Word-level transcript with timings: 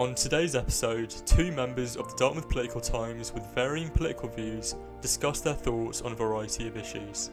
On 0.00 0.12
today's 0.12 0.56
episode, 0.56 1.08
two 1.24 1.52
members 1.52 1.96
of 1.96 2.10
the 2.10 2.16
Dartmouth 2.16 2.48
Political 2.48 2.80
Times 2.80 3.32
with 3.32 3.46
varying 3.54 3.88
political 3.90 4.28
views 4.28 4.74
discuss 5.00 5.40
their 5.40 5.54
thoughts 5.54 6.02
on 6.02 6.10
a 6.10 6.16
variety 6.16 6.66
of 6.66 6.76
issues. 6.76 7.30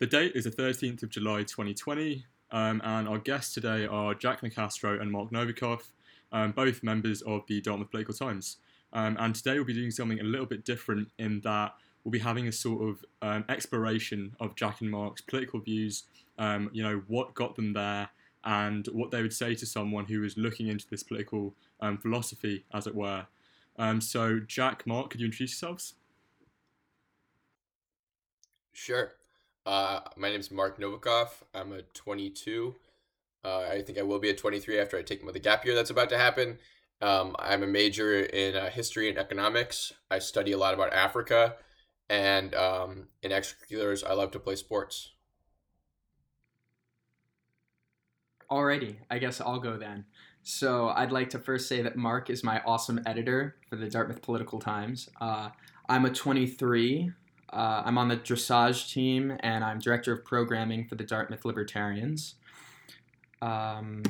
The 0.00 0.06
date 0.08 0.32
is 0.34 0.42
the 0.42 0.50
13th 0.50 1.04
of 1.04 1.10
July 1.10 1.44
2020, 1.44 2.26
um, 2.50 2.82
and 2.82 3.06
our 3.06 3.18
guests 3.18 3.54
today 3.54 3.86
are 3.86 4.12
Jack 4.12 4.40
Nicastro 4.40 5.00
and 5.00 5.12
Marc 5.12 5.30
Novicoff, 5.30 5.92
um, 6.32 6.50
both 6.50 6.82
members 6.82 7.22
of 7.22 7.46
the 7.46 7.60
Dartmouth 7.60 7.92
Political 7.92 8.14
Times. 8.14 8.56
Um, 8.92 9.16
and 9.20 9.32
today 9.32 9.54
we'll 9.54 9.64
be 9.64 9.74
doing 9.74 9.92
something 9.92 10.18
a 10.18 10.24
little 10.24 10.46
bit 10.46 10.64
different 10.64 11.12
in 11.20 11.40
that 11.42 11.74
we'll 12.04 12.12
be 12.12 12.18
having 12.18 12.48
a 12.48 12.52
sort 12.52 12.88
of 12.88 13.04
um, 13.22 13.44
exploration 13.48 14.34
of 14.40 14.56
Jack 14.56 14.80
and 14.80 14.90
Marc's 14.90 15.20
political 15.20 15.60
views, 15.60 16.04
um, 16.38 16.70
you 16.72 16.82
know, 16.82 17.02
what 17.06 17.34
got 17.34 17.56
them 17.56 17.72
there, 17.72 18.08
and 18.44 18.86
what 18.88 19.10
they 19.10 19.22
would 19.22 19.32
say 19.32 19.54
to 19.54 19.66
someone 19.66 20.04
who 20.06 20.24
is 20.24 20.36
looking 20.36 20.68
into 20.68 20.86
this 20.88 21.02
political 21.02 21.54
um, 21.80 21.98
philosophy, 21.98 22.64
as 22.74 22.86
it 22.86 22.94
were. 22.94 23.26
Um, 23.78 24.00
so, 24.00 24.40
Jack, 24.40 24.86
Marc, 24.86 25.10
could 25.10 25.20
you 25.20 25.26
introduce 25.26 25.52
yourselves? 25.52 25.94
Sure. 28.72 29.12
Uh, 29.64 30.00
my 30.16 30.30
name 30.30 30.40
is 30.40 30.50
Marc 30.50 30.80
Novicoff. 30.80 31.42
I'm 31.54 31.72
a 31.72 31.82
22. 31.82 32.74
Uh, 33.44 33.60
I 33.60 33.82
think 33.82 33.98
I 33.98 34.02
will 34.02 34.18
be 34.18 34.30
a 34.30 34.34
23 34.34 34.78
after 34.78 34.96
I 34.96 35.02
take 35.02 35.24
the 35.32 35.38
gap 35.38 35.64
year 35.64 35.74
that's 35.74 35.90
about 35.90 36.08
to 36.10 36.18
happen. 36.18 36.58
Um, 37.00 37.34
I'm 37.38 37.62
a 37.62 37.66
major 37.66 38.20
in 38.20 38.54
uh, 38.54 38.70
history 38.70 39.08
and 39.08 39.18
economics. 39.18 39.92
I 40.10 40.20
study 40.20 40.52
a 40.52 40.58
lot 40.58 40.74
about 40.74 40.92
Africa, 40.92 41.56
and 42.12 42.54
um, 42.54 43.08
in 43.22 43.30
extracurriculars, 43.30 44.06
I 44.06 44.12
love 44.12 44.32
to 44.32 44.38
play 44.38 44.54
sports. 44.54 45.12
Alrighty, 48.50 48.96
I 49.10 49.18
guess 49.18 49.40
I'll 49.40 49.58
go 49.58 49.78
then. 49.78 50.04
So 50.42 50.88
I'd 50.90 51.10
like 51.10 51.30
to 51.30 51.38
first 51.38 51.68
say 51.68 51.80
that 51.80 51.96
Marc 51.96 52.28
is 52.28 52.44
my 52.44 52.60
awesome 52.66 53.00
editor 53.06 53.56
for 53.70 53.76
the 53.76 53.88
Dartmouth 53.88 54.20
Political 54.20 54.60
Times. 54.60 55.08
Uh, 55.22 55.48
I'm 55.88 56.04
a 56.04 56.10
23. 56.10 57.10
Uh, 57.50 57.82
I'm 57.86 57.96
on 57.96 58.08
the 58.08 58.18
dressage 58.18 58.92
team, 58.92 59.34
and 59.40 59.64
I'm 59.64 59.78
director 59.78 60.12
of 60.12 60.22
programming 60.22 60.86
for 60.86 60.96
the 60.96 61.04
Dartmouth 61.04 61.46
Libertarians. 61.46 62.34
Um, 63.40 64.02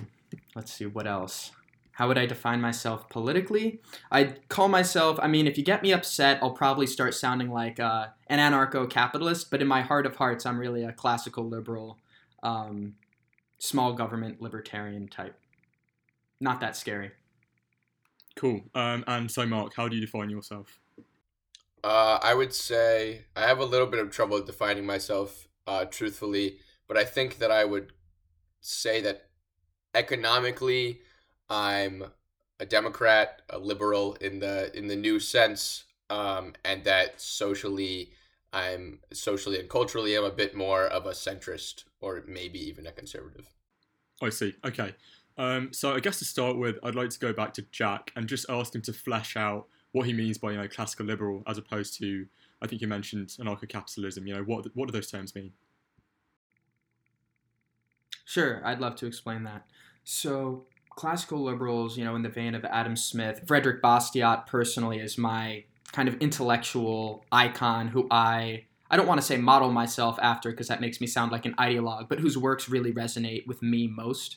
let's 0.57 0.73
see 0.73 0.87
what 0.87 1.07
else. 1.07 1.53
How 1.93 2.09
would 2.09 2.19
I 2.19 2.27
define 2.27 2.61
myself 2.61 3.09
politically? 3.09 3.81
I'd 4.11 4.49
call 4.49 4.69
myself, 4.69 5.19
I 5.23 5.29
mean, 5.29 5.47
if 5.47 5.59
you 5.59 5.65
get 5.65 5.83
me 5.83 5.93
upset, 5.93 6.39
I'll 6.43 6.51
probably 6.51 6.87
start 6.87 7.15
sounding 7.15 7.51
like 7.51 7.79
uh, 7.79 8.09
an 8.29 8.39
anarcho 8.39 8.89
capitalist, 8.89 9.51
but 9.51 9.61
in 9.61 9.69
my 9.69 9.83
heart 9.83 10.07
of 10.07 10.17
hearts, 10.17 10.47
I'm 10.47 10.59
really 10.59 10.85
a 10.85 10.93
classical 10.93 11.47
liberal, 11.47 11.99
um, 12.43 12.95
small 13.59 13.93
government 13.93 14.41
libertarian 14.41 15.07
type. 15.07 15.39
Not 16.41 16.61
that 16.61 16.77
scary. 16.77 17.13
Cool. 18.37 18.63
Um, 18.75 19.05
and 19.07 19.31
so, 19.31 19.45
Marc, 19.47 19.75
how 19.77 19.89
do 19.89 19.97
you 19.97 20.01
define 20.01 20.31
yourself? 20.31 20.81
Uh, 21.85 22.19
I 22.23 22.35
would 22.35 22.55
say 22.55 23.27
I 23.37 23.43
have 23.43 23.59
a 23.59 23.65
little 23.65 23.87
bit 23.87 24.01
of 24.01 24.11
trouble 24.11 24.41
defining 24.43 24.87
myself 24.87 25.49
uh, 25.67 25.85
truthfully, 25.85 26.59
but 26.89 26.97
I 26.97 27.05
think 27.05 27.39
that 27.39 27.51
I 27.51 27.65
would 27.65 27.93
say 28.61 29.01
that 29.03 29.29
economically, 29.95 31.01
I'm 31.53 32.05
a 32.59 32.65
Democrat, 32.65 33.43
a 33.51 33.59
liberal 33.59 34.15
in 34.15 34.39
the 34.39 34.75
in 34.77 34.89
the 34.89 34.97
new 34.97 35.21
sense, 35.21 35.85
um, 36.09 36.55
and 36.65 36.83
that 36.85 37.21
socially, 37.21 38.13
I'm 38.55 39.01
socially 39.13 39.61
and 39.61 39.69
culturally, 39.69 40.17
I'm 40.17 40.25
a 40.25 40.31
bit 40.31 40.57
more 40.57 40.85
of 40.87 41.05
a 41.05 41.11
centrist 41.11 41.85
or 42.01 42.25
maybe 42.27 42.59
even 42.59 42.87
a 42.87 42.93
conservative. 42.93 43.51
I 44.23 44.31
see. 44.31 44.55
Okay. 44.65 44.95
Um, 45.37 45.75
so 45.75 45.95
I 45.95 46.01
guess 46.01 46.19
to 46.21 46.25
start 46.25 46.57
with, 46.57 46.79
I'd 46.83 46.95
like 46.95 47.11
to 47.11 47.19
go 47.19 47.35
back 47.35 47.53
to 47.55 47.63
Jack 47.71 48.13
and 48.17 48.27
just 48.27 48.47
ask 48.49 48.75
him 48.75 48.83
to 48.83 48.93
flesh 48.95 49.37
out 49.37 49.67
what 49.93 50.07
he 50.07 50.15
means 50.15 50.39
by 50.39 50.53
you 50.53 50.57
know 50.57 50.69
classical 50.69 51.05
liberal 51.05 51.43
as 51.47 51.59
opposed 51.59 51.99
to 51.99 52.27
I 52.63 52.67
think 52.67 52.81
you 52.81 52.89
mentioned 52.89 53.29
anarcho-capitalism. 53.29 54.27
You 54.27 54.37
know 54.37 54.43
what 54.43 54.67
what 54.75 54.87
do 54.87 54.93
those 54.93 55.11
terms 55.11 55.35
mean? 55.35 55.53
Sure, 58.25 58.63
I'd 58.65 58.81
love 58.81 58.97
to 58.97 59.07
explain 59.07 59.43
that. 59.43 59.67
So 60.05 60.67
classical 60.97 61.43
liberals, 61.43 61.97
you 61.97 62.05
know, 62.05 62.15
in 62.15 62.23
the 62.23 62.29
vein 62.29 62.55
of 62.55 62.65
Adam 62.65 62.97
Smith, 62.97 63.43
Frederick 63.47 63.83
Bastiat 63.83 64.47
personally 64.47 64.99
is 64.99 65.19
my 65.19 65.65
kind 65.93 66.09
of 66.09 66.17
intellectual 66.21 67.25
icon 67.31 67.89
who 67.89 68.07
I 68.11 68.65
I 68.91 68.97
don't 68.97 69.07
want 69.07 69.21
to 69.21 69.27
say 69.27 69.39
model 69.39 69.71
myself 69.71 70.19
after 70.21 70.51
because 70.51 70.69
that 70.69 70.83
makes 70.83 71.01
me 71.01 71.07
sound 71.07 71.33
like 71.33 71.47
an 71.47 71.55
ideologue, 71.55 72.11
but 72.11 72.21
whose 72.21 72.37
works 72.37 72.69
really 72.69 72.93
resonate 72.93 73.47
with 73.47 73.63
me 73.63 73.87
most. 73.87 74.37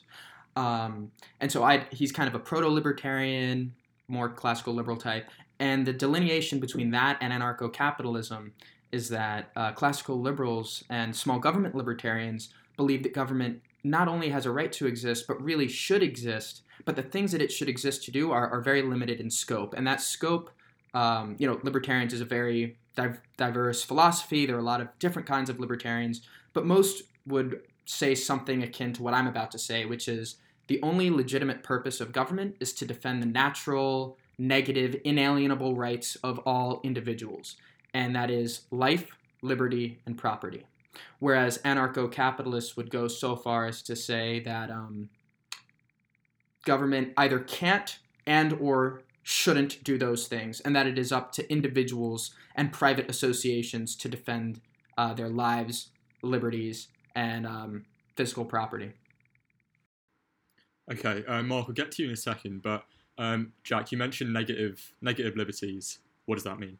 Um, 0.55 1.11
and 1.41 1.51
so 1.51 1.63
I 1.63 1.85
he's 1.91 2.11
kind 2.11 2.29
of 2.29 2.35
a 2.35 2.39
proto-libertarian, 2.39 3.73
more 4.07 4.29
classical 4.29 4.73
liberal 4.73 4.97
type, 4.97 5.29
and 5.59 5.85
the 5.85 5.93
delineation 5.93 6.59
between 6.59 6.91
that 6.91 7.17
and 7.21 7.33
anarcho-capitalism 7.33 8.53
is 8.91 9.09
that 9.09 9.51
uh, 9.55 9.73
classical 9.73 10.21
liberals 10.21 10.83
and 10.89 11.13
small 11.13 11.39
government 11.39 11.75
libertarians 11.75 12.53
believe 12.77 13.03
that 13.03 13.13
government 13.13 13.61
not 13.85 14.07
only 14.07 14.29
has 14.29 14.45
a 14.45 14.51
right 14.51 14.71
to 14.73 14.87
exist, 14.87 15.27
but 15.27 15.41
really 15.41 15.67
should 15.67 16.01
exist. 16.01 16.63
But 16.85 16.95
the 16.95 17.03
things 17.03 17.31
that 17.31 17.41
it 17.41 17.51
should 17.51 17.69
exist 17.69 18.03
to 18.05 18.11
do 18.11 18.31
are, 18.31 18.49
are 18.49 18.59
very 18.59 18.81
limited 18.81 19.19
in 19.19 19.29
scope. 19.29 19.75
And 19.77 19.85
that 19.85 20.01
scope, 20.01 20.49
um, 20.93 21.35
you 21.37 21.47
know, 21.47 21.59
libertarians 21.63 22.11
is 22.11 22.19
a 22.19 22.25
very 22.25 22.77
div- 22.95 23.21
diverse 23.37 23.83
philosophy. 23.83 24.45
There 24.45 24.55
are 24.55 24.59
a 24.59 24.63
lot 24.63 24.81
of 24.81 24.87
different 24.97 25.27
kinds 25.27 25.49
of 25.49 25.59
libertarians, 25.59 26.21
but 26.53 26.65
most 26.65 27.03
would 27.27 27.61
say 27.85 28.15
something 28.15 28.63
akin 28.63 28.93
to 28.93 29.03
what 29.03 29.13
I'm 29.13 29.27
about 29.27 29.51
to 29.51 29.59
say, 29.59 29.85
which 29.85 30.07
is 30.07 30.37
the 30.67 30.81
only 30.81 31.11
legitimate 31.11 31.61
purpose 31.61 32.01
of 32.01 32.11
government 32.11 32.55
is 32.59 32.73
to 32.73 32.85
defend 32.85 33.21
the 33.21 33.27
natural, 33.27 34.17
negative, 34.39 34.95
inalienable 35.03 35.75
rights 35.75 36.15
of 36.23 36.39
all 36.39 36.81
individuals. 36.83 37.55
And 37.93 38.15
that 38.15 38.31
is 38.31 38.61
life, 38.71 39.11
liberty, 39.43 39.99
and 40.07 40.17
property. 40.17 40.65
Whereas 41.19 41.57
anarcho 41.59 42.11
capitalists 42.11 42.75
would 42.77 42.89
go 42.89 43.07
so 43.07 43.35
far 43.35 43.65
as 43.65 43.81
to 43.83 43.95
say 43.95 44.39
that 44.41 44.69
um, 44.69 45.09
government 46.65 47.13
either 47.17 47.39
can't 47.39 47.99
and 48.25 48.53
or 48.53 49.01
shouldn't 49.23 49.83
do 49.83 49.97
those 49.97 50.27
things, 50.27 50.59
and 50.59 50.75
that 50.75 50.85
it 50.85 50.99
is 50.99 51.11
up 51.11 51.31
to 51.31 51.51
individuals 51.51 52.31
and 52.55 52.71
private 52.71 53.09
associations 53.09 53.95
to 53.95 54.07
defend 54.07 54.61
uh, 54.97 55.13
their 55.13 55.29
lives, 55.29 55.89
liberties, 56.21 56.89
and 57.15 57.47
um, 57.47 57.85
physical 58.15 58.45
property. 58.45 58.91
Okay, 60.91 61.23
uh, 61.27 61.41
Marc, 61.41 61.65
I'll 61.67 61.73
get 61.73 61.91
to 61.93 62.03
you 62.03 62.09
in 62.09 62.13
a 62.13 62.17
second, 62.17 62.61
but 62.61 62.85
um, 63.17 63.53
Jack, 63.63 63.91
you 63.91 63.97
mentioned 63.97 64.31
negative 64.31 64.93
negative 65.01 65.35
liberties. 65.35 65.99
What 66.25 66.35
does 66.35 66.43
that 66.43 66.59
mean? 66.59 66.77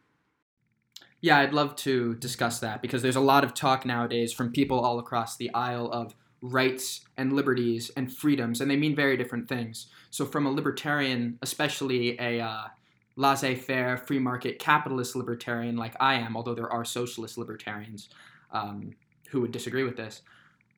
Yeah, 1.22 1.40
I'd 1.40 1.54
love 1.54 1.76
to 1.78 2.16
discuss 2.16 2.60
that 2.60 2.82
because 2.82 3.02
there's 3.02 3.16
a 3.16 3.22
lot 3.22 3.44
of 3.44 3.54
talk 3.54 3.86
nowadays 3.86 4.32
from 4.32 4.52
people 4.52 4.80
all 4.80 5.00
across 5.00 5.38
the 5.38 5.52
aisle 5.54 5.92
of 5.92 6.14
rights 6.42 7.02
and 7.18 7.34
liberties 7.34 7.90
and 7.98 8.14
freedoms, 8.14 8.62
and 8.62 8.70
they 8.70 8.76
mean 8.76 8.96
very 8.96 9.18
different 9.18 9.50
things. 9.50 9.88
So, 10.12 10.26
from 10.26 10.46
a 10.46 10.52
libertarian, 10.52 11.40
especially 11.42 12.20
a 12.20 12.40
uh, 12.40 12.68
laissez 13.16 13.56
faire, 13.56 13.98
free 13.98 14.20
market, 14.20 14.60
capitalist 14.60 15.16
libertarian 15.16 15.78
like 15.78 15.96
I 16.00 16.16
am, 16.16 16.36
although 16.36 16.56
there 16.56 16.72
are 16.72 16.86
socialist 16.86 17.38
libertarians 17.38 18.10
um, 18.52 18.92
who 19.30 19.42
would 19.42 19.52
disagree 19.52 19.84
with 19.84 19.98
this, 19.98 20.22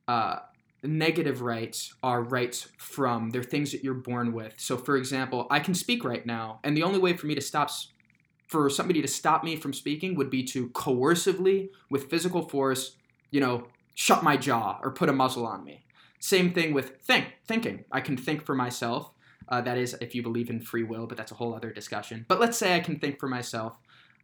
uh, 0.06 0.36
negative 0.82 1.42
rights 1.42 1.94
are 2.02 2.22
rights 2.22 2.68
from, 2.78 3.30
they're 3.30 3.42
things 3.42 3.72
that 3.72 3.82
you're 3.82 3.94
born 3.94 4.32
with. 4.32 4.54
So, 4.58 4.76
for 4.76 4.96
example, 4.96 5.46
I 5.50 5.60
can 5.60 5.74
speak 5.74 6.04
right 6.04 6.24
now, 6.24 6.60
and 6.64 6.76
the 6.76 6.84
only 6.84 6.98
way 6.98 7.16
for 7.16 7.26
me 7.26 7.34
to 7.34 7.40
stop 7.40 7.70
for 8.48 8.68
somebody 8.68 9.00
to 9.02 9.08
stop 9.08 9.44
me 9.44 9.56
from 9.56 9.72
speaking 9.72 10.14
would 10.16 10.30
be 10.30 10.42
to 10.42 10.68
coercively, 10.70 11.68
with 11.90 12.10
physical 12.10 12.42
force, 12.48 12.96
you 13.30 13.40
know, 13.40 13.68
shut 13.94 14.22
my 14.22 14.36
jaw 14.36 14.78
or 14.82 14.90
put 14.90 15.08
a 15.08 15.12
muzzle 15.12 15.46
on 15.46 15.64
me. 15.64 15.84
Same 16.18 16.52
thing 16.52 16.72
with 16.72 16.98
think, 17.02 17.34
thinking. 17.46 17.84
I 17.92 18.00
can 18.00 18.16
think 18.16 18.44
for 18.44 18.54
myself. 18.54 19.12
Uh, 19.48 19.60
that 19.62 19.78
is, 19.78 19.96
if 20.00 20.14
you 20.14 20.22
believe 20.22 20.50
in 20.50 20.60
free 20.60 20.82
will, 20.82 21.06
but 21.06 21.16
that's 21.16 21.32
a 21.32 21.34
whole 21.34 21.54
other 21.54 21.70
discussion. 21.70 22.24
But 22.28 22.40
let's 22.40 22.58
say 22.58 22.74
I 22.74 22.80
can 22.80 22.98
think 22.98 23.18
for 23.18 23.28
myself. 23.28 23.78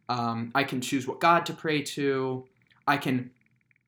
Um, 0.07 0.51
I 0.53 0.63
can 0.63 0.81
choose 0.81 1.07
what 1.07 1.19
God 1.19 1.45
to 1.47 1.53
pray 1.53 1.81
to. 1.81 2.45
I 2.87 2.97
can 2.97 3.31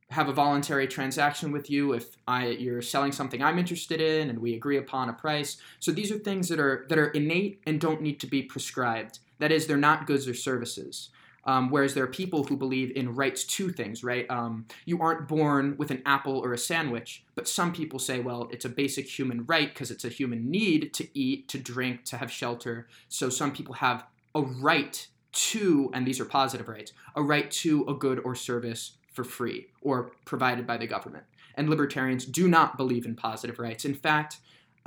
have 0.09 0.29
a 0.29 0.33
voluntary 0.33 0.88
transaction 0.88 1.51
with 1.51 1.69
you 1.69 1.94
if 1.94 2.15
I 2.27 2.47
you're 2.47 2.81
selling 2.81 3.12
something 3.12 3.44
I'm 3.44 3.59
interested 3.59 4.00
in 4.00 4.29
and 4.29 4.39
we 4.39 4.56
agree 4.56 4.77
upon 4.77 5.09
a 5.09 5.13
price. 5.13 5.57
So 5.79 5.91
these 5.91 6.12
are 6.12 6.17
things 6.17 6.47
that 6.50 6.59
are 6.59 6.85
that 6.89 6.97
are 6.97 7.09
innate 7.09 7.62
and 7.67 7.79
don't 7.79 8.01
need 8.01 8.19
to 8.21 8.27
be 8.27 8.41
prescribed. 8.41 9.19
That 9.39 9.51
is, 9.51 9.68
they're 9.68 9.78
not 9.78 10.07
goods 10.07 10.28
or 10.28 10.34
services. 10.34 11.10
Um, 11.45 11.69
whereas 11.69 11.94
there 11.94 12.04
are 12.04 12.07
people 12.07 12.44
who 12.44 12.57
believe 12.57 12.92
in 12.94 13.16
rights 13.16 13.45
to 13.45 13.69
things, 13.69 14.04
right? 14.04 14.30
Um, 14.30 14.66
you 14.86 15.01
aren't 15.01 15.30
born 15.30 15.75
with 15.78 15.92
an 15.92 16.01
apple 16.06 16.39
or 16.39 16.51
a 16.51 16.57
sandwich, 16.57 17.24
but 17.36 17.48
some 17.48 17.72
people 17.72 18.00
say, 18.00 18.19
well, 18.19 18.50
it's 18.51 18.66
a 18.66 18.69
basic 18.69 19.07
human 19.07 19.45
right 19.45 19.69
because 19.74 19.89
it's 19.89 20.04
a 20.04 20.10
human 20.10 20.51
need 20.51 20.94
to 20.95 21.07
eat, 21.18 21.48
to 21.48 21.57
drink, 21.57 22.04
to 22.06 22.18
have 22.18 22.30
shelter. 22.30 22.89
So 23.07 23.30
some 23.30 23.54
people 23.54 23.75
have 23.75 24.06
a 24.36 24.42
right 24.42 25.07
to, 25.31 25.89
and 25.94 26.06
these 26.06 26.19
are 26.19 26.25
positive 26.25 26.68
rights, 26.68 26.92
a 27.16 27.24
right 27.24 27.50
to 27.51 27.86
a 27.88 27.94
good 27.94 28.19
or 28.25 28.36
service 28.36 28.98
for 29.13 29.24
free 29.24 29.68
or 29.81 30.12
provided 30.25 30.68
by 30.68 30.75
the 30.75 30.88
government. 30.88 31.24
and 31.57 31.69
libertarians 31.69 32.24
do 32.25 32.48
not 32.48 32.78
believe 32.78 33.06
in 33.06 33.16
positive 33.16 33.60
rights. 33.60 33.84
In 33.84 33.95
fact, 33.95 34.38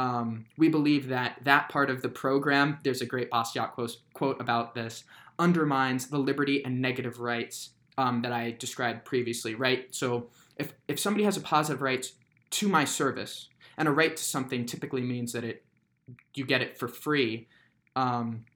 um, 0.01 0.47
we 0.57 0.71
believe 0.71 1.09
that 1.09 1.37
that 1.43 1.69
part 1.69 1.91
of 1.91 2.01
the 2.01 2.09
program, 2.09 2.79
there's 2.83 3.03
a 3.03 3.07
great 3.07 3.31
Bastiat 3.31 3.73
quote, 3.73 3.99
quote 4.15 4.41
about 4.41 4.75
this, 4.75 5.05
undermines 5.39 6.07
the 6.07 6.17
liberty 6.17 6.65
and 6.65 6.81
negative 6.81 7.21
rights 7.21 7.71
um, 7.99 8.23
that 8.23 8.33
I 8.33 8.53
described 8.53 9.05
previously, 9.05 9.55
right? 9.55 9.95
So 9.95 10.29
if, 10.57 10.73
if 10.89 10.99
somebody 10.99 11.25
has 11.25 11.37
a 11.37 11.43
positive 11.43 11.83
right 11.83 12.11
to 12.51 12.69
my 12.69 12.87
service, 12.87 13.51
and 13.77 13.89
a 13.89 13.91
right 13.91 14.17
to 14.17 14.25
something 14.25 14.65
typically 14.65 15.03
means 15.03 15.33
that 15.35 15.45
it 15.45 15.65
you 16.35 16.47
get 16.47 16.63
it 16.63 16.79
for 16.79 16.89
free. 16.89 17.47
Um, 17.95 18.47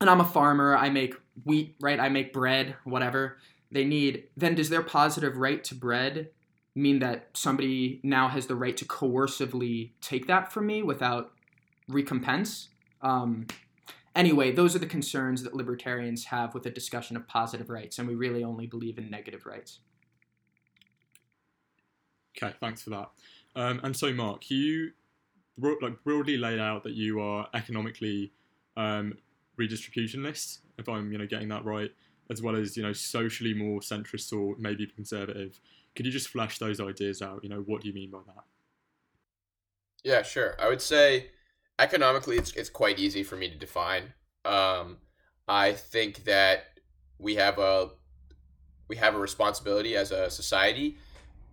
and 0.00 0.08
I'm 0.08 0.20
a 0.20 0.24
farmer, 0.24 0.74
I 0.74 0.88
make 0.88 1.14
wheat, 1.44 1.76
right? 1.80 2.00
I 2.00 2.08
make 2.08 2.32
bread, 2.32 2.74
whatever 2.84 3.36
they 3.70 3.84
need. 3.84 4.24
Then 4.36 4.54
does 4.54 4.70
their 4.70 4.82
positive 4.82 5.36
right 5.36 5.62
to 5.64 5.74
bread 5.74 6.30
mean 6.76 7.00
that 7.00 7.30
somebody 7.32 8.00
now 8.04 8.28
has 8.28 8.46
the 8.46 8.54
right 8.54 8.76
to 8.76 8.84
coercively 8.84 9.92
take 10.00 10.26
that 10.26 10.52
from 10.52 10.66
me 10.66 10.82
without 10.82 11.32
recompense? 11.88 12.68
Um, 13.02 13.46
anyway, 14.14 14.52
those 14.52 14.76
are 14.76 14.78
the 14.78 14.86
concerns 14.86 15.42
that 15.42 15.54
libertarians 15.54 16.26
have 16.26 16.54
with 16.54 16.66
a 16.66 16.70
discussion 16.70 17.16
of 17.16 17.26
positive 17.26 17.70
rights, 17.70 17.98
and 17.98 18.06
we 18.06 18.14
really 18.14 18.44
only 18.44 18.66
believe 18.66 18.98
in 18.98 19.10
negative 19.10 19.46
rights. 19.46 19.80
Okay, 22.36 22.54
thanks 22.60 22.82
for 22.82 22.90
that. 22.90 23.10
Um, 23.56 23.80
and 23.82 23.96
so, 23.96 24.12
Marc, 24.12 24.50
you 24.50 24.92
like 25.80 26.04
broadly 26.04 26.36
laid 26.36 26.58
out 26.58 26.82
that 26.82 26.92
you 26.92 27.18
are 27.20 27.48
economically 27.54 28.32
um, 28.76 29.14
redistributionist, 29.58 30.58
if 30.78 30.88
I'm 30.88 31.10
you 31.10 31.16
know 31.16 31.26
getting 31.26 31.48
that 31.48 31.64
right, 31.64 31.90
as 32.30 32.42
well 32.42 32.54
as 32.54 32.76
you 32.76 32.82
know 32.82 32.92
socially 32.92 33.54
more 33.54 33.80
centrist 33.80 34.32
or 34.36 34.56
maybe 34.58 34.86
conservative. 34.86 35.58
Could 35.96 36.06
you 36.06 36.12
just 36.12 36.28
flesh 36.28 36.58
those 36.58 36.80
ideas 36.80 37.22
out? 37.22 37.40
You 37.42 37.48
know, 37.48 37.60
what 37.60 37.80
do 37.80 37.88
you 37.88 37.94
mean 37.94 38.10
by 38.10 38.18
that? 38.26 38.44
Yeah, 40.04 40.22
sure. 40.22 40.54
I 40.60 40.68
would 40.68 40.82
say 40.82 41.30
economically, 41.78 42.36
it's 42.36 42.52
it's 42.52 42.70
quite 42.70 42.98
easy 42.98 43.22
for 43.22 43.36
me 43.36 43.48
to 43.48 43.56
define. 43.56 44.14
Um, 44.44 44.98
I 45.48 45.72
think 45.72 46.24
that 46.24 46.78
we 47.18 47.36
have 47.36 47.58
a 47.58 47.90
we 48.88 48.96
have 48.96 49.14
a 49.14 49.18
responsibility 49.18 49.96
as 49.96 50.12
a 50.12 50.30
society 50.30 50.98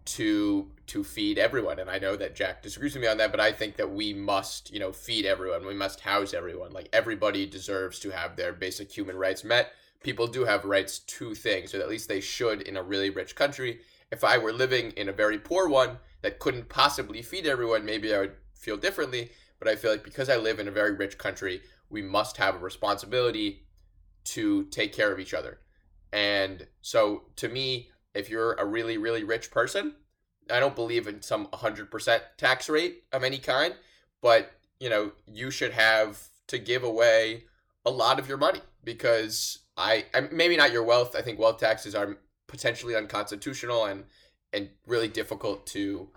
to 0.06 0.70
to 0.86 1.02
feed 1.02 1.38
everyone 1.38 1.80
and 1.80 1.90
i 1.90 1.98
know 1.98 2.16
that 2.18 2.36
jack 2.36 2.62
disagrees 2.62 2.94
with 2.94 3.02
me 3.02 3.08
on 3.08 3.18
that 3.18 3.32
but 3.32 3.40
i 3.40 3.54
think 3.54 3.78
that 3.78 3.90
we 3.90 4.14
must 4.14 4.72
you 4.74 4.80
know 4.80 4.92
feed 4.92 5.26
everyone 5.26 5.66
we 5.66 5.74
must 5.74 6.02
house 6.02 6.34
everyone 6.34 6.74
like 6.74 6.90
everybody 6.92 7.46
deserves 7.46 8.00
to 8.00 8.10
have 8.10 8.36
their 8.36 8.52
basic 8.52 8.92
human 8.92 9.16
rights 9.16 9.46
met 9.46 9.72
people 10.04 10.28
do 10.28 10.44
have 10.44 10.66
rights 10.66 11.00
to 11.00 11.34
things 11.34 11.74
or 11.74 11.80
at 11.80 11.88
least 11.88 12.10
they 12.10 12.20
should 12.20 12.62
in 12.64 12.76
a 12.76 12.84
really 12.84 13.10
rich 13.10 13.34
country 13.34 13.80
if 14.14 14.24
i 14.24 14.38
were 14.38 14.54
living 14.54 14.92
in 14.92 15.10
a 15.10 15.20
very 15.24 15.40
poor 15.40 15.68
one 15.68 15.98
that 16.22 16.40
couldn't 16.40 16.70
possibly 16.70 17.22
feed 17.22 17.46
everyone 17.46 17.84
maybe 17.84 18.14
i 18.14 18.20
would 18.20 18.36
feel 18.54 18.78
differently. 18.78 19.30
But 19.60 19.68
i 19.68 19.76
feel 19.76 19.92
like 19.92 20.04
because 20.04 20.30
i 20.30 20.38
live 20.38 20.60
in 20.60 20.68
a 20.68 20.72
very 20.72 20.94
rich 20.94 21.18
country 21.18 21.62
we 21.90 22.02
must 22.02 22.38
have 22.38 22.56
a 22.56 22.60
responsibility 22.60 23.68
to 24.24 24.64
take 24.66 24.94
care 24.94 25.12
of 25.12 25.20
each 25.20 25.34
other. 25.34 25.60
And 26.12 26.68
so 26.82 27.24
to 27.38 27.50
me 27.50 27.90
if 28.14 28.30
you're 28.30 28.54
a 28.54 28.66
really 28.66 28.98
really 28.98 29.24
rich 29.24 29.52
person 29.52 29.96
i 30.52 30.60
don't 30.60 30.76
believe 30.76 31.08
in 31.08 31.22
some 31.22 31.48
100% 31.48 32.22
tax 32.38 32.70
rate 32.70 33.04
of 33.12 33.24
any 33.24 33.40
kind 33.40 33.74
but 34.22 34.52
you 34.80 34.90
know 34.90 35.12
you 35.26 35.50
should 35.50 35.72
have 35.72 36.28
to 36.48 36.58
give 36.60 36.84
away 36.84 37.46
a 37.86 37.90
lot 37.90 38.20
of 38.20 38.28
your 38.28 38.38
money 38.38 38.62
because 38.84 39.60
i 39.78 40.06
maybe 40.32 40.56
not 40.56 40.72
your 40.72 40.84
wealth. 40.84 41.16
I 41.16 41.22
think 41.22 41.40
wealth 41.40 41.60
taxes 41.60 41.96
are 41.96 42.18
potentially 42.54 42.96
unconstitutional 42.96 43.86
and 43.86 44.04
and 44.54 44.70
really 44.86 45.08
difficult 45.08 45.66
to 45.66 46.08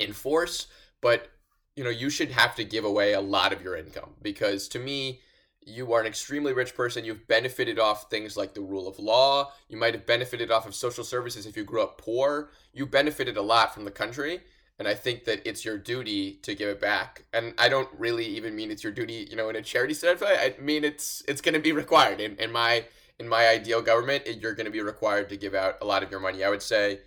enforce 0.00 0.66
but 1.00 1.28
you 1.76 1.84
know 1.84 1.90
you 1.90 2.10
should 2.10 2.32
have 2.32 2.56
to 2.56 2.64
give 2.64 2.84
away 2.84 3.12
a 3.12 3.20
lot 3.20 3.52
of 3.52 3.62
your 3.62 3.76
income 3.76 4.10
because 4.20 4.66
to 4.66 4.80
me 4.80 5.20
you 5.62 5.92
are 5.92 6.00
an 6.00 6.06
extremely 6.06 6.52
rich 6.52 6.74
person. 6.74 7.04
You've 7.04 7.26
benefited 7.28 7.78
off 7.78 8.08
things 8.08 8.36
like 8.36 8.54
the 8.54 8.60
rule 8.62 8.88
of 8.88 8.98
law. 8.98 9.52
You 9.68 9.76
might 9.76 9.94
have 9.94 10.06
benefited 10.06 10.50
off 10.50 10.66
of 10.66 10.74
social 10.74 11.04
services 11.04 11.46
if 11.46 11.56
you 11.56 11.64
grew 11.64 11.82
up 11.82 11.98
poor. 11.98 12.50
You 12.72 12.86
benefited 12.86 13.36
a 13.36 13.42
lot 13.42 13.74
from 13.74 13.84
the 13.84 13.90
country. 13.90 14.40
And 14.78 14.88
I 14.88 14.94
think 14.94 15.24
that 15.24 15.46
it's 15.46 15.62
your 15.62 15.76
duty 15.76 16.38
to 16.42 16.54
give 16.54 16.70
it 16.70 16.80
back. 16.80 17.24
And 17.34 17.52
I 17.58 17.68
don't 17.68 17.90
really 17.98 18.24
even 18.24 18.56
mean 18.56 18.70
it's 18.70 18.82
your 18.82 18.92
duty, 18.92 19.28
you 19.28 19.36
know, 19.36 19.50
in 19.50 19.56
a 19.56 19.62
charity 19.62 19.92
sense. 19.92 20.22
I 20.24 20.54
mean 20.58 20.84
it's 20.84 21.22
it's 21.28 21.42
going 21.42 21.54
to 21.54 21.60
be 21.60 21.72
required 21.72 22.20
in, 22.20 22.36
in 22.36 22.50
my 22.50 22.86
in 23.20 23.28
my 23.28 23.46
ideal 23.46 23.82
government. 23.82 24.26
You're 24.40 24.54
going 24.54 24.64
to 24.64 24.72
be 24.72 24.80
required 24.80 25.28
to 25.28 25.36
give 25.36 25.54
out 25.54 25.76
a 25.80 25.84
lot 25.84 26.02
of 26.02 26.10
your 26.10 26.18
money. 26.18 26.42
I 26.42 26.50
would 26.50 26.62
say 26.62 27.00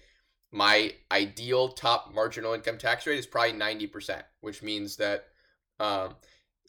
my 0.51 0.93
ideal 1.11 1.69
top 1.69 2.13
marginal 2.13 2.53
income 2.53 2.77
tax 2.77 3.05
rate 3.05 3.19
is 3.19 3.25
probably 3.25 3.53
ninety 3.53 3.87
percent, 3.87 4.23
which 4.39 4.63
means 4.63 4.95
that, 4.97 5.25
um, 5.79 6.15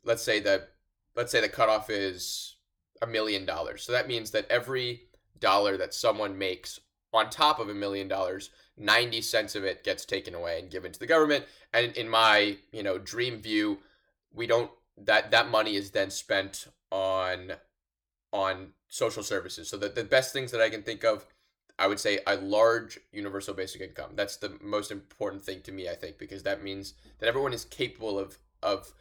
let's 0.02 0.22
say 0.22 0.40
that 0.40 0.70
let's 1.14 1.30
say 1.30 1.40
the 1.40 1.48
cutoff 1.48 1.90
is 1.90 2.56
a 3.02 3.06
million 3.06 3.44
dollars. 3.44 3.84
So 3.84 3.92
that 3.92 4.08
means 4.08 4.30
that 4.32 4.50
every 4.50 5.02
dollar 5.38 5.76
that 5.76 5.94
someone 5.94 6.36
makes 6.36 6.80
on 7.12 7.30
top 7.30 7.60
of 7.60 7.68
a 7.68 7.74
million 7.74 8.08
dollars, 8.08 8.50
90 8.76 9.20
cents 9.20 9.54
of 9.54 9.62
it 9.62 9.84
gets 9.84 10.04
taken 10.04 10.34
away 10.34 10.58
and 10.58 10.70
given 10.70 10.90
to 10.90 10.98
the 10.98 11.06
government. 11.06 11.44
And 11.72 11.92
in 11.92 12.08
my, 12.08 12.56
you 12.72 12.82
know, 12.82 12.98
dream 12.98 13.40
view, 13.40 13.78
we 14.32 14.46
don't 14.46 14.70
that 14.96 15.30
that 15.32 15.50
money 15.50 15.76
is 15.76 15.90
then 15.90 16.10
spent 16.10 16.68
on 16.90 17.52
on 18.32 18.68
social 18.94 19.24
services. 19.24 19.68
So 19.68 19.76
the, 19.76 19.88
the 19.88 20.04
best 20.04 20.32
things 20.32 20.52
that 20.52 20.60
I 20.60 20.70
can 20.70 20.82
think 20.82 21.02
of, 21.02 21.26
I 21.80 21.88
would 21.88 21.98
say 21.98 22.20
a 22.28 22.36
large 22.36 23.00
universal 23.10 23.52
basic 23.52 23.80
income. 23.80 24.12
That's 24.14 24.36
the 24.36 24.56
most 24.62 24.92
important 24.92 25.42
thing 25.42 25.62
to 25.62 25.72
me, 25.72 25.88
I 25.88 25.96
think, 25.96 26.16
because 26.16 26.44
that 26.44 26.62
means 26.62 26.94
that 27.18 27.26
everyone 27.28 27.52
is 27.52 27.64
capable 27.64 28.18
of 28.18 28.38
of 28.62 28.92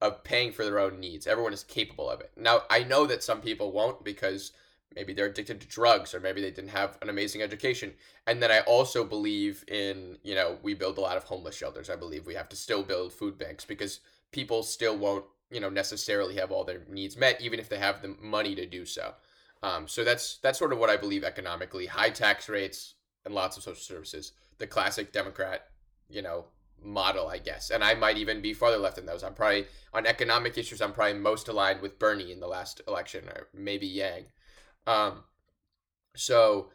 of 0.00 0.24
paying 0.24 0.50
for 0.50 0.64
their 0.64 0.78
own 0.78 0.98
needs. 0.98 1.26
Everyone 1.26 1.52
is 1.52 1.62
capable 1.62 2.08
of 2.08 2.20
it. 2.20 2.30
Now, 2.38 2.62
I 2.70 2.84
know 2.84 3.06
that 3.06 3.22
some 3.22 3.42
people 3.42 3.70
won't 3.70 4.02
because 4.02 4.52
maybe 4.94 5.12
they're 5.12 5.26
addicted 5.26 5.60
to 5.60 5.66
drugs 5.66 6.14
or 6.14 6.20
maybe 6.20 6.40
they 6.40 6.50
didn't 6.50 6.70
have 6.70 6.96
an 7.02 7.10
amazing 7.10 7.42
education. 7.42 7.92
And 8.26 8.42
then 8.42 8.50
I 8.50 8.60
also 8.60 9.04
believe 9.04 9.62
in, 9.68 10.16
you 10.22 10.34
know, 10.34 10.58
we 10.62 10.72
build 10.72 10.96
a 10.96 11.02
lot 11.02 11.18
of 11.18 11.24
homeless 11.24 11.56
shelters. 11.56 11.90
I 11.90 11.96
believe 11.96 12.26
we 12.26 12.34
have 12.34 12.48
to 12.50 12.56
still 12.56 12.82
build 12.82 13.12
food 13.12 13.36
banks 13.38 13.64
because 13.64 14.00
people 14.32 14.62
still 14.62 14.96
won't, 14.96 15.24
you 15.50 15.60
know, 15.60 15.68
necessarily 15.68 16.36
have 16.36 16.50
all 16.50 16.64
their 16.64 16.82
needs 16.88 17.16
met 17.16 17.40
even 17.40 17.60
if 17.60 17.68
they 17.68 17.78
have 17.78 18.02
the 18.02 18.16
money 18.20 18.54
to 18.54 18.66
do 18.66 18.84
so. 18.84 19.14
Um, 19.62 19.88
so 19.88 20.04
that's 20.04 20.38
that's 20.38 20.58
sort 20.58 20.72
of 20.72 20.78
what 20.78 20.90
I 20.90 20.96
believe 20.96 21.24
economically. 21.24 21.86
High 21.86 22.10
tax 22.10 22.48
rates 22.48 22.94
and 23.24 23.34
lots 23.34 23.56
of 23.56 23.62
social 23.62 23.80
services. 23.80 24.32
The 24.58 24.66
classic 24.66 25.12
Democrat, 25.12 25.66
you 26.08 26.22
know, 26.22 26.46
model, 26.82 27.28
I 27.28 27.38
guess. 27.38 27.70
And 27.70 27.82
I 27.82 27.94
might 27.94 28.16
even 28.16 28.40
be 28.40 28.54
farther 28.54 28.78
left 28.78 28.96
than 28.96 29.06
those. 29.06 29.22
I'm 29.22 29.34
probably 29.34 29.66
on 29.92 30.06
economic 30.06 30.56
issues. 30.58 30.80
I'm 30.80 30.92
probably 30.92 31.14
most 31.14 31.48
aligned 31.48 31.80
with 31.80 31.98
Bernie 31.98 32.32
in 32.32 32.40
the 32.40 32.46
last 32.46 32.80
election, 32.86 33.24
or 33.28 33.48
maybe 33.54 33.86
Yang. 33.86 34.26
Um, 34.86 35.24
so, 36.14 36.70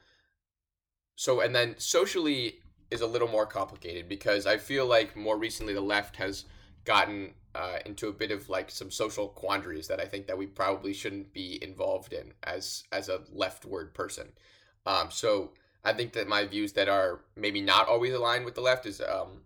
so 1.16 1.40
and 1.42 1.56
then 1.56 1.76
socially 1.78 2.60
is 2.90 3.02
a 3.02 3.08
little 3.08 3.28
more 3.28 3.46
complicated 3.46 4.10
because 4.10 4.46
I 4.46 4.58
feel 4.58 4.86
like 4.86 5.16
more 5.16 5.38
recently 5.38 5.74
the 5.74 5.82
left 5.82 6.18
has 6.18 6.46
gotten 6.84 7.34
uh, 7.56 7.80
into 7.86 8.08
a 8.08 8.14
bit 8.14 8.32
of 8.32 8.50
like 8.50 8.72
some 8.72 8.92
social 8.92 9.28
quandaries 9.28 9.88
that 9.88 10.00
I 10.00 10.06
think 10.06 10.28
that 10.28 10.38
we 10.38 10.46
probably 10.46 10.94
shouldn't 10.94 11.34
be 11.34 11.60
involved 11.62 12.14
in 12.14 12.34
as 12.44 12.84
as 12.92 13.10
a 13.10 13.22
leftward 13.32 13.94
person. 13.94 14.30
Um, 14.86 15.12
so 15.12 15.52
I 15.84 15.94
think 15.94 16.14
that 16.14 16.28
my 16.28 16.46
views 16.46 16.74
that 16.74 16.90
are 16.90 17.22
maybe 17.36 17.62
not 17.62 17.88
always 17.88 18.14
aligned 18.14 18.46
with 18.46 18.56
the 18.56 18.62
left 18.62 18.86
is 18.86 19.02
um, 19.02 19.42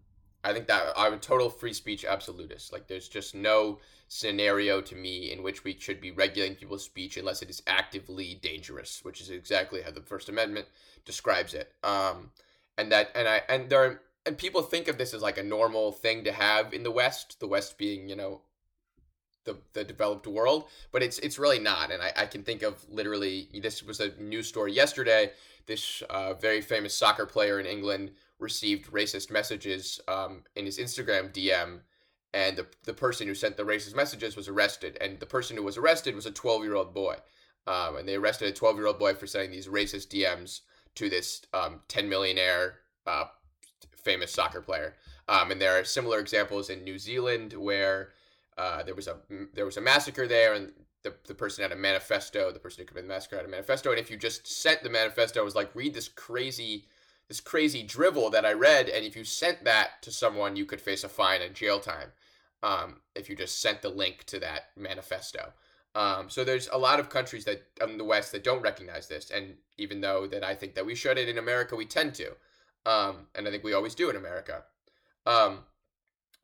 I 0.45 0.53
think 0.53 0.67
that 0.67 0.93
I'm 0.95 1.13
a 1.13 1.17
total 1.17 1.49
free 1.49 1.73
speech 1.73 2.05
absolutist. 2.05 2.71
Like, 2.71 2.87
there's 2.87 3.09
just 3.09 3.33
no 3.33 3.79
scenario 4.07 4.79
to 4.79 4.95
me 4.95 5.31
in 5.31 5.41
which 5.41 5.63
we 5.63 5.75
should 5.79 5.99
be 5.99 6.11
regulating 6.11 6.55
people's 6.55 6.83
speech 6.85 7.17
unless 7.17 7.41
it 7.41 7.49
is 7.49 7.63
actively 7.65 8.39
dangerous, 8.43 9.03
which 9.03 9.21
is 9.21 9.31
exactly 9.31 9.81
how 9.81 9.89
the 9.89 10.01
First 10.01 10.29
Amendment 10.29 10.67
describes 11.03 11.55
it. 11.55 11.73
Um, 11.83 12.29
and 12.77 12.91
that, 12.91 13.09
and 13.15 13.27
I, 13.27 13.41
and 13.49 13.71
there, 13.71 13.83
are, 13.83 14.01
and 14.25 14.37
people 14.37 14.61
think 14.61 14.87
of 14.87 14.97
this 14.97 15.13
as 15.13 15.21
like 15.21 15.37
a 15.37 15.43
normal 15.43 15.91
thing 15.91 16.23
to 16.23 16.31
have 16.31 16.73
in 16.73 16.83
the 16.83 16.91
West. 16.91 17.39
The 17.39 17.47
West 17.47 17.77
being, 17.77 18.09
you 18.09 18.15
know, 18.15 18.41
the 19.45 19.57
the 19.73 19.83
developed 19.83 20.27
world, 20.27 20.65
but 20.91 21.03
it's 21.03 21.19
it's 21.19 21.39
really 21.39 21.59
not. 21.59 21.91
And 21.91 22.01
I, 22.01 22.11
I 22.17 22.25
can 22.25 22.43
think 22.43 22.63
of 22.63 22.85
literally 22.89 23.47
this 23.61 23.83
was 23.83 23.99
a 23.99 24.15
news 24.19 24.47
story 24.47 24.73
yesterday. 24.73 25.31
This 25.67 26.01
uh, 26.09 26.33
very 26.33 26.61
famous 26.61 26.93
soccer 26.93 27.25
player 27.25 27.59
in 27.59 27.65
England 27.65 28.11
received 28.39 28.91
racist 28.91 29.31
messages 29.31 29.99
um, 30.07 30.43
in 30.55 30.65
his 30.65 30.77
Instagram 30.79 31.31
DM, 31.31 31.79
and 32.33 32.57
the 32.57 32.67
the 32.83 32.93
person 32.93 33.27
who 33.27 33.35
sent 33.35 33.57
the 33.57 33.63
racist 33.63 33.95
messages 33.95 34.35
was 34.35 34.47
arrested, 34.47 34.97
and 34.99 35.19
the 35.19 35.25
person 35.25 35.55
who 35.55 35.63
was 35.63 35.77
arrested 35.77 36.15
was 36.15 36.25
a 36.25 36.31
12 36.31 36.63
year 36.63 36.75
old 36.75 36.93
boy, 36.93 37.15
um, 37.67 37.97
and 37.97 38.07
they 38.07 38.15
arrested 38.15 38.49
a 38.49 38.51
12 38.51 38.77
year 38.77 38.87
old 38.87 38.99
boy 38.99 39.13
for 39.13 39.27
sending 39.27 39.51
these 39.51 39.67
racist 39.67 40.07
DMs 40.07 40.61
to 40.95 41.09
this 41.09 41.41
um, 41.53 41.81
10 41.89 42.09
millionaire 42.09 42.79
uh, 43.05 43.25
famous 43.95 44.31
soccer 44.31 44.61
player. 44.61 44.95
Um, 45.27 45.51
and 45.51 45.61
there 45.61 45.79
are 45.79 45.83
similar 45.83 46.19
examples 46.19 46.69
in 46.69 46.83
New 46.83 46.99
Zealand 46.99 47.53
where 47.53 48.09
uh, 48.57 48.83
there 48.83 48.95
was 48.95 49.07
a 49.07 49.17
there 49.53 49.65
was 49.65 49.77
a 49.77 49.81
massacre 49.81 50.27
there, 50.27 50.53
and 50.53 50.71
the, 51.03 51.13
the 51.27 51.33
person 51.33 51.63
had 51.63 51.71
a 51.71 51.75
manifesto. 51.75 52.51
The 52.51 52.59
person 52.59 52.81
who 52.81 52.87
committed 52.87 53.09
the 53.09 53.13
massacre 53.13 53.37
had 53.37 53.45
a 53.45 53.49
manifesto, 53.49 53.91
and 53.91 53.99
if 53.99 54.09
you 54.09 54.17
just 54.17 54.47
sent 54.47 54.83
the 54.83 54.89
manifesto, 54.89 55.41
it 55.41 55.45
was 55.45 55.55
like 55.55 55.75
read 55.75 55.93
this 55.93 56.07
crazy 56.07 56.85
this 57.27 57.41
crazy 57.41 57.81
drivel 57.81 58.29
that 58.29 58.45
I 58.45 58.53
read, 58.53 58.87
and 58.87 59.03
if 59.03 59.15
you 59.15 59.23
sent 59.23 59.63
that 59.65 60.01
to 60.03 60.11
someone, 60.11 60.55
you 60.55 60.65
could 60.65 60.79
face 60.79 61.03
a 61.03 61.09
fine 61.09 61.41
and 61.41 61.55
jail 61.55 61.79
time. 61.79 62.11
Um, 62.61 63.01
if 63.15 63.29
you 63.29 63.35
just 63.35 63.61
sent 63.61 63.81
the 63.81 63.89
link 63.89 64.23
to 64.25 64.39
that 64.39 64.69
manifesto. 64.75 65.53
Um, 65.93 66.29
so 66.29 66.43
there's 66.43 66.67
a 66.71 66.77
lot 66.77 66.99
of 66.99 67.09
countries 67.09 67.45
that 67.45 67.63
in 67.81 67.97
the 67.97 68.03
West 68.03 68.31
that 68.31 68.43
don't 68.43 68.61
recognize 68.61 69.07
this, 69.07 69.31
and 69.31 69.55
even 69.77 70.01
though 70.01 70.27
that 70.27 70.43
I 70.43 70.53
think 70.53 70.75
that 70.75 70.85
we 70.85 70.95
should, 70.95 71.17
and 71.17 71.29
in 71.29 71.37
America 71.37 71.75
we 71.75 71.85
tend 71.85 72.13
to, 72.15 72.35
um, 72.85 73.27
and 73.35 73.47
I 73.47 73.51
think 73.51 73.63
we 73.63 73.73
always 73.73 73.95
do 73.95 74.09
in 74.09 74.15
America. 74.15 74.63
Um, 75.25 75.59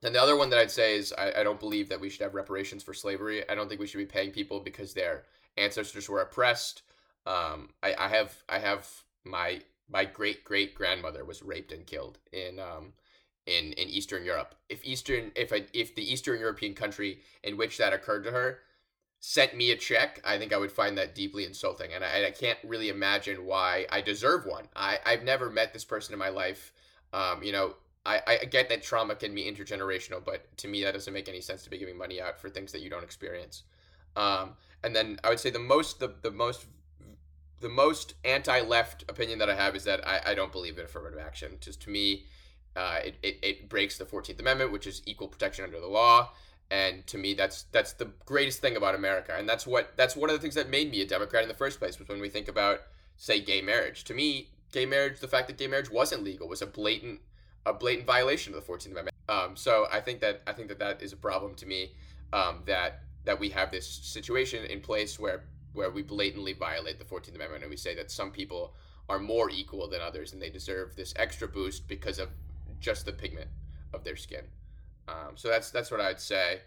and 0.04 0.16
the 0.16 0.22
other 0.22 0.36
one 0.36 0.50
that 0.50 0.60
I'd 0.60 0.72
say 0.72 0.98
is 0.98 1.14
I, 1.18 1.32
I 1.38 1.44
don't 1.44 1.60
believe 1.60 1.90
that 1.90 2.00
we 2.00 2.10
should 2.10 2.22
have 2.22 2.34
reparations 2.34 2.84
for 2.84 2.94
slavery. 2.94 3.48
I 3.50 3.56
don't 3.56 3.68
think 3.70 3.80
we 3.80 3.88
should 3.88 4.00
be 4.00 4.06
paying 4.06 4.32
people 4.32 4.60
because 4.60 4.94
their 4.94 5.24
ancestors 5.58 6.10
were 6.10 6.22
oppressed. 6.22 6.82
Um, 7.26 7.70
I, 7.84 7.94
I 7.98 8.08
have 8.08 8.36
I 8.50 8.58
have 8.58 8.90
my 9.24 9.62
my 9.90 10.06
great 10.06 10.44
great 10.44 10.74
grandmother 10.74 11.24
was 11.24 11.44
raped 11.44 11.72
and 11.72 11.86
killed 11.86 12.18
in 12.32 12.60
um, 12.60 12.94
in 13.46 13.74
in 13.74 13.90
Eastern 13.90 14.26
Europe. 14.26 14.56
If 14.70 14.84
Eastern 14.84 15.32
if 15.36 15.52
a, 15.52 15.66
if 15.78 15.94
the 15.94 16.12
Eastern 16.12 16.40
European 16.40 16.74
country 16.74 17.20
in 17.44 17.58
which 17.58 17.78
that 17.78 17.94
occurred 17.94 18.24
to 18.24 18.32
her 18.32 18.60
sent 19.24 19.56
me 19.56 19.70
a 19.72 19.78
check, 19.78 20.20
I 20.25 20.40
think 20.40 20.51
I 20.51 20.58
would 20.58 20.72
find 20.72 20.98
that 20.98 21.13
deeply 21.13 21.46
insulting, 21.46 21.94
and 21.94 22.04
I, 22.04 22.25
I 22.25 22.32
can't 22.32 22.58
really 22.63 22.90
imagine 22.90 23.46
why 23.46 23.86
I 23.90 24.01
deserve 24.01 24.46
one. 24.46 24.68
I 24.75 24.98
I've 25.06 25.24
never 25.24 25.50
met 25.50 25.72
this 25.74 25.86
person 25.86 26.12
in 26.12 26.20
my 26.20 26.30
life. 26.30 26.74
Um, 27.13 27.44
you 27.44 27.51
know, 27.51 27.75
I, 28.04 28.22
I 28.42 28.46
get 28.46 28.68
that 28.70 28.82
trauma 28.82 29.16
can 29.16 29.36
be 29.36 29.44
intergenerational, 29.44 30.25
but 30.25 30.58
to 30.58 30.68
me 30.68 30.84
that 30.84 30.94
doesn't 30.94 31.13
make 31.13 31.30
any 31.30 31.40
sense 31.40 31.63
to 31.63 31.70
be 31.70 31.78
giving 31.78 31.98
money 31.98 32.20
out 32.20 32.42
for 32.42 32.50
things 32.50 32.72
that 32.72 32.82
you 32.82 32.90
don't 32.90 33.04
experience. 33.04 33.63
Um, 34.16 34.54
and 34.84 34.96
then 34.96 35.20
I 35.24 35.30
would 35.30 35.40
say 35.40 35.51
the 35.51 35.60
most 35.60 36.00
the, 36.00 36.16
the 36.24 36.32
most 36.32 36.66
the 37.60 37.70
most 37.70 38.16
anti-left 38.25 39.04
opinion 39.08 39.38
that 39.38 39.51
I 39.51 39.56
have 39.56 39.75
is 39.75 39.84
that 39.84 40.06
I, 40.06 40.32
I 40.32 40.34
don't 40.34 40.51
believe 40.51 40.80
in 40.80 40.86
affirmative 40.86 41.20
action. 41.20 41.58
Just 41.60 41.80
to 41.84 41.92
me, 41.92 42.25
uh, 42.75 43.01
it, 43.06 43.16
it, 43.22 43.38
it 43.44 43.70
breaks 43.70 44.00
the 44.00 44.06
Fourteenth 44.06 44.40
Amendment, 44.40 44.72
which 44.72 44.88
is 44.88 45.04
equal 45.06 45.28
protection 45.28 45.63
under 45.63 45.80
the 45.80 45.88
law. 45.88 46.32
And 46.72 47.06
to 47.08 47.18
me, 47.18 47.34
that's 47.34 47.63
that's 47.74 47.92
the 47.94 48.10
greatest 48.25 48.62
thing 48.62 48.78
about 48.78 48.96
America, 48.96 49.36
and 49.38 49.48
that's 49.48 49.68
what 49.68 49.92
that's 49.98 50.16
one 50.16 50.30
of 50.30 50.36
the 50.36 50.42
things 50.42 50.56
that 50.56 50.70
made 50.70 50.90
me 50.90 51.01
a 51.01 51.06
Democrat 51.06 51.44
in 51.44 51.50
the 51.50 51.56
first 51.56 51.80
place. 51.80 52.00
Was 52.00 52.08
when 52.08 52.22
we 52.22 52.30
think 52.30 52.48
about 52.48 52.80
say 53.18 53.42
gay 53.42 53.62
marriage. 53.62 54.06
To 54.06 54.13
me, 54.13 54.50
gay 54.72 54.86
marriage, 54.86 55.20
the 55.20 55.28
fact 55.28 55.48
that 55.48 55.58
gay 55.58 55.68
marriage 55.68 55.92
wasn't 55.92 56.24
legal 56.24 56.48
was 56.48 56.62
a 56.62 56.66
blatant 56.66 57.20
a 57.66 57.74
blatant 57.74 58.08
violation 58.08 58.54
of 58.54 58.56
the 58.56 58.66
Fourteenth 58.66 58.94
Amendment. 58.94 59.16
Um, 59.28 59.58
so 59.58 59.88
I 59.92 60.00
think 60.00 60.22
that 60.22 60.44
I 60.48 60.54
think 60.54 60.70
that 60.70 60.80
that 60.80 61.01
is 61.01 61.12
a 61.12 61.18
problem 61.18 61.56
to 61.56 61.66
me. 61.66 61.92
Um, 62.32 62.63
that 62.68 63.01
that 63.25 63.38
we 63.38 63.50
have 63.50 63.70
this 63.70 63.86
situation 63.86 64.63
in 64.63 64.80
place 64.80 65.20
where 65.20 65.44
where 65.74 65.92
we 65.92 66.01
blatantly 66.04 66.54
violate 66.54 67.00
the 67.00 67.06
14th 67.06 67.36
amendment 67.36 67.63
and 67.63 67.70
we 67.70 67.78
say 67.78 67.96
that 67.96 68.12
some 68.12 68.32
people 68.32 68.74
are 69.08 69.20
more 69.20 69.50
equal 69.50 69.88
than 69.88 70.01
others 70.01 70.34
and 70.34 70.42
they 70.42 70.50
deserve 70.50 70.96
this 70.96 71.13
extra 71.16 71.48
boost 71.48 71.88
because 71.88 72.20
of 72.20 72.30
just 72.80 73.06
the 73.06 73.13
pigment 73.13 73.50
of 73.94 74.04
their 74.04 74.18
skin 74.18 74.44
um, 75.12 75.36
so 75.36 75.50
that's 75.50 75.72
that's 75.72 75.91
what 75.91 76.00
i'd 76.00 76.20
say 76.20 76.62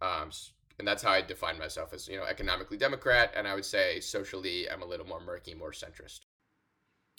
um, 0.00 0.30
and 0.78 0.88
that's 0.88 1.02
how 1.02 1.10
i 1.10 1.20
define 1.20 1.58
myself 1.58 1.92
as 1.92 2.08
you 2.08 2.16
know 2.16 2.24
economically 2.24 2.76
democrat 2.76 3.32
and 3.36 3.46
i 3.46 3.54
would 3.54 3.64
say 3.64 4.00
socially 4.00 4.70
i'm 4.70 4.82
a 4.82 4.86
little 4.86 5.06
more 5.06 5.20
murky 5.20 5.54
more 5.54 5.72
centrist 5.72 6.20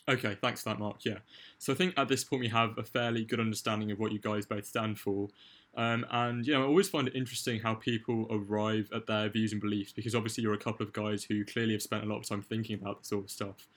Okay, 0.10 0.36
thanks 0.42 0.64
for 0.64 0.70
that, 0.70 0.80
Marc. 0.80 1.06
Yeah. 1.06 1.20
So 1.60 1.74
I 1.74 1.76
think 1.76 1.94
at 1.96 2.08
this 2.08 2.24
point 2.24 2.42
we 2.42 2.48
have 2.50 2.78
a 2.78 2.84
fairly 2.84 3.24
good 3.24 3.40
understanding 3.40 3.92
of 3.92 4.00
what 4.00 4.12
you 4.12 4.20
guys 4.20 4.46
both 4.46 4.66
stand 4.66 5.00
for. 5.00 5.30
Um, 5.78 6.06
and 6.12 6.46
you 6.46 6.54
know, 6.54 6.64
I 6.64 6.66
always 6.66 6.90
find 6.90 7.08
it 7.08 7.16
interesting 7.16 7.60
how 7.60 7.76
people 7.76 8.28
arrive 8.30 8.90
at 8.94 9.08
their 9.08 9.30
views 9.30 9.52
and 9.54 9.62
beliefs 9.62 9.94
because 9.94 10.16
obviously 10.16 10.44
you're 10.44 10.54
a 10.54 10.58
couple 10.58 10.86
of 10.86 10.92
guys 10.92 11.24
who 11.24 11.46
clearly 11.46 11.74
have 11.74 11.82
spent 11.82 12.04
a 12.04 12.08
lot 12.08 12.18
of 12.18 12.28
time 12.28 12.42
thinking 12.42 12.76
about 12.76 13.00
this 13.00 13.08
sort 13.10 13.26
of 13.26 13.30
stuff. 13.30 13.68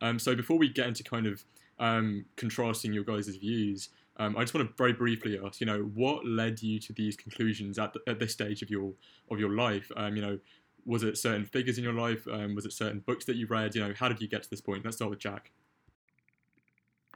Um, 0.00 0.18
so 0.18 0.34
before 0.34 0.58
we 0.58 0.68
get 0.68 0.88
into 0.88 1.04
kind 1.04 1.26
of 1.26 1.44
um, 1.78 2.24
contrasting 2.36 2.92
your 2.92 3.04
guys' 3.04 3.28
views, 3.36 3.90
um, 4.16 4.36
I 4.36 4.42
just 4.42 4.54
want 4.54 4.68
to 4.68 4.74
very 4.76 4.92
briefly 4.92 5.38
ask, 5.44 5.60
you 5.60 5.66
know, 5.66 5.90
what 5.94 6.24
led 6.24 6.62
you 6.62 6.78
to 6.80 6.92
these 6.92 7.16
conclusions 7.16 7.78
at, 7.78 7.92
the, 7.92 8.00
at 8.06 8.20
this 8.20 8.32
stage 8.32 8.62
of 8.62 8.70
your 8.70 8.92
of 9.30 9.40
your 9.40 9.50
life? 9.50 9.90
Um, 9.96 10.14
you 10.16 10.22
know, 10.22 10.38
was 10.86 11.02
it 11.02 11.18
certain 11.18 11.44
figures 11.44 11.78
in 11.78 11.84
your 11.84 11.94
life? 11.94 12.26
Um, 12.30 12.54
was 12.54 12.64
it 12.64 12.72
certain 12.72 13.00
books 13.00 13.24
that 13.24 13.36
you 13.36 13.46
read? 13.46 13.74
You 13.74 13.86
know, 13.86 13.94
how 13.98 14.08
did 14.08 14.20
you 14.20 14.28
get 14.28 14.42
to 14.44 14.50
this 14.50 14.60
point? 14.60 14.84
Let's 14.84 14.96
start 14.96 15.10
with 15.10 15.18
Jack. 15.18 15.50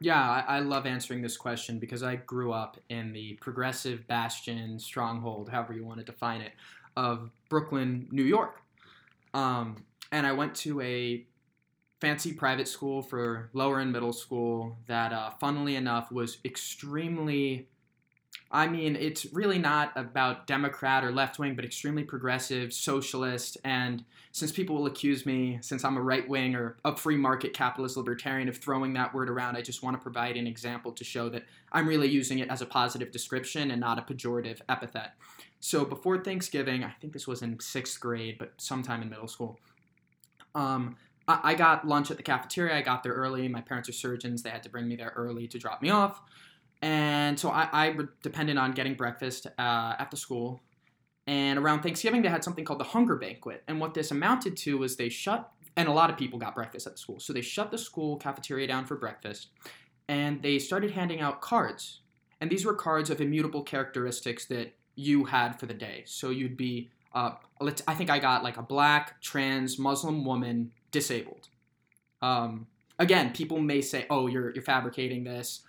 Yeah, 0.00 0.20
I, 0.20 0.58
I, 0.58 0.60
love 0.60 0.86
answering 0.86 1.22
this 1.22 1.36
question 1.36 1.80
because 1.80 2.04
I 2.04 2.16
grew 2.16 2.52
up 2.52 2.76
in 2.88 3.12
the 3.12 3.34
progressive 3.40 4.06
bastion, 4.06 4.78
stronghold, 4.78 5.48
however 5.48 5.72
you 5.72 5.84
want 5.84 5.98
to 5.98 6.04
define 6.04 6.40
it, 6.40 6.52
of 6.96 7.32
Brooklyn, 7.48 8.06
New 8.12 8.22
York. 8.22 8.62
Um, 9.34 9.84
and 10.12 10.24
I 10.24 10.32
went 10.32 10.54
to 10.56 10.80
a 10.82 11.26
fancy 12.00 12.32
private 12.32 12.68
school 12.68 13.02
for 13.02 13.50
lower 13.52 13.80
and 13.80 13.92
middle 13.92 14.12
school 14.12 14.76
that, 14.86 15.12
uh, 15.12 15.30
funnily 15.40 15.76
enough, 15.76 16.12
was 16.12 16.38
extremely 16.44 17.68
I 18.50 18.66
mean, 18.66 18.96
it's 18.96 19.26
really 19.32 19.58
not 19.58 19.92
about 19.94 20.46
Democrat 20.46 21.04
or 21.04 21.12
left 21.12 21.38
wing, 21.38 21.54
but 21.54 21.66
extremely 21.66 22.02
progressive, 22.02 22.72
socialist. 22.72 23.58
And 23.62 24.04
since 24.32 24.52
people 24.52 24.76
will 24.76 24.86
accuse 24.86 25.26
me, 25.26 25.58
since 25.60 25.84
I'm 25.84 25.98
a 25.98 26.02
right 26.02 26.26
wing 26.26 26.54
or 26.54 26.78
a 26.82 26.96
free 26.96 27.18
market 27.18 27.52
capitalist 27.52 27.98
libertarian, 27.98 28.48
of 28.48 28.56
throwing 28.56 28.94
that 28.94 29.12
word 29.12 29.28
around, 29.28 29.56
I 29.56 29.60
just 29.60 29.82
want 29.82 29.98
to 29.98 30.02
provide 30.02 30.38
an 30.38 30.46
example 30.46 30.92
to 30.92 31.04
show 31.04 31.28
that 31.28 31.44
I'm 31.72 31.86
really 31.86 32.08
using 32.08 32.38
it 32.38 32.48
as 32.48 32.62
a 32.62 32.66
positive 32.66 33.10
description 33.10 33.70
and 33.70 33.80
not 33.80 33.98
a 33.98 34.02
pejorative 34.02 34.60
epithet. 34.68 35.12
So 35.60 35.84
before 35.84 36.24
Thanksgiving, 36.24 36.84
I 36.84 36.94
think 37.00 37.12
this 37.12 37.26
was 37.26 37.42
in 37.42 37.60
sixth 37.60 38.00
grade, 38.00 38.36
but 38.38 38.52
sometime 38.56 39.02
in 39.02 39.10
middle 39.10 39.28
school, 39.28 39.58
um, 40.54 40.96
I 41.28 41.54
got 41.54 41.86
lunch 41.86 42.10
at 42.10 42.16
the 42.16 42.22
cafeteria. 42.22 42.76
I 42.76 42.82
got 42.82 43.02
there 43.02 43.12
early. 43.12 43.46
My 43.48 43.60
parents 43.60 43.88
are 43.88 43.92
surgeons. 43.92 44.42
They 44.42 44.50
had 44.50 44.62
to 44.62 44.70
bring 44.70 44.88
me 44.88 44.96
there 44.96 45.12
early 45.14 45.46
to 45.48 45.58
drop 45.58 45.82
me 45.82 45.90
off. 45.90 46.22
And 46.80 47.38
so 47.38 47.50
I, 47.50 47.68
I 47.72 47.96
depended 48.22 48.56
on 48.56 48.72
getting 48.72 48.94
breakfast 48.94 49.46
uh, 49.46 49.50
after 49.98 50.16
school. 50.16 50.60
And 51.26 51.58
around 51.58 51.82
Thanksgiving, 51.82 52.22
they 52.22 52.28
had 52.28 52.42
something 52.42 52.64
called 52.64 52.80
the 52.80 52.84
Hunger 52.84 53.16
Banquet. 53.16 53.62
And 53.68 53.80
what 53.80 53.92
this 53.92 54.10
amounted 54.10 54.56
to 54.58 54.78
was 54.78 54.96
they 54.96 55.10
shut, 55.10 55.50
and 55.76 55.86
a 55.86 55.92
lot 55.92 56.08
of 56.08 56.16
people 56.16 56.38
got 56.38 56.54
breakfast 56.54 56.86
at 56.86 56.94
the 56.94 56.98
school. 56.98 57.20
So 57.20 57.34
they 57.34 57.42
shut 57.42 57.70
the 57.70 57.78
school 57.78 58.16
cafeteria 58.16 58.66
down 58.66 58.86
for 58.86 58.96
breakfast. 58.96 59.48
And 60.08 60.42
they 60.42 60.58
started 60.58 60.92
handing 60.92 61.20
out 61.20 61.42
cards. 61.42 62.00
And 62.40 62.50
these 62.50 62.64
were 62.64 62.74
cards 62.74 63.10
of 63.10 63.20
immutable 63.20 63.62
characteristics 63.62 64.46
that 64.46 64.74
you 64.94 65.24
had 65.26 65.58
for 65.60 65.66
the 65.66 65.74
day. 65.74 66.04
So 66.06 66.30
you'd 66.30 66.56
be, 66.56 66.88
uh, 67.12 67.32
let's, 67.60 67.82
I 67.86 67.94
think 67.94 68.08
I 68.08 68.18
got 68.18 68.42
like 68.42 68.56
a 68.56 68.62
black, 68.62 69.20
trans, 69.20 69.78
Muslim 69.78 70.24
woman, 70.24 70.72
disabled. 70.90 71.48
Um, 72.22 72.66
again, 72.98 73.32
people 73.32 73.60
may 73.60 73.80
say, 73.80 74.06
oh, 74.10 74.26
you're, 74.26 74.52
you're 74.52 74.62
fabricating 74.62 75.24
this 75.24 75.62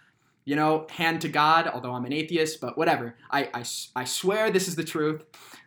you 0.49 0.55
know, 0.55 0.87
hand 0.89 1.21
to 1.21 1.29
God, 1.29 1.67
although 1.67 1.93
I'm 1.93 2.05
an 2.05 2.11
atheist, 2.11 2.59
but 2.59 2.75
whatever. 2.75 3.15
I, 3.29 3.49
I, 3.53 3.63
I 3.95 4.03
swear 4.03 4.49
this 4.49 4.67
is 4.67 4.75
the 4.75 4.83
truth 4.83 5.23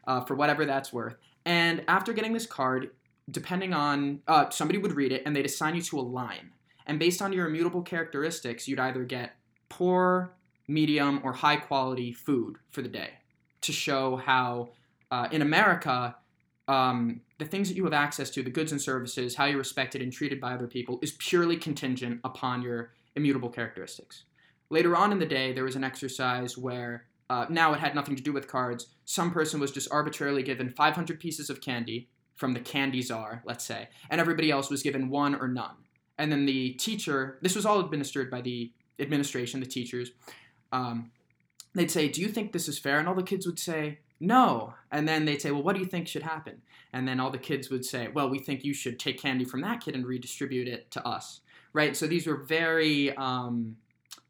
uh, 0.09 0.23
for 0.23 0.35
whatever 0.35 0.64
that's 0.64 0.92
worth. 0.92 1.14
And 1.44 1.85
after 1.87 2.12
getting 2.12 2.32
this 2.32 2.47
card, 2.47 2.90
depending 3.30 3.73
on, 3.75 4.23
uh, 4.26 4.50
somebody 4.50 4.80
would 4.80 4.97
read 4.97 5.12
it 5.12 5.23
and 5.25 5.37
they'd 5.37 5.47
assign 5.47 5.76
you 5.76 5.82
to 5.82 6.00
a 6.00 6.02
line. 6.02 6.50
And 6.85 6.99
based 6.99 7.23
on 7.23 7.32
your 7.32 7.47
immutable 7.47 7.82
characteristics, 7.82 8.66
you'd 8.66 8.80
either 8.80 9.04
get 9.04 9.37
poor, 9.68 10.35
medium, 10.66 11.21
or 11.23 11.32
high 11.32 11.59
quality 11.59 12.12
food 12.12 12.56
for 12.71 12.82
the 12.82 12.88
day 12.88 13.11
to 13.61 13.71
show 13.71 14.16
how 14.16 14.71
uh, 15.12 15.28
in 15.30 15.42
America, 15.42 16.16
um, 16.69 17.21
the 17.38 17.45
things 17.45 17.69
that 17.69 17.76
you 17.76 17.85
have 17.85 17.92
access 17.92 18.31
to, 18.31 18.42
the 18.42 18.50
goods 18.50 18.73
and 18.73 18.81
services, 18.81 19.35
how 19.35 19.47
you're 19.47 19.59
respected 19.59 20.00
and 20.00 20.12
treated 20.12 20.40
by 20.40 20.52
other 20.52 20.66
people, 20.66 20.99
is 21.02 21.12
purely 21.12 21.57
contingent 21.57 22.21
upon 22.25 22.62
your 22.62 22.92
immutable 23.16 23.49
characteristics. 23.49 24.25
Later 24.71 24.97
on 24.97 25.12
in 25.12 25.19
the 25.19 25.26
day, 25.26 25.52
there 25.52 25.64
was 25.64 25.76
an 25.76 25.85
exercise 25.85 26.57
where 26.57 27.04
uh, 27.28 27.47
now 27.49 27.73
it 27.73 27.81
had 27.81 27.95
nothing 27.95 28.16
to 28.16 28.23
do 28.23 28.33
with 28.33 28.49
cards. 28.49 28.88
Some 29.04 29.31
person 29.31 29.61
was 29.61 29.71
just 29.71 29.90
arbitrarily 29.90 30.42
given 30.42 30.71
500 30.71 31.19
pieces 31.21 31.50
of 31.50 31.61
candy 31.61 32.09
from 32.35 32.54
the 32.54 32.61
candy 32.61 33.02
czar, 33.02 33.42
let's 33.45 33.64
say, 33.64 33.88
and 34.11 34.21
everybody 34.21 34.50
else 34.50 34.71
was 34.71 34.83
given 34.83 35.11
one 35.11 35.35
or 35.35 35.49
none. 35.49 35.76
And 36.19 36.31
then 36.31 36.47
the 36.47 36.73
teacher, 36.75 37.38
this 37.42 37.54
was 37.54 37.66
all 37.66 37.81
administered 37.81 38.31
by 38.31 38.40
the 38.40 38.73
administration, 38.99 39.61
the 39.61 39.66
teachers, 39.66 40.11
um, 40.73 41.11
they'd 41.75 41.90
say, 41.90 42.09
Do 42.09 42.21
you 42.21 42.28
think 42.28 42.52
this 42.52 42.69
is 42.69 42.78
fair? 42.78 42.99
And 42.99 43.09
all 43.09 43.14
the 43.14 43.23
kids 43.23 43.47
would 43.47 43.59
say, 43.59 43.99
No. 44.23 44.75
And 44.93 45.09
then 45.09 45.25
they'd 45.25 45.43
say, 45.43 45.50
Well, 45.50 45.64
what 45.64 45.75
do 45.75 45.81
you 45.81 45.87
think 45.87 46.07
should 46.07 46.23
happen? 46.23 46.62
And 46.93 47.09
then 47.09 47.19
all 47.19 47.31
the 47.31 47.38
kids 47.38 47.71
would 47.71 47.85
say, 47.85 48.09
Well, 48.09 48.31
we 48.31 48.38
think 48.38 48.64
you 48.64 48.73
should 48.73 48.99
take 48.99 49.21
candy 49.21 49.45
from 49.45 49.62
that 49.62 49.81
kid 49.81 49.97
and 49.97 50.07
redistribute 50.07 50.69
it 50.69 50.91
to 50.93 51.07
us. 51.07 51.41
Right? 51.73 51.97
So 51.97 52.07
these 52.07 52.26
were 52.26 52.37
very 52.37 53.17
um, 53.17 53.76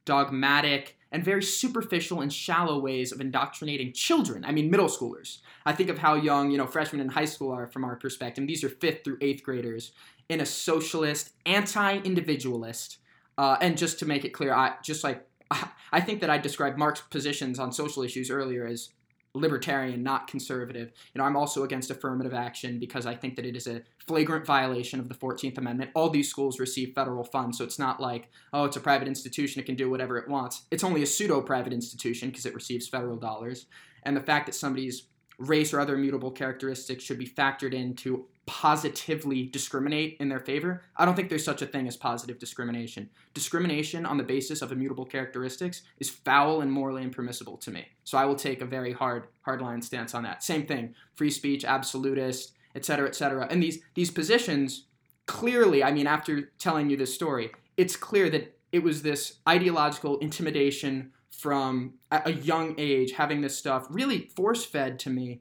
dogmatic, 0.05 0.97
and 1.13 1.23
very 1.23 1.43
superficial 1.43 2.23
and 2.23 2.33
shallow 2.33 2.79
ways 2.79 3.13
of 3.13 3.21
indoctrinating 3.21 3.93
children. 3.93 4.47
I 4.47 4.53
mean, 4.53 4.71
middle 4.71 4.87
schoolers. 4.87 5.41
I 5.67 5.73
think 5.73 5.91
of 5.91 5.99
how 5.99 6.15
young, 6.15 6.51
you 6.51 6.57
know, 6.57 6.67
freshmen 6.67 7.03
in 7.03 7.11
high 7.11 7.27
school 7.27 7.53
are 7.53 7.67
from 7.67 7.85
our 7.85 7.97
perspective. 7.97 8.47
These 8.47 8.65
are 8.65 8.71
fifth 8.71 9.05
through 9.05 9.19
eighth 9.21 9.43
graders 9.43 9.93
in 10.31 10.41
a 10.41 10.47
socialist, 10.47 11.35
anti-individualist, 11.45 12.97
uh, 13.37 13.59
and 13.61 13.77
just 13.77 13.99
to 13.99 14.07
make 14.07 14.25
it 14.25 14.31
clear, 14.31 14.55
I 14.55 14.77
just 14.83 15.05
like 15.05 15.27
I 15.93 16.01
think 16.01 16.23
that 16.23 16.31
I 16.31 16.39
described 16.39 16.79
Marc's 16.79 17.03
positions 17.03 17.59
on 17.59 17.73
social 17.73 18.03
issues 18.03 18.31
earlier 18.31 18.67
as 18.67 18.89
libertarian, 19.35 20.03
not 20.03 20.27
conservative. 20.27 20.93
You 21.15 21.19
know, 21.19 21.25
I'm 21.25 21.37
also 21.37 21.65
against 21.65 21.91
affirmative 21.91 22.35
action 22.35 22.79
because 22.79 23.07
I 23.07 23.15
think 23.15 23.37
that 23.37 23.47
it 23.47 23.57
is 23.57 23.67
a 23.67 23.83
flagrant 24.07 24.45
violation 24.45 25.01
of 25.01 25.09
the 25.09 25.15
14th 25.15 25.57
Amendment. 25.57 25.91
All 25.95 26.11
these 26.11 26.29
schools 26.29 26.61
receive 26.61 26.95
federal 26.95 27.25
funds, 27.25 27.59
so 27.59 27.65
it's 27.65 27.79
not 27.79 28.01
like, 28.01 28.29
oh, 28.53 28.65
it's 28.65 28.77
a 28.77 28.81
private 28.81 29.09
institution, 29.09 29.61
it 29.61 29.67
can 29.67 29.75
do 29.75 29.89
whatever 29.89 30.19
it 30.19 30.29
wants. 30.29 30.63
It's 30.71 30.85
only 30.85 31.03
a 31.03 31.07
pseudo 31.07 31.41
private 31.41 31.73
institution 31.73 32.29
because 32.29 32.45
it 32.45 32.55
receives 32.55 32.89
federal 32.89 33.17
dollars. 33.17 33.67
And 34.03 34.17
the 34.17 34.21
fact 34.21 34.47
that 34.47 34.55
somebody's 34.55 35.05
race 35.39 35.73
or 35.73 35.81
other 35.81 35.95
immutable 35.95 36.31
characteristics 36.31 37.03
should 37.03 37.19
be 37.19 37.27
factored 37.27 37.73
into 37.73 38.27
positively 38.47 39.45
discriminate 39.45 40.17
in 40.19 40.29
their 40.29 40.41
favor. 40.41 40.83
I 40.97 41.05
don't 41.05 41.15
think 41.15 41.29
there's 41.29 41.45
such 41.45 41.63
a 41.63 41.67
thing 41.67 41.87
as 41.87 41.97
positive 41.97 42.39
discrimination. 42.39 43.09
Discrimination 43.35 44.05
on 44.05 44.17
the 44.17 44.25
basis 44.25 44.63
of 44.63 44.73
immutable 44.73 45.07
characteristics 45.07 45.83
is 45.99 46.11
foul 46.11 46.61
and 46.61 46.73
morally 46.73 47.03
impermissible 47.03 47.57
to 47.59 47.71
me. 47.71 47.87
So 48.05 48.19
I 48.19 48.25
will 48.25 48.35
take 48.35 48.61
a 48.61 48.67
very 48.67 48.93
hard 48.93 49.29
hardline 49.47 49.83
stance 49.83 50.15
on 50.15 50.25
that. 50.25 50.43
Same 50.43 50.67
thing, 50.67 50.95
free 51.15 51.31
speech, 51.31 51.65
absolutist, 51.65 52.53
etc., 52.75 53.09
etc. 53.09 53.47
And 53.49 53.63
these 53.63 53.81
these 53.95 54.11
positions 54.11 54.87
clearly, 55.27 55.85
I 55.85 55.93
mean, 55.93 56.09
after 56.09 56.51
telling 56.59 56.91
you 56.91 56.97
this 56.97 57.15
story, 57.15 57.53
it's 57.77 57.97
clear 57.97 58.29
that 58.31 58.59
it 58.73 58.83
was 58.83 59.03
this 59.03 59.39
ideological 59.49 60.19
intimidation 60.19 61.13
from 61.31 61.95
a 62.11 62.33
young 62.33 62.75
age 62.79 63.13
having 63.13 63.41
this 63.41 63.57
stuff 63.57 63.87
really 63.91 64.31
force 64.37 64.65
fed 64.65 64.99
to 65.01 65.11
me 65.11 65.41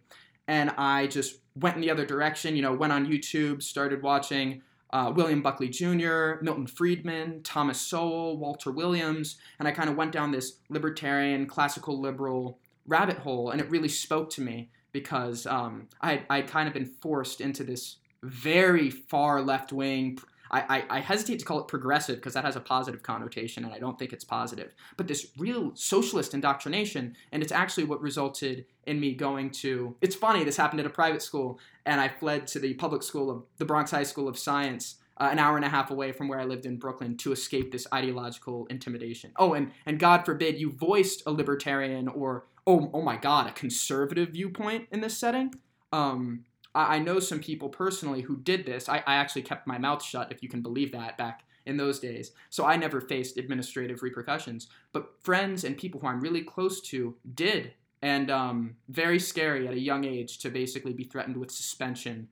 and 0.51 0.69
I 0.71 1.07
just 1.07 1.37
went 1.55 1.77
in 1.77 1.81
the 1.81 1.89
other 1.89 2.05
direction. 2.05 2.57
You 2.57 2.61
know, 2.61 2.73
went 2.73 2.91
on 2.91 3.07
YouTube, 3.07 3.63
started 3.63 4.03
watching 4.03 4.61
uh, 4.91 5.13
William 5.15 5.41
Buckley 5.41 5.69
Jr., 5.69 6.41
Milton 6.41 6.67
Friedman, 6.67 7.41
Thomas 7.41 7.79
Sowell, 7.79 8.37
Walter 8.37 8.69
Williams, 8.69 9.37
and 9.59 9.67
I 9.67 9.71
kind 9.71 9.89
of 9.89 9.95
went 9.95 10.11
down 10.11 10.31
this 10.31 10.57
libertarian, 10.67 11.45
classical 11.45 11.97
liberal 12.01 12.59
rabbit 12.85 13.19
hole, 13.19 13.51
and 13.51 13.61
it 13.61 13.69
really 13.69 13.87
spoke 13.87 14.29
to 14.31 14.41
me 14.41 14.69
because 14.91 15.47
um, 15.47 15.87
I 16.01 16.23
I 16.29 16.41
kind 16.41 16.67
of 16.67 16.73
been 16.73 16.93
forced 17.01 17.39
into 17.39 17.63
this 17.63 17.95
very 18.21 18.89
far 18.89 19.41
left 19.41 19.71
wing 19.71 20.19
I, 20.51 20.59
I, 20.89 20.97
I 20.97 20.99
hesitate 20.99 21.39
to 21.39 21.45
call 21.45 21.59
it 21.59 21.67
progressive 21.67 22.17
because 22.17 22.33
that 22.33 22.45
has 22.45 22.55
a 22.55 22.59
positive 22.59 23.01
connotation 23.01 23.63
and 23.63 23.73
I 23.73 23.79
don't 23.79 23.97
think 23.97 24.13
it's 24.13 24.23
positive. 24.23 24.73
But 24.97 25.07
this 25.07 25.31
real 25.37 25.71
socialist 25.75 26.33
indoctrination, 26.33 27.15
and 27.31 27.41
it's 27.41 27.51
actually 27.51 27.85
what 27.85 28.01
resulted 28.01 28.65
in 28.85 28.99
me 28.99 29.13
going 29.13 29.51
to. 29.51 29.95
It's 30.01 30.15
funny, 30.15 30.43
this 30.43 30.57
happened 30.57 30.81
at 30.81 30.85
a 30.85 30.91
private 30.91 31.21
school, 31.21 31.59
and 31.85 31.99
I 31.99 32.09
fled 32.09 32.47
to 32.47 32.59
the 32.59 32.73
public 32.75 33.01
school 33.03 33.31
of 33.31 33.43
the 33.57 33.65
Bronx 33.65 33.91
High 33.91 34.03
School 34.03 34.27
of 34.27 34.37
Science. 34.37 34.95
Uh, 35.17 35.29
an 35.31 35.37
hour 35.37 35.55
and 35.55 35.65
a 35.65 35.69
half 35.69 35.91
away 35.91 36.11
from 36.11 36.27
where 36.27 36.39
I 36.39 36.45
lived 36.45 36.65
in 36.65 36.77
Brooklyn 36.77 37.15
to 37.17 37.31
escape 37.31 37.71
this 37.71 37.85
ideological 37.93 38.65
intimidation. 38.71 39.31
Oh, 39.35 39.53
and 39.53 39.71
and 39.85 39.99
God 39.99 40.25
forbid 40.25 40.57
you 40.57 40.71
voiced 40.71 41.21
a 41.27 41.31
libertarian 41.31 42.07
or 42.07 42.45
oh 42.65 42.89
oh 42.91 43.01
my 43.03 43.17
God 43.17 43.47
a 43.47 43.51
conservative 43.51 44.29
viewpoint 44.29 44.87
in 44.91 45.01
this 45.01 45.15
setting. 45.15 45.53
Um, 45.91 46.45
I, 46.75 46.95
I 46.95 46.99
know 46.99 47.19
some 47.19 47.39
people 47.39 47.69
personally 47.69 48.21
who 48.21 48.37
did 48.37 48.65
this. 48.65 48.89
I, 48.89 48.97
I 49.05 49.15
actually 49.15 49.43
kept 49.43 49.67
my 49.67 49.77
mouth 49.77 50.03
shut, 50.03 50.31
if 50.31 50.43
you 50.43 50.49
can 50.49 50.61
believe 50.61 50.91
that, 50.91 51.17
back 51.17 51.43
in 51.65 51.77
those 51.77 51.99
days. 51.99 52.31
So 52.49 52.65
I 52.65 52.75
never 52.75 53.01
faced 53.01 53.37
administrative 53.37 54.03
repercussions. 54.03 54.67
But 54.93 55.11
friends 55.21 55.63
and 55.63 55.77
people 55.77 55.99
who 55.99 56.07
I'm 56.07 56.21
really 56.21 56.41
close 56.41 56.81
to 56.89 57.15
did. 57.35 57.73
And 58.01 58.31
um, 58.31 58.75
very 58.89 59.19
scary 59.19 59.67
at 59.67 59.73
a 59.73 59.79
young 59.79 60.05
age 60.05 60.39
to 60.39 60.49
basically 60.49 60.93
be 60.93 61.03
threatened 61.03 61.37
with 61.37 61.51
suspension. 61.51 62.29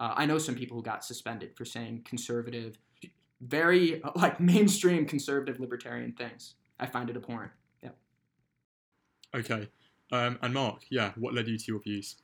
Uh, 0.00 0.14
I 0.16 0.26
know 0.26 0.38
some 0.38 0.56
people 0.56 0.76
who 0.76 0.82
got 0.82 1.04
suspended 1.04 1.56
for 1.56 1.64
saying 1.64 2.02
conservative, 2.04 2.76
very 3.40 4.02
like 4.16 4.40
mainstream 4.40 5.06
conservative 5.06 5.60
libertarian 5.60 6.12
things. 6.12 6.54
I 6.80 6.86
find 6.86 7.08
it 7.08 7.16
abhorrent. 7.16 7.52
Yeah. 7.82 7.90
Okay. 9.32 9.68
Um, 10.10 10.38
and 10.42 10.52
Marc, 10.52 10.82
yeah, 10.90 11.12
what 11.16 11.34
led 11.34 11.46
you 11.46 11.56
to 11.56 11.64
your 11.68 11.80
views? 11.80 12.16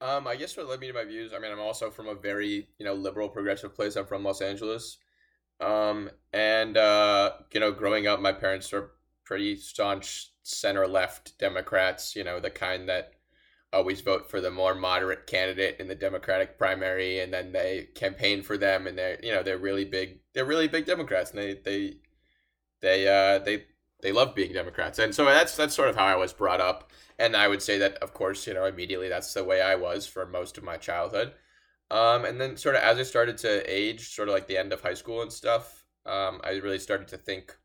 Um, 0.00 0.26
I 0.26 0.36
guess 0.36 0.56
what 0.56 0.68
led 0.68 0.80
me 0.80 0.88
to 0.88 0.92
my 0.92 1.04
views. 1.04 1.32
I 1.34 1.38
mean, 1.38 1.52
I'm 1.52 1.60
also 1.60 1.90
from 1.90 2.08
a 2.08 2.14
very 2.14 2.68
you 2.78 2.84
know 2.84 2.94
liberal, 2.94 3.28
progressive 3.28 3.74
place. 3.74 3.96
I'm 3.96 4.06
from 4.06 4.24
Los 4.24 4.40
Angeles, 4.40 4.98
um, 5.60 6.10
and 6.32 6.76
uh, 6.76 7.32
you 7.52 7.60
know, 7.60 7.72
growing 7.72 8.06
up, 8.06 8.20
my 8.20 8.32
parents 8.32 8.72
were 8.72 8.92
pretty 9.24 9.56
staunch 9.56 10.32
center 10.42 10.86
left 10.86 11.38
Democrats. 11.38 12.14
You 12.16 12.24
know, 12.24 12.40
the 12.40 12.50
kind 12.50 12.88
that 12.88 13.12
always 13.72 14.00
vote 14.00 14.30
for 14.30 14.40
the 14.40 14.50
more 14.50 14.74
moderate 14.74 15.26
candidate 15.26 15.76
in 15.80 15.88
the 15.88 15.94
Democratic 15.94 16.58
primary, 16.58 17.20
and 17.20 17.32
then 17.32 17.52
they 17.52 17.88
campaign 17.94 18.42
for 18.42 18.56
them, 18.58 18.86
and 18.86 18.98
they're 18.98 19.18
you 19.22 19.32
know 19.32 19.42
they're 19.42 19.58
really 19.58 19.84
big. 19.84 20.20
They're 20.34 20.44
really 20.44 20.68
big 20.68 20.86
Democrats, 20.86 21.30
and 21.30 21.40
they 21.40 21.54
they 21.64 21.96
they 22.80 23.08
uh, 23.08 23.38
they 23.38 23.64
they 24.02 24.12
love 24.12 24.34
being 24.34 24.52
Democrats, 24.52 24.98
and 24.98 25.14
so 25.14 25.24
that's 25.24 25.56
that's 25.56 25.74
sort 25.74 25.88
of 25.88 25.96
how 25.96 26.04
I 26.04 26.16
was 26.16 26.32
brought 26.32 26.60
up 26.60 26.90
and 27.18 27.36
I 27.36 27.48
would 27.48 27.62
say 27.62 27.78
that, 27.78 27.94
of 27.98 28.12
course, 28.12 28.46
you 28.46 28.54
know, 28.54 28.64
immediately 28.64 29.08
that's 29.08 29.32
the 29.32 29.44
way 29.44 29.62
I 29.62 29.76
was 29.76 30.06
for 30.06 30.26
most 30.26 30.58
of 30.58 30.64
my 30.64 30.76
childhood. 30.76 31.32
Um, 31.90 32.24
and 32.24 32.40
then, 32.40 32.56
sort 32.56 32.74
of, 32.74 32.82
as 32.82 32.98
I 32.98 33.02
started 33.04 33.38
to 33.38 33.62
age, 33.72 34.14
sort 34.14 34.28
of 34.28 34.34
like 34.34 34.48
the 34.48 34.58
end 34.58 34.72
of 34.72 34.80
high 34.80 34.94
school 34.94 35.22
and 35.22 35.32
stuff, 35.32 35.84
um, 36.06 36.40
I 36.42 36.52
really 36.62 36.78
started 36.78 37.08
to 37.08 37.18
think. 37.18 37.56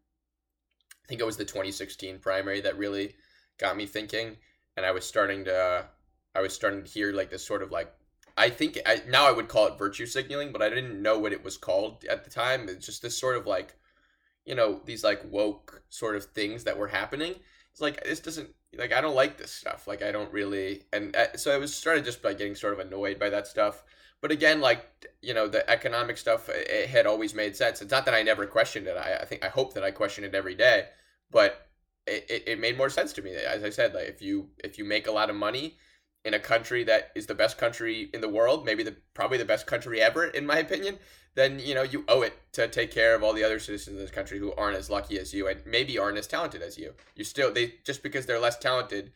I 1.06 1.08
think 1.08 1.22
it 1.22 1.26
was 1.26 1.38
the 1.38 1.46
2016 1.46 2.20
primary 2.20 2.62
that 2.62 2.78
really 2.78 3.15
got 3.58 3.76
me 3.76 3.88
thinking, 3.88 4.38
and 4.78 4.86
I 4.86 4.92
was 4.92 5.06
starting 5.06 5.46
to, 5.46 5.86
I 6.36 6.42
was 6.42 6.54
starting 6.54 6.84
to 6.84 6.89
hear 6.89 7.12
like 7.12 7.32
this 7.32 7.46
sort 7.46 7.63
of 7.63 7.72
like, 7.72 7.92
I 8.38 8.52
think 8.52 8.78
I, 8.86 9.02
now 9.08 9.28
I 9.28 9.32
would 9.32 9.48
call 9.48 9.65
it 9.68 9.80
virtue 9.80 10.06
signaling, 10.06 10.52
but 10.52 10.62
I 10.62 10.70
didn't 10.70 11.02
know 11.02 11.18
what 11.18 11.34
it 11.34 11.44
was 11.44 11.58
called 11.58 12.06
at 12.08 12.24
the 12.24 12.30
time. 12.30 12.70
It's 12.70 12.86
just 12.86 13.02
this 13.02 13.18
sort 13.18 13.38
of 13.38 13.48
like, 13.48 13.76
you 14.45 14.56
know, 14.56 14.82
these 14.86 15.04
like 15.04 15.21
woke 15.30 15.84
sort 15.89 16.15
of 16.15 16.25
things 16.25 16.63
that 16.63 16.78
were 16.78 16.88
happening. 16.88 17.36
It's 17.71 17.82
like 17.82 18.04
this 18.04 18.19
doesn't 18.19 18.49
like 18.78 18.93
I 18.93 19.02
don't 19.02 19.15
like 19.15 19.38
this 19.38 19.52
stuff. 19.52 19.88
Like 19.88 20.02
I 20.02 20.12
don't 20.12 20.32
really, 20.32 20.84
and 20.93 21.15
uh, 21.15 21.38
so 21.38 21.54
I 21.54 21.58
was 21.58 21.73
started 21.73 22.06
just 22.06 22.21
by 22.21 22.34
getting 22.34 22.56
sort 22.56 22.73
of 22.73 22.80
annoyed 22.80 23.19
by 23.19 23.30
that 23.30 23.47
stuff. 23.47 23.84
But 24.21 24.32
again, 24.32 24.62
like 24.62 24.86
you 25.21 25.34
know, 25.34 25.47
the 25.47 25.67
economic 25.69 26.17
stuff 26.17 26.49
it 26.49 26.89
had 26.89 27.06
always 27.06 27.34
made 27.34 27.56
sense. 27.56 27.82
It's 27.82 27.91
not 27.91 28.06
that 28.06 28.13
I 28.13 28.23
never 28.23 28.45
questioned 28.45 28.88
it. 28.88 28.97
I, 28.97 29.17
I 29.21 29.25
think 29.25 29.43
I 29.43 29.49
hope 29.49 29.73
that 29.73 29.84
I 29.84 29.91
question 29.91 30.23
it 30.23 30.36
every 30.36 30.56
day, 30.56 30.86
but 31.32 31.67
it, 32.08 32.25
it, 32.30 32.43
it 32.47 32.60
made 32.60 32.78
more 32.78 32.89
sense 32.89 33.13
to 33.13 33.21
me. 33.21 33.36
As 33.36 33.63
I 33.63 33.69
said, 33.69 33.93
like 33.93 34.08
if 34.08 34.21
you 34.21 34.49
if 34.63 34.78
you 34.78 34.86
make 34.86 35.08
a 35.08 35.12
lot 35.12 35.30
of 35.30 35.36
money 35.36 35.78
in 36.25 36.34
a 36.34 36.39
country 36.39 36.84
that 36.84 37.12
is 37.15 37.27
the 37.27 37.36
best 37.36 37.58
country 37.58 38.10
in 38.13 38.21
the 38.21 38.29
world, 38.29 38.65
maybe 38.65 38.84
the 38.84 38.95
probably 39.13 39.38
the 39.38 39.45
best 39.45 39.67
country 39.67 40.01
ever, 40.01 40.25
in 40.25 40.45
my 40.45 40.58
opinion, 40.58 40.99
then 41.36 41.60
you 41.60 41.73
know 41.73 41.84
you 41.84 42.03
owe 42.08 42.21
it 42.21 42.34
to 42.53 42.67
take 42.67 42.91
care 42.91 43.15
of 43.15 43.23
all 43.23 43.34
the 43.34 43.43
other 43.43 43.60
citizens 43.60 43.95
of 43.95 44.01
this 44.01 44.12
country 44.12 44.39
who 44.39 44.53
aren't 44.53 44.77
as 44.77 44.89
lucky 44.89 45.17
as 45.17 45.34
you 45.34 45.47
and 45.47 45.62
maybe 45.65 45.97
aren't 45.97 46.17
as 46.17 46.27
talented 46.27 46.62
as 46.62 46.77
you. 46.77 46.93
You 47.15 47.23
still 47.23 47.53
they 47.53 47.75
just 47.86 48.03
because 48.03 48.25
they're 48.25 48.39
less 48.39 48.58
talented 48.58 49.12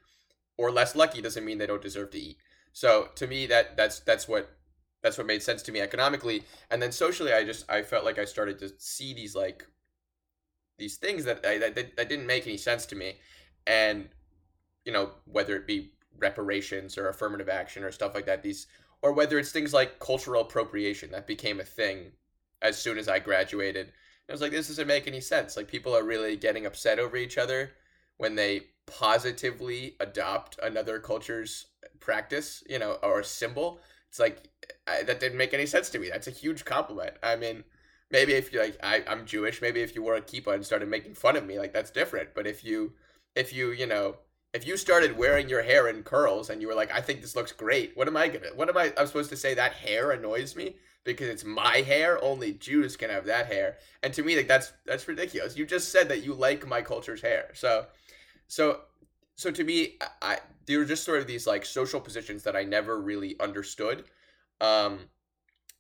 or 0.57 0.71
less 0.71 0.95
lucky 0.95 1.21
doesn't 1.21 1.45
mean 1.45 1.57
they 1.57 1.67
don't 1.67 1.81
deserve 1.81 2.11
to 2.11 2.19
eat. 2.19 2.37
So 2.71 3.09
to 3.15 3.27
me 3.27 3.45
that 3.47 3.75
that's 3.75 3.99
that's 3.99 4.27
what 4.27 4.49
that's 5.01 5.17
what 5.17 5.27
made 5.27 5.43
sense 5.43 5.61
to 5.63 5.71
me 5.71 5.81
economically 5.81 6.43
and 6.71 6.81
then 6.81 6.91
socially 6.91 7.33
I 7.33 7.43
just 7.43 7.69
I 7.69 7.81
felt 7.81 8.05
like 8.05 8.17
I 8.17 8.25
started 8.25 8.59
to 8.59 8.71
see 8.77 9.13
these 9.13 9.35
like 9.35 9.67
these 10.77 10.97
things 10.97 11.25
that 11.25 11.45
I, 11.45 11.57
that, 11.57 11.75
that 11.75 12.09
didn't 12.09 12.25
make 12.25 12.47
any 12.47 12.57
sense 12.57 12.85
to 12.87 12.95
me 12.95 13.17
and 13.67 14.07
you 14.85 14.93
know 14.93 15.11
whether 15.25 15.55
it 15.55 15.67
be 15.67 15.91
reparations 16.19 16.97
or 16.97 17.09
affirmative 17.09 17.49
action 17.49 17.83
or 17.83 17.91
stuff 17.91 18.15
like 18.15 18.25
that 18.25 18.43
these 18.43 18.67
or 19.01 19.11
whether 19.11 19.37
it's 19.37 19.51
things 19.51 19.73
like 19.73 19.99
cultural 19.99 20.41
appropriation 20.41 21.11
that 21.11 21.27
became 21.27 21.59
a 21.59 21.65
thing 21.65 22.11
as 22.61 22.77
soon 22.77 22.97
as 22.97 23.09
I 23.09 23.19
graduated. 23.19 23.91
I 24.27 24.31
was 24.31 24.41
like, 24.41 24.51
this 24.51 24.69
doesn't 24.69 24.87
make 24.87 25.07
any 25.07 25.19
sense. 25.19 25.57
Like 25.57 25.67
people 25.67 25.95
are 25.95 26.03
really 26.03 26.37
getting 26.37 26.65
upset 26.65 26.97
over 26.97 27.17
each 27.17 27.37
other 27.37 27.73
when 28.17 28.35
they 28.35 28.61
positively 28.85 29.95
adopt 29.99 30.57
another 30.63 30.99
culture's 30.99 31.65
practice, 31.99 32.63
you 32.69 32.79
know, 32.79 32.93
or 33.03 33.21
symbol. 33.23 33.79
It's 34.09 34.19
like 34.19 34.49
I, 34.87 35.03
that 35.03 35.19
didn't 35.19 35.37
make 35.37 35.53
any 35.53 35.65
sense 35.65 35.89
to 35.89 35.99
me. 35.99 36.09
That's 36.09 36.27
a 36.27 36.31
huge 36.31 36.63
compliment. 36.63 37.15
I 37.21 37.35
mean, 37.35 37.65
maybe 38.11 38.33
if 38.33 38.53
you 38.53 38.59
like, 38.61 38.77
I, 38.81 39.03
I'm 39.07 39.25
Jewish. 39.25 39.61
Maybe 39.61 39.81
if 39.81 39.95
you 39.95 40.03
wore 40.03 40.15
a 40.15 40.21
kippah 40.21 40.53
and 40.53 40.65
started 40.65 40.87
making 40.87 41.15
fun 41.15 41.35
of 41.35 41.45
me, 41.45 41.59
like 41.59 41.73
that's 41.73 41.91
different. 41.91 42.29
But 42.33 42.47
if 42.47 42.63
you, 42.63 42.93
if 43.35 43.51
you, 43.51 43.71
you 43.71 43.87
know, 43.87 44.15
if 44.53 44.67
you 44.67 44.77
started 44.77 45.17
wearing 45.17 45.49
your 45.49 45.63
hair 45.63 45.87
in 45.87 46.03
curls 46.03 46.49
and 46.49 46.61
you 46.61 46.67
were 46.67 46.75
like, 46.75 46.91
I 46.91 47.01
think 47.01 47.21
this 47.21 47.35
looks 47.35 47.51
great, 47.51 47.97
what 47.97 48.07
am 48.07 48.15
I 48.15 48.27
gonna? 48.27 48.53
What 48.55 48.69
am 48.69 48.77
I? 48.77 48.93
I'm 48.97 49.07
supposed 49.07 49.31
to 49.31 49.37
say 49.37 49.55
that 49.55 49.73
hair 49.73 50.11
annoys 50.11 50.55
me 50.55 50.75
because 51.03 51.27
it's 51.27 51.43
my 51.43 51.77
hair. 51.77 52.23
Only 52.23 52.53
Jews 52.53 52.95
can 52.95 53.09
have 53.09 53.25
that 53.25 53.47
hair, 53.47 53.77
and 54.03 54.13
to 54.13 54.23
me, 54.23 54.37
like 54.37 54.47
that's 54.47 54.71
that's 54.85 55.07
ridiculous. 55.07 55.57
You 55.57 55.65
just 55.65 55.91
said 55.91 56.07
that 56.09 56.23
you 56.23 56.33
like 56.33 56.67
my 56.67 56.81
culture's 56.81 57.21
hair, 57.21 57.49
so, 57.53 57.87
so, 58.47 58.81
so 59.35 59.49
to 59.49 59.63
me, 59.63 59.97
I 60.21 60.37
they 60.67 60.77
were 60.77 60.85
just 60.85 61.03
sort 61.03 61.19
of 61.19 61.27
these 61.27 61.47
like 61.47 61.65
social 61.65 61.99
positions 61.99 62.43
that 62.43 62.55
I 62.55 62.63
never 62.63 63.01
really 63.01 63.35
understood. 63.39 64.05
Um, 64.61 64.99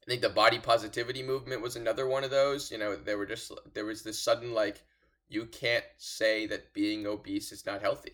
I 0.01 0.05
think 0.07 0.21
the 0.21 0.29
body 0.29 0.59
positivity 0.59 1.21
movement 1.23 1.61
was 1.61 1.75
another 1.75 2.07
one 2.07 2.23
of 2.23 2.31
those. 2.31 2.71
You 2.71 2.79
know, 2.79 2.95
there 2.95 3.19
were 3.19 3.27
just 3.27 3.51
there 3.75 3.85
was 3.85 4.01
this 4.01 4.19
sudden 4.19 4.51
like, 4.53 4.81
you 5.29 5.45
can't 5.45 5.85
say 5.97 6.47
that 6.47 6.73
being 6.73 7.05
obese 7.05 7.51
is 7.51 7.67
not 7.67 7.81
healthy 7.81 8.13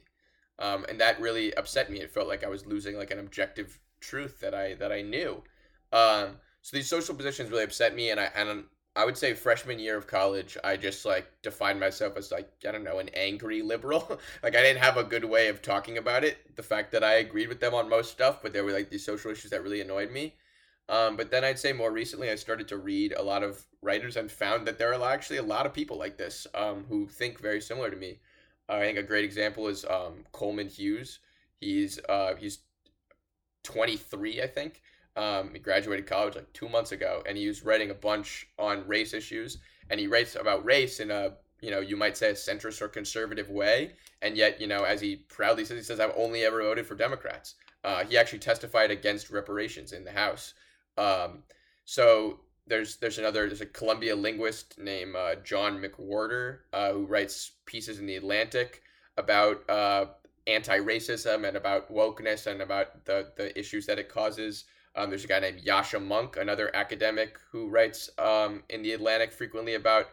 um, 0.60 0.86
and 0.90 1.00
that 1.00 1.20
really 1.20 1.54
upset 1.56 1.90
me. 1.90 2.00
It 2.00 2.12
felt 2.12 2.28
like 2.28 2.44
I 2.44 2.50
was 2.50 2.66
losing 2.66 2.98
like 2.98 3.12
an 3.12 3.20
objective 3.20 3.80
truth 4.02 4.40
that 4.42 4.54
I 4.54 4.76
that 4.76 4.92
I 4.92 5.02
knew. 5.02 5.44
Um, 5.92 6.38
so 6.62 6.76
these 6.76 6.90
social 6.90 7.16
positions 7.16 7.50
really 7.50 7.64
upset 7.64 7.96
me, 7.96 8.12
and 8.12 8.20
I 8.20 8.30
and 8.36 8.66
I 8.96 9.06
would 9.06 9.18
say 9.18 9.34
freshman 9.34 9.80
year 9.80 9.98
of 9.98 10.08
college, 10.08 10.58
I 10.64 10.76
just 10.76 11.06
like 11.06 11.32
defined 11.42 11.80
myself 11.80 12.18
as 12.18 12.32
like 12.32 12.50
I 12.68 12.72
don't 12.72 12.84
know 12.84 13.00
an 13.00 13.10
angry 13.14 13.62
liberal. 13.62 14.20
like 14.44 14.56
I 14.56 14.62
didn't 14.62 14.84
have 14.84 14.98
a 14.98 15.04
good 15.04 15.26
way 15.26 15.48
of 15.48 15.62
talking 15.62 15.98
about 15.98 16.24
it. 16.24 16.56
The 16.56 16.64
fact 16.64 16.92
that 16.92 17.04
I 17.04 17.16
agreed 17.16 17.48
with 17.48 17.62
them 17.62 17.74
on 17.74 17.90
most 17.90 18.12
stuff, 18.12 18.42
but 18.42 18.52
there 18.52 18.66
were 18.66 18.74
like 18.74 18.90
these 18.90 19.06
social 19.06 19.32
issues 19.32 19.52
that 19.52 19.64
really 19.64 19.82
annoyed 19.82 20.12
me. 20.12 20.36
Um, 20.90 21.16
but 21.16 21.30
then 21.30 21.44
I'd 21.44 21.60
say 21.60 21.72
more 21.72 21.92
recently, 21.92 22.32
I 22.32 22.36
started 22.36 22.68
to 22.70 22.78
read 22.78 23.14
a 23.14 23.22
lot 23.22 23.44
of 23.44 23.64
writers 23.82 24.18
and 24.18 24.30
found 24.30 24.66
that 24.68 24.80
there 24.80 24.92
are 24.92 25.10
actually 25.10 25.38
a 25.38 25.44
lot 25.44 25.68
of 25.68 25.74
people 25.74 26.00
like 26.00 26.18
this 26.18 26.48
um, 26.56 26.86
who 26.90 27.08
think 27.08 27.40
very 27.40 27.62
similar 27.62 27.92
to 27.92 27.96
me. 27.96 28.20
I 28.70 28.80
think 28.82 28.98
a 28.98 29.04
great 29.04 29.26
example 29.26 29.68
is 29.68 29.86
um, 29.86 30.26
Coleman 30.32 30.68
Hughes. 30.68 31.20
He's 31.60 32.00
uh, 32.08 32.36
he's 32.36 32.60
23, 33.64 34.42
I 34.42 34.48
think. 34.48 34.82
Um, 35.16 35.52
he 35.54 35.60
graduated 35.60 36.08
college 36.08 36.36
like 36.36 36.52
two 36.54 36.70
months 36.70 36.92
ago, 36.92 37.24
and 37.28 37.38
he 37.38 37.48
was 37.48 37.64
writing 37.64 37.90
a 37.90 37.96
bunch 37.96 38.48
on 38.58 38.88
race 38.88 39.14
issues. 39.14 39.58
And 39.90 40.00
he 40.00 40.08
writes 40.08 40.36
about 40.36 40.64
race 40.64 41.00
in 41.00 41.12
a 41.12 41.34
you 41.62 41.72
know 41.72 41.80
you 41.80 41.98
might 41.98 42.16
say 42.16 42.30
a 42.30 42.34
centrist 42.34 42.82
or 42.82 42.88
conservative 42.88 43.50
way, 43.50 43.94
and 44.22 44.38
yet 44.38 44.62
you 44.62 44.68
know 44.68 44.84
as 44.84 45.02
he 45.02 45.18
proudly 45.18 45.66
says, 45.66 45.78
he 45.78 45.84
says 45.84 46.00
I've 46.00 46.14
only 46.16 46.44
ever 46.46 46.62
voted 46.62 46.86
for 46.86 46.96
Democrats. 46.96 47.56
Uh, 47.84 48.04
he 48.04 48.18
actually 48.18 48.40
testified 48.40 48.92
against 48.92 49.30
reparations 49.30 49.94
in 49.94 50.04
the 50.04 50.12
House. 50.12 50.54
Um, 50.98 51.44
so 51.86 52.42
there's 52.70 52.98
there's 52.98 53.18
another 53.18 53.48
there's 53.48 53.62
a 53.62 53.66
Columbia 53.66 54.16
linguist 54.16 54.78
named 54.78 55.16
uh, 55.16 55.36
John 55.44 55.82
McWhorter 55.82 56.60
uh, 56.72 56.94
who 56.94 57.06
writes 57.06 57.52
pieces 57.66 58.00
in 58.00 58.06
the 58.06 58.16
Atlantic 58.16 58.84
about 59.18 59.70
uh, 59.70 60.06
anti-racism 60.48 61.48
and 61.48 61.58
about 61.58 61.92
wokeness 61.92 62.48
and 62.48 62.62
about 62.62 63.06
the 63.06 63.32
the 63.36 63.58
issues 63.60 63.86
that 63.88 64.00
it 64.00 64.08
causes. 64.08 64.66
Um, 64.96 65.10
there's 65.10 65.24
a 65.24 65.28
guy 65.28 65.40
named 65.40 65.62
Yascha 65.64 66.00
Mounk, 66.00 66.38
another 66.38 66.76
academic 66.76 67.38
who 67.52 67.70
writes 67.70 68.10
um, 68.18 68.64
in 68.70 68.82
the 68.82 68.94
Atlantic 68.94 69.32
frequently 69.32 69.76
about 69.76 70.08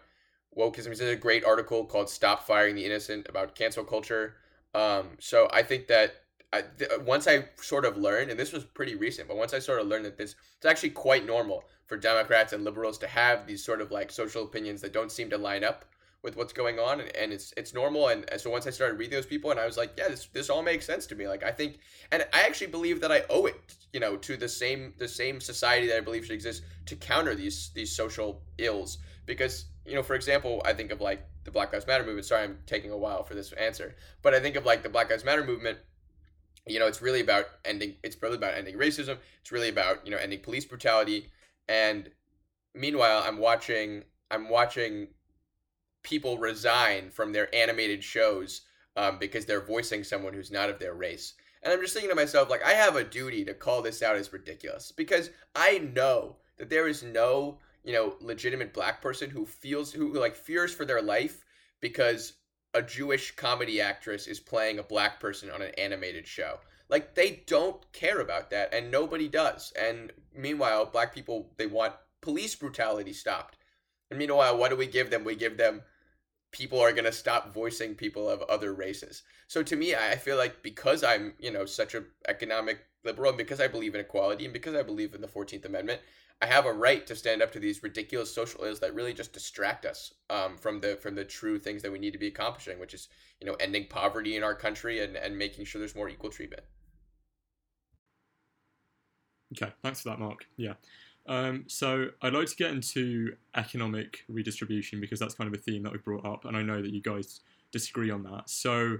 wokeism. 0.56 0.98
He 0.98 1.04
a 1.04 1.16
great 1.16 1.44
article 1.44 1.84
called 1.84 2.08
"Stop 2.10 2.46
Firing 2.46 2.74
the 2.74 2.84
Innocent" 2.84 3.28
about 3.28 3.54
cancel 3.54 3.84
culture. 3.84 4.34
Um, 4.74 5.16
so 5.18 5.48
I 5.52 5.62
think 5.62 5.86
that 5.88 6.25
I, 6.56 6.64
th- 6.78 6.90
uh, 6.90 7.02
once 7.02 7.26
I 7.26 7.44
sort 7.60 7.84
of 7.84 7.96
learned, 7.96 8.30
and 8.30 8.38
this 8.38 8.52
was 8.52 8.64
pretty 8.64 8.94
recent, 8.94 9.28
but 9.28 9.36
once 9.36 9.54
I 9.54 9.58
sort 9.58 9.80
of 9.80 9.86
learned 9.86 10.04
that 10.04 10.16
this 10.16 10.34
it's 10.56 10.66
actually 10.66 10.90
quite 10.90 11.26
normal 11.26 11.64
for 11.86 11.96
Democrats 11.96 12.52
and 12.52 12.64
liberals 12.64 12.98
to 12.98 13.06
have 13.06 13.46
these 13.46 13.64
sort 13.64 13.80
of 13.80 13.90
like 13.90 14.10
social 14.10 14.42
opinions 14.44 14.80
that 14.80 14.92
don't 14.92 15.12
seem 15.12 15.30
to 15.30 15.38
line 15.38 15.64
up 15.64 15.84
with 16.26 16.36
what's 16.36 16.52
going 16.52 16.78
on 16.80 17.00
and, 17.00 17.14
and 17.14 17.32
it's 17.32 17.54
it's 17.56 17.72
normal 17.72 18.08
and, 18.08 18.28
and 18.30 18.40
so 18.40 18.50
once 18.50 18.66
I 18.66 18.70
started 18.70 18.98
reading 18.98 19.14
those 19.14 19.26
people 19.26 19.52
and 19.52 19.60
I 19.60 19.64
was 19.64 19.76
like 19.76 19.92
yeah 19.96 20.08
this 20.08 20.26
this 20.32 20.50
all 20.50 20.60
makes 20.60 20.84
sense 20.84 21.06
to 21.06 21.14
me. 21.14 21.28
Like 21.28 21.44
I 21.44 21.52
think 21.52 21.78
and 22.10 22.26
I 22.32 22.40
actually 22.40 22.66
believe 22.66 23.00
that 23.00 23.12
I 23.12 23.22
owe 23.30 23.46
it 23.46 23.76
you 23.92 24.00
know 24.00 24.16
to 24.16 24.36
the 24.36 24.48
same 24.48 24.92
the 24.98 25.06
same 25.06 25.40
society 25.40 25.86
that 25.86 25.96
I 25.96 26.00
believe 26.00 26.24
should 26.24 26.34
exist 26.34 26.64
to 26.86 26.96
counter 26.96 27.36
these 27.36 27.70
these 27.74 27.94
social 27.94 28.42
ills. 28.58 28.98
Because 29.24 29.66
you 29.86 29.94
know 29.94 30.02
for 30.02 30.16
example 30.16 30.62
I 30.64 30.72
think 30.72 30.90
of 30.90 31.00
like 31.00 31.24
the 31.44 31.52
Black 31.52 31.72
Lives 31.72 31.86
Matter 31.86 32.04
movement. 32.04 32.26
Sorry 32.26 32.42
I'm 32.42 32.58
taking 32.66 32.90
a 32.90 32.96
while 32.96 33.22
for 33.22 33.34
this 33.34 33.52
answer 33.52 33.94
but 34.22 34.34
I 34.34 34.40
think 34.40 34.56
of 34.56 34.64
like 34.64 34.82
the 34.82 34.88
Black 34.88 35.10
Lives 35.10 35.24
Matter 35.24 35.44
movement 35.44 35.78
you 36.66 36.78
know 36.78 36.86
it's 36.86 37.00
really 37.00 37.20
about 37.20 37.46
ending 37.64 37.94
it's 38.02 38.20
really 38.20 38.36
about 38.36 38.54
ending 38.54 38.76
racism 38.76 39.16
it's 39.40 39.52
really 39.52 39.68
about 39.68 40.04
you 40.04 40.10
know 40.10 40.18
ending 40.18 40.40
police 40.40 40.64
brutality 40.64 41.28
and 41.68 42.10
meanwhile 42.74 43.22
i'm 43.26 43.38
watching 43.38 44.02
i'm 44.30 44.48
watching 44.48 45.08
people 46.02 46.38
resign 46.38 47.10
from 47.10 47.32
their 47.32 47.52
animated 47.54 48.02
shows 48.02 48.62
um, 48.96 49.18
because 49.18 49.44
they're 49.44 49.60
voicing 49.60 50.04
someone 50.04 50.32
who's 50.32 50.52
not 50.52 50.70
of 50.70 50.78
their 50.78 50.94
race. 50.94 51.34
And 51.62 51.72
i'm 51.72 51.80
just 51.80 51.94
thinking 51.94 52.10
to 52.10 52.16
myself 52.16 52.48
like 52.48 52.62
i 52.64 52.70
have 52.70 52.94
a 52.94 53.02
duty 53.02 53.44
to 53.44 53.54
call 53.54 53.82
this 53.82 54.02
out 54.02 54.14
as 54.14 54.32
ridiculous 54.32 54.92
because 54.92 55.30
i 55.56 55.78
know 55.78 56.36
that 56.58 56.70
there 56.70 56.86
is 56.86 57.02
no 57.02 57.58
you 57.82 57.92
know 57.92 58.14
legitimate 58.20 58.72
black 58.72 59.02
person 59.02 59.30
who 59.30 59.44
feels 59.44 59.92
who 59.92 60.12
like 60.12 60.36
fears 60.36 60.72
for 60.72 60.84
their 60.84 61.02
life 61.02 61.44
because 61.80 62.34
a 62.76 62.82
Jewish 62.82 63.34
comedy 63.34 63.80
actress 63.80 64.26
is 64.26 64.38
playing 64.38 64.78
a 64.78 64.82
black 64.82 65.18
person 65.18 65.50
on 65.50 65.62
an 65.62 65.72
animated 65.78 66.26
show. 66.26 66.58
Like 66.88 67.14
they 67.14 67.42
don't 67.46 67.90
care 67.92 68.20
about 68.20 68.50
that 68.50 68.72
and 68.72 68.90
nobody 68.90 69.28
does. 69.28 69.72
And 69.80 70.12
meanwhile, 70.36 70.84
black 70.84 71.14
people 71.14 71.50
they 71.56 71.66
want 71.66 71.94
police 72.20 72.54
brutality 72.54 73.12
stopped. 73.12 73.56
And 74.10 74.18
meanwhile, 74.18 74.56
what 74.56 74.70
do 74.70 74.76
we 74.76 74.86
give 74.86 75.10
them? 75.10 75.24
We 75.24 75.34
give 75.34 75.56
them 75.56 75.82
people 76.52 76.80
are 76.80 76.92
going 76.92 77.04
to 77.04 77.12
stop 77.12 77.52
voicing 77.52 77.94
people 77.94 78.28
of 78.28 78.42
other 78.42 78.72
races. 78.72 79.22
So 79.48 79.62
to 79.62 79.76
me, 79.76 79.94
I 79.94 80.16
feel 80.16 80.36
like 80.36 80.62
because 80.62 81.02
I'm, 81.02 81.34
you 81.38 81.50
know, 81.50 81.64
such 81.64 81.94
a 81.94 82.04
economic 82.28 82.78
liberal 83.04 83.30
and 83.30 83.38
because 83.38 83.60
I 83.60 83.68
believe 83.68 83.94
in 83.94 84.00
equality 84.00 84.44
and 84.44 84.52
because 84.52 84.74
I 84.74 84.82
believe 84.82 85.14
in 85.14 85.20
the 85.20 85.28
14th 85.28 85.64
Amendment, 85.64 86.00
I 86.42 86.46
have 86.46 86.66
a 86.66 86.72
right 86.72 87.06
to 87.06 87.16
stand 87.16 87.40
up 87.40 87.52
to 87.52 87.58
these 87.58 87.82
ridiculous 87.82 88.34
social 88.34 88.64
ills 88.64 88.80
that 88.80 88.94
really 88.94 89.14
just 89.14 89.32
distract 89.32 89.86
us 89.86 90.12
um, 90.28 90.58
from 90.58 90.80
the 90.80 90.96
from 90.96 91.14
the 91.14 91.24
true 91.24 91.58
things 91.58 91.82
that 91.82 91.90
we 91.90 91.98
need 91.98 92.12
to 92.12 92.18
be 92.18 92.26
accomplishing, 92.26 92.78
which 92.78 92.92
is 92.92 93.08
you 93.40 93.46
know 93.46 93.54
ending 93.54 93.86
poverty 93.88 94.36
in 94.36 94.42
our 94.42 94.54
country 94.54 95.02
and, 95.02 95.16
and 95.16 95.36
making 95.36 95.64
sure 95.64 95.78
there's 95.78 95.94
more 95.94 96.08
equal 96.08 96.30
treatment. 96.30 96.62
Okay, 99.52 99.72
thanks 99.82 100.02
for 100.02 100.10
that, 100.10 100.18
Marc. 100.18 100.46
Yeah. 100.56 100.74
Um, 101.28 101.64
so 101.66 102.08
I'd 102.22 102.34
like 102.34 102.48
to 102.48 102.56
get 102.56 102.70
into 102.70 103.34
economic 103.56 104.24
redistribution 104.28 105.00
because 105.00 105.18
that's 105.18 105.34
kind 105.34 105.52
of 105.52 105.58
a 105.58 105.62
theme 105.62 105.82
that 105.84 105.92
we 105.92 105.98
brought 105.98 106.26
up, 106.26 106.44
and 106.44 106.56
I 106.56 106.62
know 106.62 106.82
that 106.82 106.92
you 106.92 107.00
guys 107.00 107.40
disagree 107.72 108.10
on 108.10 108.22
that. 108.24 108.50
So 108.50 108.98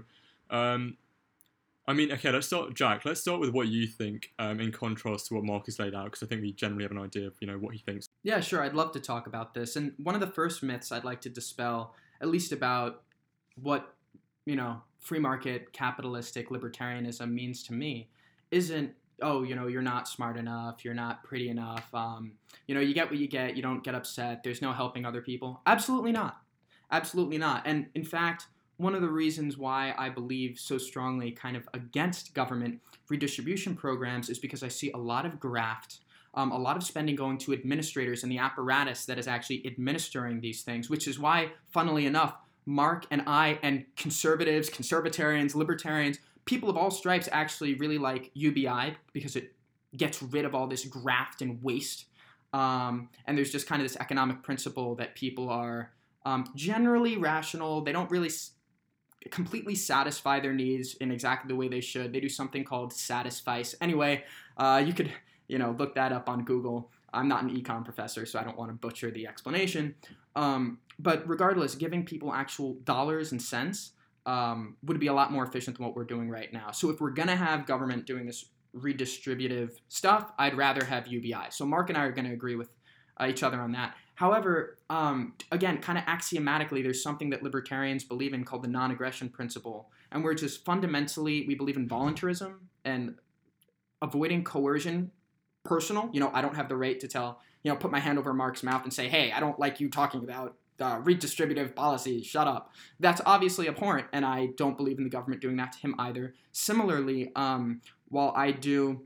um, 0.49 0.97
I 1.87 1.93
mean, 1.93 2.11
okay, 2.11 2.31
let's 2.31 2.47
start, 2.47 2.73
Jack. 2.73 3.05
Let's 3.05 3.21
start 3.21 3.39
with 3.39 3.51
what 3.51 3.69
you 3.69 3.87
think, 3.87 4.33
um, 4.39 4.59
in 4.59 4.73
contrast 4.73 5.27
to 5.27 5.35
what 5.35 5.45
Marc 5.45 5.67
has 5.67 5.79
laid 5.79 5.95
out, 5.95 6.05
because 6.05 6.21
I 6.21 6.25
think 6.25 6.41
we 6.41 6.51
generally 6.51 6.83
have 6.83 6.91
an 6.91 6.99
idea 6.99 7.27
of 7.27 7.35
you 7.39 7.47
know 7.47 7.57
what 7.57 7.73
he 7.73 7.79
thinks. 7.79 8.07
Yeah, 8.23 8.41
sure. 8.41 8.61
I'd 8.61 8.73
love 8.73 8.91
to 8.91 8.99
talk 8.99 9.25
about 9.25 9.53
this. 9.53 9.77
And 9.77 9.93
one 9.97 10.13
of 10.13 10.19
the 10.19 10.27
first 10.27 10.61
myths 10.61 10.91
I'd 10.91 11.05
like 11.05 11.21
to 11.21 11.29
dispel, 11.29 11.95
at 12.19 12.27
least 12.27 12.51
about 12.51 13.03
what 13.61 13.95
you 14.45 14.57
know 14.57 14.81
free 14.99 15.19
market 15.19 15.71
capitalistic 15.71 16.49
libertarianism 16.49 17.31
means 17.31 17.63
to 17.63 17.73
me, 17.73 18.09
isn't 18.51 18.91
oh 19.21 19.43
you 19.43 19.55
know 19.55 19.67
you're 19.67 19.81
not 19.81 20.09
smart 20.09 20.35
enough, 20.35 20.83
you're 20.83 20.93
not 20.93 21.23
pretty 21.23 21.47
enough. 21.49 21.87
Um, 21.93 22.33
you 22.67 22.75
know 22.75 22.81
you 22.81 22.93
get 22.93 23.09
what 23.09 23.17
you 23.17 23.29
get. 23.29 23.55
You 23.55 23.61
don't 23.61 23.81
get 23.81 23.95
upset. 23.95 24.43
There's 24.43 24.61
no 24.61 24.73
helping 24.73 25.05
other 25.05 25.21
people. 25.21 25.61
Absolutely 25.65 26.11
not. 26.11 26.41
Absolutely 26.91 27.37
not. 27.37 27.63
And 27.65 27.87
in 27.95 28.03
fact 28.03 28.47
one 28.77 28.95
of 28.95 29.01
the 29.01 29.09
reasons 29.09 29.57
why 29.57 29.93
I 29.97 30.09
believe 30.09 30.59
so 30.59 30.77
strongly 30.77 31.31
kind 31.31 31.57
of 31.57 31.67
against 31.73 32.33
government 32.33 32.79
redistribution 33.09 33.75
programs 33.75 34.29
is 34.29 34.39
because 34.39 34.63
I 34.63 34.67
see 34.67 34.91
a 34.91 34.97
lot 34.97 35.25
of 35.25 35.39
graft, 35.39 35.99
um, 36.35 36.51
a 36.51 36.57
lot 36.57 36.77
of 36.77 36.83
spending 36.83 37.15
going 37.15 37.37
to 37.39 37.53
administrators 37.53 38.23
and 38.23 38.31
the 38.31 38.37
apparatus 38.37 39.05
that 39.05 39.17
is 39.17 39.27
actually 39.27 39.65
administering 39.65 40.39
these 40.39 40.61
things, 40.61 40.89
which 40.89 41.07
is 41.07 41.19
why, 41.19 41.51
funnily 41.71 42.05
enough, 42.05 42.35
Marc 42.65 43.05
and 43.09 43.23
I 43.25 43.59
and 43.63 43.85
conservatives, 43.95 44.69
conservatarians, 44.69 45.55
libertarians, 45.55 46.19
people 46.45 46.69
of 46.69 46.77
all 46.77 46.91
stripes 46.91 47.29
actually 47.31 47.75
really 47.75 47.97
like 47.97 48.29
UBI 48.33 48.95
because 49.13 49.35
it 49.35 49.53
gets 49.95 50.21
rid 50.21 50.45
of 50.45 50.53
all 50.53 50.67
this 50.67 50.85
graft 50.85 51.41
and 51.41 51.61
waste. 51.63 52.05
Um, 52.53 53.09
and 53.25 53.37
there's 53.37 53.51
just 53.51 53.67
kind 53.67 53.81
of 53.81 53.87
this 53.87 53.97
economic 53.97 54.43
principle 54.43 54.95
that 54.95 55.15
people 55.15 55.49
are 55.49 55.91
um, 56.25 56.51
generally 56.55 57.17
rational. 57.17 57.81
They 57.81 57.91
don't 57.91 58.09
really 58.11 58.29
completely 59.31 59.75
satisfy 59.75 60.39
their 60.39 60.53
needs 60.53 60.95
in 60.95 61.11
exactly 61.11 61.47
the 61.47 61.55
way 61.55 61.67
they 61.67 61.81
should. 61.81 62.13
They 62.13 62.19
do 62.19 62.29
something 62.29 62.63
called 62.63 62.93
Satisfice. 62.93 63.75
Anyway, 63.81 64.23
uh, 64.57 64.81
you 64.85 64.93
could 64.93 65.11
you 65.47 65.57
know 65.57 65.75
look 65.77 65.95
that 65.95 66.11
up 66.11 66.29
on 66.29 66.43
Google. 66.43 66.91
I'm 67.13 67.27
not 67.27 67.43
an 67.43 67.49
econ 67.49 67.83
professor, 67.83 68.25
so 68.25 68.39
I 68.39 68.43
don't 68.43 68.57
want 68.57 68.69
to 68.69 68.75
butcher 68.75 69.11
the 69.11 69.27
explanation. 69.27 69.95
Um, 70.35 70.79
but 70.99 71.27
regardless, 71.27 71.75
giving 71.75 72.05
people 72.05 72.33
actual 72.33 72.73
dollars 72.83 73.31
and 73.31 73.41
cents 73.41 73.91
um, 74.25 74.75
would 74.83 74.99
be 74.99 75.07
a 75.07 75.13
lot 75.13 75.31
more 75.31 75.43
efficient 75.43 75.77
than 75.77 75.85
what 75.85 75.95
we're 75.95 76.03
doing 76.03 76.29
right 76.29 76.51
now. 76.51 76.71
So 76.71 76.89
if 76.89 76.99
we're 76.99 77.11
gonna 77.11 77.35
have 77.35 77.65
government 77.65 78.05
doing 78.05 78.25
this 78.25 78.45
redistributive 78.75 79.77
stuff, 79.87 80.31
I'd 80.37 80.55
rather 80.55 80.83
have 80.85 81.07
UBI. 81.07 81.47
So 81.49 81.65
Marc 81.65 81.89
and 81.89 81.97
I 81.97 82.03
are 82.03 82.11
gonna 82.11 82.33
agree 82.33 82.55
with 82.55 82.69
uh, 83.19 83.27
each 83.27 83.41
other 83.41 83.61
on 83.61 83.71
that. 83.71 83.95
However, 84.17 84.79
um, 84.89 85.33
again, 85.51 85.77
kind 85.77 85.95
of 85.95 86.03
axiomatically, 86.07 86.81
there's 86.81 87.03
something 87.03 87.29
that 87.29 87.43
libertarians 87.43 88.03
believe 88.03 88.33
in 88.33 88.45
called 88.45 88.63
the 88.63 88.67
non 88.67 88.89
aggression 88.89 89.29
principle. 89.29 89.91
And 90.11 90.23
we're 90.23 90.33
just 90.33 90.65
fundamentally, 90.65 91.45
we 91.47 91.53
believe 91.53 91.77
in 91.77 91.87
voluntarism 91.87 92.67
and 92.83 93.13
avoiding 94.01 94.43
coercion 94.43 95.11
personal. 95.63 96.09
You 96.13 96.19
know, 96.19 96.31
I 96.33 96.41
don't 96.41 96.55
have 96.55 96.67
the 96.67 96.75
right 96.75 96.99
to 96.99 97.07
tell, 97.07 97.41
you 97.61 97.71
know, 97.71 97.77
put 97.77 97.91
my 97.91 97.99
hand 97.99 98.17
over 98.17 98.33
Marc's 98.33 98.63
mouth 98.63 98.81
and 98.83 98.91
say, 98.91 99.07
hey, 99.07 99.31
I 99.31 99.39
don't 99.39 99.59
like 99.59 99.79
you 99.79 99.87
talking 99.87 100.23
about 100.23 100.55
uh, 100.79 100.99
redistributive 101.01 101.75
policy, 101.75 102.23
shut 102.23 102.47
up. 102.47 102.71
That's 102.99 103.21
obviously 103.23 103.67
abhorrent, 103.67 104.07
and 104.13 104.25
I 104.25 104.47
don't 104.57 104.77
believe 104.77 104.97
in 104.97 105.03
the 105.03 105.11
government 105.11 105.43
doing 105.43 105.57
that 105.57 105.73
to 105.73 105.79
him 105.79 105.93
either. 105.99 106.33
Similarly, 106.53 107.31
um, 107.35 107.81
while 108.09 108.33
I 108.35 108.49
do 108.49 109.05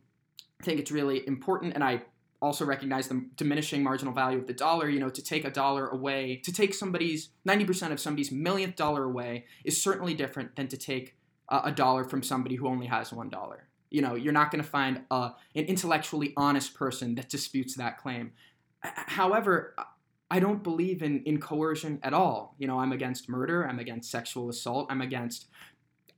think 0.64 0.80
it's 0.80 0.92
really 0.92 1.28
important, 1.28 1.74
and 1.74 1.84
I 1.84 2.04
also 2.42 2.66
recognize 2.66 3.08
the 3.08 3.26
diminishing 3.36 3.84
marginal 3.84 4.14
value 4.14 4.40
of 4.40 4.48
the 4.48 4.54
dollar. 4.54 4.90
You 4.90 5.00
know, 5.00 5.10
to 5.10 5.22
take 5.22 5.46
a 5.46 5.52
dollar 5.52 5.88
away, 5.88 6.38
to 6.44 6.52
take 6.52 6.74
somebody's 6.74 7.30
90% 7.48 7.92
of 7.92 8.00
somebody's 8.00 8.32
millionth 8.32 8.76
dollar 8.76 9.04
away 9.04 9.46
is 9.64 9.82
certainly 9.82 10.14
different 10.14 10.56
than 10.56 10.68
to 10.70 10.78
take 10.78 11.16
a 11.50 11.72
dollar 11.72 12.06
from 12.06 12.24
somebody 12.24 12.56
who 12.56 12.68
only 12.68 12.88
has 12.88 13.12
one 13.12 13.30
dollar. 13.30 13.68
You 13.90 14.02
know, 14.02 14.16
you're 14.16 14.34
not 14.34 14.52
going 14.52 14.64
to 14.64 14.70
find 14.70 15.02
uh, 15.12 15.32
an 15.54 15.66
intellectually 15.66 16.34
honest 16.38 16.74
person 16.74 17.16
that 17.16 17.30
disputes 17.30 17.76
that 17.76 17.98
claim. 17.98 18.32
However, 18.80 19.76
I 20.32 20.40
don't 20.40 20.64
believe 20.64 21.04
in 21.04 21.24
in 21.24 21.42
coercion 21.42 22.00
at 22.02 22.14
all. 22.14 22.56
You 22.58 22.68
know, 22.68 22.80
I'm 22.80 22.94
against 22.94 23.28
murder. 23.28 23.68
I'm 23.68 23.80
against 23.80 24.10
sexual 24.10 24.50
assault. 24.50 24.88
I'm 24.90 25.02
against 25.02 25.48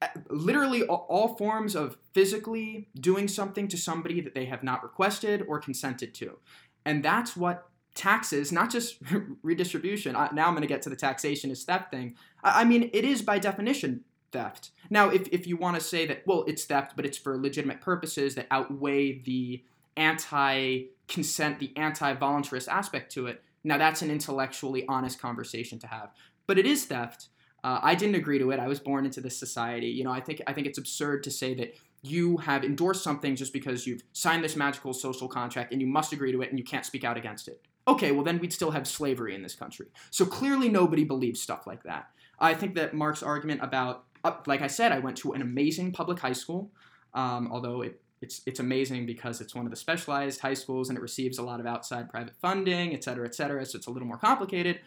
Uh, 0.01 0.07
literally 0.29 0.83
all, 0.83 1.05
all 1.09 1.35
forms 1.35 1.75
of 1.75 1.97
physically 2.13 2.89
doing 2.99 3.27
something 3.27 3.67
to 3.67 3.77
somebody 3.77 4.21
that 4.21 4.33
they 4.33 4.45
have 4.45 4.63
not 4.63 4.83
requested 4.83 5.43
or 5.47 5.59
consented 5.59 6.13
to, 6.15 6.37
and 6.85 7.03
that's 7.03 7.35
what 7.35 7.69
taxes, 7.95 8.51
not 8.51 8.71
just 8.71 8.97
redistribution. 9.43 10.15
I, 10.15 10.29
now 10.33 10.47
I'm 10.47 10.53
going 10.53 10.61
to 10.61 10.67
get 10.67 10.81
to 10.83 10.89
the 10.89 10.95
taxation 10.95 11.51
is 11.51 11.63
theft 11.63 11.91
thing. 11.91 12.15
I, 12.43 12.61
I 12.61 12.63
mean, 12.63 12.89
it 12.93 13.05
is 13.05 13.21
by 13.21 13.39
definition 13.39 14.03
theft. 14.31 14.71
Now, 14.89 15.09
if, 15.09 15.27
if 15.29 15.47
you 15.47 15.55
want 15.57 15.75
to 15.75 15.81
say 15.81 16.05
that, 16.07 16.23
well, 16.25 16.43
it's 16.47 16.65
theft, 16.65 16.93
but 16.95 17.05
it's 17.05 17.17
for 17.17 17.37
legitimate 17.37 17.81
purposes 17.81 18.35
that 18.35 18.47
outweigh 18.51 19.19
the 19.19 19.63
anti 19.95 20.85
consent, 21.07 21.59
the 21.59 21.71
anti 21.77 22.13
voluntarist 22.15 22.67
aspect 22.67 23.11
to 23.13 23.27
it, 23.27 23.43
now 23.63 23.77
that's 23.77 24.01
an 24.01 24.11
intellectually 24.11 24.85
honest 24.87 25.19
conversation 25.19 25.79
to 25.79 25.87
have. 25.87 26.11
But 26.47 26.57
it 26.57 26.65
is 26.65 26.85
theft. 26.85 27.29
Uh, 27.63 27.79
I 27.81 27.95
didn't 27.95 28.15
agree 28.15 28.39
to 28.39 28.51
it. 28.51 28.59
I 28.59 28.67
was 28.67 28.79
born 28.79 29.05
into 29.05 29.21
this 29.21 29.37
society. 29.37 29.87
You 29.87 30.03
know, 30.03 30.11
I 30.11 30.19
think 30.19 30.41
I 30.47 30.53
think 30.53 30.67
it's 30.67 30.77
absurd 30.77 31.23
to 31.23 31.31
say 31.31 31.53
that 31.55 31.75
you 32.01 32.37
have 32.37 32.65
endorsed 32.65 33.01
something 33.01 33.35
just 33.35 33.53
because 33.53 33.87
you've 33.87 34.03
signed 34.11 34.43
this 34.43 34.57
magical 34.57 34.93
social 34.93 35.29
contract 35.29 35.71
and 35.71 35.79
you 35.79 35.87
must 35.87 36.11
agree 36.11 36.33
to 36.33 36.41
it 36.41 36.49
and 36.49 36.59
you 36.59 36.65
can't 36.65 36.85
speak 36.85 37.05
out 37.05 37.15
against 37.15 37.47
it. 37.47 37.61
Okay, 37.87 38.11
well 38.11 38.23
then 38.23 38.39
we'd 38.39 38.51
still 38.51 38.71
have 38.71 38.85
slavery 38.87 39.33
in 39.35 39.41
this 39.41 39.55
country. 39.55 39.87
So 40.11 40.25
clearly 40.25 40.67
nobody 40.67 41.05
believes 41.05 41.41
stuff 41.41 41.65
like 41.65 41.83
that. 41.83 42.09
I 42.39 42.53
think 42.53 42.75
that 42.75 42.93
Marc's 42.93 43.23
argument 43.23 43.61
about, 43.63 44.03
uh, 44.23 44.33
like 44.45 44.61
I 44.61 44.67
said, 44.67 44.91
I 44.91 44.99
went 44.99 45.17
to 45.17 45.31
an 45.31 45.41
amazing 45.41 45.93
public 45.93 46.19
high 46.19 46.33
school, 46.33 46.71
um, 47.13 47.49
although 47.51 47.81
it 47.81 48.01
it's 48.21 48.41
it's 48.45 48.59
amazing 48.59 49.05
because 49.05 49.41
it's 49.41 49.53
one 49.55 49.65
of 49.65 49.71
the 49.71 49.77
specialized 49.77 50.41
high 50.41 50.53
schools 50.53 50.89
and 50.89 50.97
it 50.97 51.01
receives 51.01 51.37
a 51.37 51.43
lot 51.43 51.59
of 51.59 51.65
outside 51.65 52.09
private 52.09 52.35
funding, 52.41 52.93
et 52.93 53.03
cetera, 53.03 53.25
et 53.25 53.35
cetera. 53.35 53.65
So 53.65 53.77
it's 53.77 53.87
a 53.87 53.91
little 53.91 54.07
more 54.07 54.17
complicated. 54.17 54.79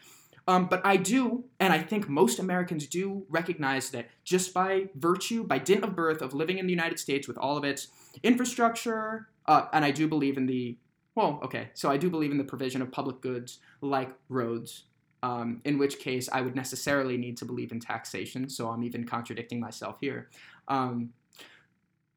Um, 0.48 0.66
but 0.66 0.80
I 0.84 0.96
do, 0.96 1.44
and 1.58 1.72
I 1.72 1.82
think 1.82 2.08
most 2.08 2.38
Americans 2.38 2.86
do 2.86 3.24
recognize 3.28 3.90
that 3.90 4.08
just 4.24 4.54
by 4.54 4.88
virtue, 4.94 5.42
by 5.42 5.58
dint 5.58 5.82
of 5.82 5.96
birth, 5.96 6.22
of 6.22 6.34
living 6.34 6.58
in 6.58 6.66
the 6.66 6.72
United 6.72 7.00
States 7.00 7.26
with 7.26 7.36
all 7.36 7.56
of 7.56 7.64
its 7.64 7.88
infrastructure, 8.22 9.28
uh, 9.46 9.66
and 9.72 9.84
I 9.84 9.90
do 9.90 10.06
believe 10.06 10.36
in 10.36 10.46
the, 10.46 10.76
well, 11.16 11.40
okay, 11.42 11.70
so 11.74 11.90
I 11.90 11.96
do 11.96 12.08
believe 12.08 12.30
in 12.30 12.38
the 12.38 12.44
provision 12.44 12.80
of 12.80 12.92
public 12.92 13.20
goods 13.20 13.58
like 13.80 14.12
roads, 14.28 14.84
um, 15.22 15.60
in 15.64 15.78
which 15.78 15.98
case 15.98 16.28
I 16.32 16.42
would 16.42 16.54
necessarily 16.54 17.16
need 17.16 17.36
to 17.38 17.44
believe 17.44 17.72
in 17.72 17.80
taxation, 17.80 18.48
so 18.48 18.68
I'm 18.68 18.84
even 18.84 19.04
contradicting 19.04 19.58
myself 19.58 19.96
here. 20.00 20.30
Um, 20.68 21.12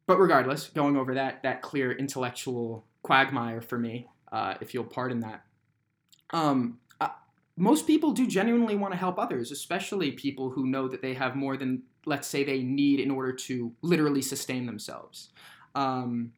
but 0.06 0.18
regardless, 0.18 0.68
going 0.68 0.96
over 0.96 1.14
that 1.14 1.42
that 1.42 1.62
clear 1.62 1.92
intellectual 1.92 2.84
quagmire 3.02 3.60
for 3.60 3.78
me, 3.78 4.08
uh, 4.30 4.54
if 4.60 4.74
you'll 4.74 4.84
pardon 4.84 5.20
that. 5.20 5.44
Um, 6.32 6.78
most 7.60 7.86
people 7.86 8.12
do 8.12 8.26
genuinely 8.26 8.74
want 8.74 8.94
to 8.94 8.98
help 8.98 9.18
others, 9.18 9.52
especially 9.52 10.12
people 10.12 10.48
who 10.48 10.66
know 10.66 10.88
that 10.88 11.02
they 11.02 11.12
have 11.12 11.36
more 11.36 11.58
than, 11.58 11.82
let's 12.06 12.26
say, 12.26 12.42
they 12.42 12.62
need 12.62 13.00
in 13.00 13.10
order 13.10 13.32
to 13.32 13.72
literally 13.82 14.22
sustain 14.22 14.64
themselves. 14.64 15.28
Um, 15.74 16.32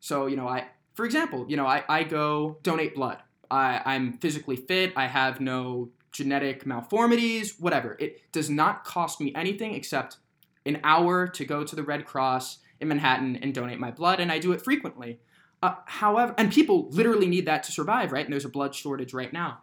so, 0.00 0.26
you 0.26 0.36
know, 0.36 0.46
I, 0.46 0.66
for 0.92 1.06
example, 1.06 1.46
you 1.48 1.56
know, 1.56 1.66
I, 1.66 1.82
I 1.88 2.02
go 2.04 2.58
donate 2.62 2.94
blood. 2.94 3.18
I, 3.50 3.80
I'm 3.86 4.18
physically 4.18 4.56
fit. 4.56 4.92
I 4.96 5.06
have 5.06 5.40
no 5.40 5.88
genetic 6.12 6.66
malformities, 6.66 7.58
whatever. 7.58 7.96
It 7.98 8.30
does 8.30 8.50
not 8.50 8.84
cost 8.84 9.18
me 9.18 9.32
anything 9.34 9.74
except 9.74 10.18
an 10.66 10.80
hour 10.84 11.26
to 11.26 11.44
go 11.46 11.64
to 11.64 11.74
the 11.74 11.82
Red 11.82 12.04
Cross 12.04 12.58
in 12.80 12.88
Manhattan 12.88 13.36
and 13.36 13.54
donate 13.54 13.78
my 13.78 13.90
blood, 13.90 14.20
and 14.20 14.30
I 14.30 14.38
do 14.38 14.52
it 14.52 14.62
frequently. 14.62 15.20
Uh, 15.62 15.76
however, 15.86 16.34
and 16.36 16.52
people 16.52 16.90
literally 16.90 17.26
need 17.26 17.46
that 17.46 17.62
to 17.62 17.72
survive, 17.72 18.12
right? 18.12 18.26
And 18.26 18.32
there's 18.32 18.44
a 18.44 18.50
blood 18.50 18.74
shortage 18.74 19.14
right 19.14 19.32
now. 19.32 19.62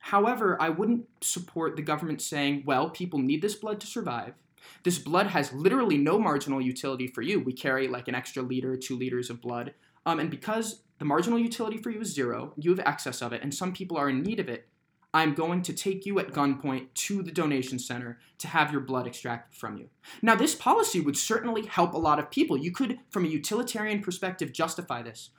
However, 0.00 0.60
I 0.60 0.70
wouldn't 0.70 1.06
support 1.20 1.76
the 1.76 1.82
government 1.82 2.20
saying, 2.22 2.64
well, 2.66 2.90
people 2.90 3.18
need 3.18 3.42
this 3.42 3.54
blood 3.54 3.80
to 3.80 3.86
survive. 3.86 4.34
This 4.82 4.98
blood 4.98 5.28
has 5.28 5.52
literally 5.52 5.98
no 5.98 6.18
marginal 6.18 6.60
utility 6.60 7.06
for 7.06 7.22
you. 7.22 7.40
We 7.40 7.52
carry 7.52 7.86
like 7.86 8.08
an 8.08 8.14
extra 8.14 8.42
liter, 8.42 8.76
two 8.76 8.96
liters 8.96 9.30
of 9.30 9.40
blood. 9.40 9.74
Um, 10.06 10.18
and 10.18 10.30
because 10.30 10.82
the 10.98 11.04
marginal 11.04 11.38
utility 11.38 11.76
for 11.76 11.90
you 11.90 12.00
is 12.00 12.14
zero, 12.14 12.52
you 12.56 12.70
have 12.70 12.80
excess 12.80 13.22
of 13.22 13.32
it, 13.32 13.42
and 13.42 13.54
some 13.54 13.72
people 13.72 13.96
are 13.96 14.08
in 14.08 14.22
need 14.22 14.40
of 14.40 14.48
it, 14.48 14.68
I'm 15.12 15.34
going 15.34 15.62
to 15.62 15.72
take 15.72 16.06
you 16.06 16.18
at 16.20 16.32
gunpoint 16.32 16.94
to 16.94 17.22
the 17.22 17.32
donation 17.32 17.78
center 17.78 18.18
to 18.38 18.48
have 18.48 18.70
your 18.70 18.80
blood 18.80 19.06
extracted 19.06 19.58
from 19.58 19.76
you. 19.76 19.88
Now, 20.22 20.36
this 20.36 20.54
policy 20.54 21.00
would 21.00 21.16
certainly 21.16 21.66
help 21.66 21.94
a 21.94 21.98
lot 21.98 22.20
of 22.20 22.30
people. 22.30 22.56
You 22.56 22.70
could, 22.70 23.00
from 23.10 23.24
a 23.24 23.28
utilitarian 23.28 24.02
perspective, 24.02 24.52
justify 24.52 25.02
this. 25.02 25.30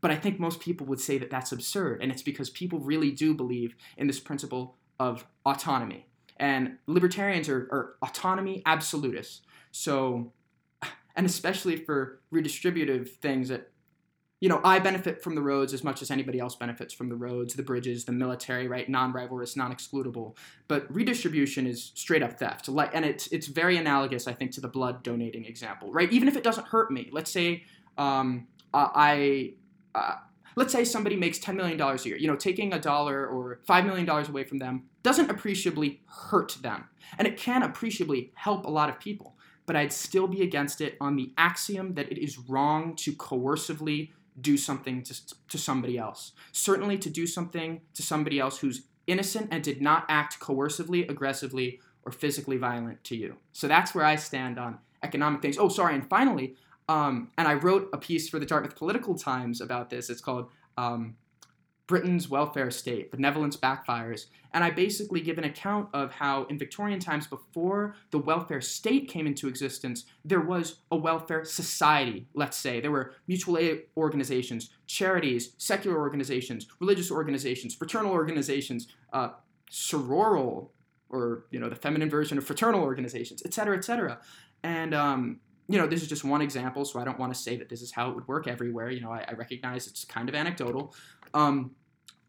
But 0.00 0.10
I 0.10 0.16
think 0.16 0.38
most 0.38 0.60
people 0.60 0.86
would 0.86 1.00
say 1.00 1.18
that 1.18 1.30
that's 1.30 1.52
absurd, 1.52 2.02
and 2.02 2.12
it's 2.12 2.22
because 2.22 2.50
people 2.50 2.78
really 2.78 3.10
do 3.10 3.34
believe 3.34 3.74
in 3.96 4.06
this 4.06 4.20
principle 4.20 4.76
of 5.00 5.26
autonomy. 5.44 6.06
And 6.36 6.78
libertarians 6.86 7.48
are, 7.48 7.68
are 7.72 7.94
autonomy 8.02 8.62
absolutists. 8.64 9.40
So, 9.72 10.32
and 11.16 11.26
especially 11.26 11.76
for 11.76 12.20
redistributive 12.32 13.08
things 13.08 13.48
that 13.48 13.72
you 14.40 14.48
know, 14.48 14.60
I 14.62 14.78
benefit 14.78 15.22
from 15.22 15.34
the 15.34 15.42
roads 15.42 15.74
as 15.74 15.82
much 15.82 16.00
as 16.00 16.12
anybody 16.12 16.38
else 16.38 16.54
benefits 16.54 16.94
from 16.94 17.08
the 17.08 17.16
roads, 17.16 17.54
the 17.54 17.62
bridges, 17.62 18.04
the 18.04 18.12
military, 18.12 18.68
right? 18.68 18.88
Non-rivalrous, 18.88 19.56
non-excludable. 19.56 20.36
But 20.68 20.86
redistribution 20.94 21.66
is 21.66 21.90
straight 21.96 22.22
up 22.22 22.38
theft. 22.38 22.68
Like, 22.68 22.94
and 22.94 23.04
it's 23.04 23.26
it's 23.28 23.48
very 23.48 23.76
analogous, 23.76 24.28
I 24.28 24.32
think, 24.32 24.52
to 24.52 24.60
the 24.60 24.68
blood 24.68 25.02
donating 25.02 25.44
example, 25.44 25.92
right? 25.92 26.10
Even 26.12 26.28
if 26.28 26.36
it 26.36 26.44
doesn't 26.44 26.68
hurt 26.68 26.92
me. 26.92 27.08
Let's 27.12 27.30
say 27.30 27.64
um, 27.96 28.46
I. 28.72 29.54
Uh, 29.94 30.16
let's 30.56 30.72
say 30.72 30.84
somebody 30.84 31.16
makes 31.16 31.38
$10 31.38 31.54
million 31.54 31.80
a 31.80 31.96
year. 32.02 32.16
You 32.16 32.26
know, 32.26 32.36
taking 32.36 32.72
a 32.72 32.80
dollar 32.80 33.26
or 33.26 33.60
$5 33.68 33.86
million 33.86 34.08
away 34.08 34.44
from 34.44 34.58
them 34.58 34.84
doesn't 35.02 35.30
appreciably 35.30 36.00
hurt 36.06 36.58
them. 36.62 36.84
And 37.16 37.26
it 37.26 37.36
can 37.36 37.62
appreciably 37.62 38.32
help 38.34 38.66
a 38.66 38.70
lot 38.70 38.88
of 38.88 38.98
people. 38.98 39.36
But 39.66 39.76
I'd 39.76 39.92
still 39.92 40.26
be 40.26 40.42
against 40.42 40.80
it 40.80 40.96
on 41.00 41.16
the 41.16 41.32
axiom 41.36 41.94
that 41.94 42.10
it 42.10 42.18
is 42.18 42.38
wrong 42.38 42.96
to 42.96 43.12
coercively 43.12 44.10
do 44.40 44.56
something 44.56 45.02
to, 45.02 45.14
to 45.48 45.58
somebody 45.58 45.98
else. 45.98 46.32
Certainly 46.52 46.98
to 46.98 47.10
do 47.10 47.26
something 47.26 47.80
to 47.94 48.02
somebody 48.02 48.38
else 48.38 48.58
who's 48.58 48.82
innocent 49.06 49.48
and 49.50 49.62
did 49.62 49.82
not 49.82 50.04
act 50.08 50.38
coercively, 50.40 51.08
aggressively, 51.08 51.80
or 52.04 52.12
physically 52.12 52.56
violent 52.56 53.02
to 53.04 53.16
you. 53.16 53.36
So 53.52 53.68
that's 53.68 53.94
where 53.94 54.04
I 54.04 54.16
stand 54.16 54.58
on 54.58 54.78
economic 55.02 55.42
things. 55.42 55.58
Oh, 55.58 55.68
sorry. 55.68 55.94
And 55.94 56.08
finally, 56.08 56.54
um, 56.88 57.30
and 57.36 57.46
I 57.46 57.54
wrote 57.54 57.88
a 57.92 57.98
piece 57.98 58.28
for 58.28 58.38
the 58.38 58.46
Dartmouth 58.46 58.76
Political 58.76 59.16
Times 59.16 59.60
about 59.60 59.90
this. 59.90 60.10
It's 60.10 60.20
called 60.20 60.50
um, 60.76 61.16
Britain's 61.86 62.28
welfare 62.28 62.70
state, 62.70 63.10
benevolence 63.10 63.56
backfires. 63.56 64.26
And 64.52 64.64
I 64.64 64.70
basically 64.70 65.20
give 65.20 65.36
an 65.38 65.44
account 65.44 65.88
of 65.92 66.12
how, 66.12 66.44
in 66.44 66.58
Victorian 66.58 67.00
times, 67.00 67.26
before 67.26 67.94
the 68.10 68.18
welfare 68.18 68.60
state 68.60 69.08
came 69.08 69.26
into 69.26 69.48
existence, 69.48 70.04
there 70.24 70.40
was 70.40 70.80
a 70.90 70.96
welfare 70.96 71.44
society, 71.44 72.28
let's 72.34 72.56
say. 72.56 72.80
There 72.80 72.90
were 72.90 73.12
mutual 73.26 73.58
aid 73.58 73.82
organizations, 73.96 74.70
charities, 74.86 75.52
secular 75.58 75.98
organizations, 75.98 76.66
religious 76.80 77.10
organizations, 77.10 77.74
fraternal 77.74 78.12
organizations, 78.12 78.88
uh, 79.12 79.30
sororal, 79.70 80.70
or 81.10 81.44
you 81.50 81.58
know 81.58 81.68
the 81.68 81.76
feminine 81.76 82.10
version 82.10 82.38
of 82.38 82.44
fraternal 82.44 82.82
organizations, 82.82 83.42
et 83.44 83.52
cetera, 83.52 83.76
et 83.76 83.84
cetera. 83.84 84.18
And 84.62 84.94
um, 84.94 85.40
you 85.68 85.78
know, 85.78 85.86
this 85.86 86.02
is 86.02 86.08
just 86.08 86.24
one 86.24 86.40
example, 86.40 86.84
so 86.84 86.98
I 86.98 87.04
don't 87.04 87.18
want 87.18 87.32
to 87.34 87.38
say 87.38 87.56
that 87.56 87.68
this 87.68 87.82
is 87.82 87.92
how 87.92 88.08
it 88.08 88.14
would 88.14 88.26
work 88.26 88.48
everywhere. 88.48 88.90
You 88.90 89.02
know, 89.02 89.12
I, 89.12 89.24
I 89.28 89.32
recognize 89.32 89.86
it's 89.86 90.04
kind 90.04 90.28
of 90.28 90.34
anecdotal. 90.34 90.94
Um, 91.34 91.72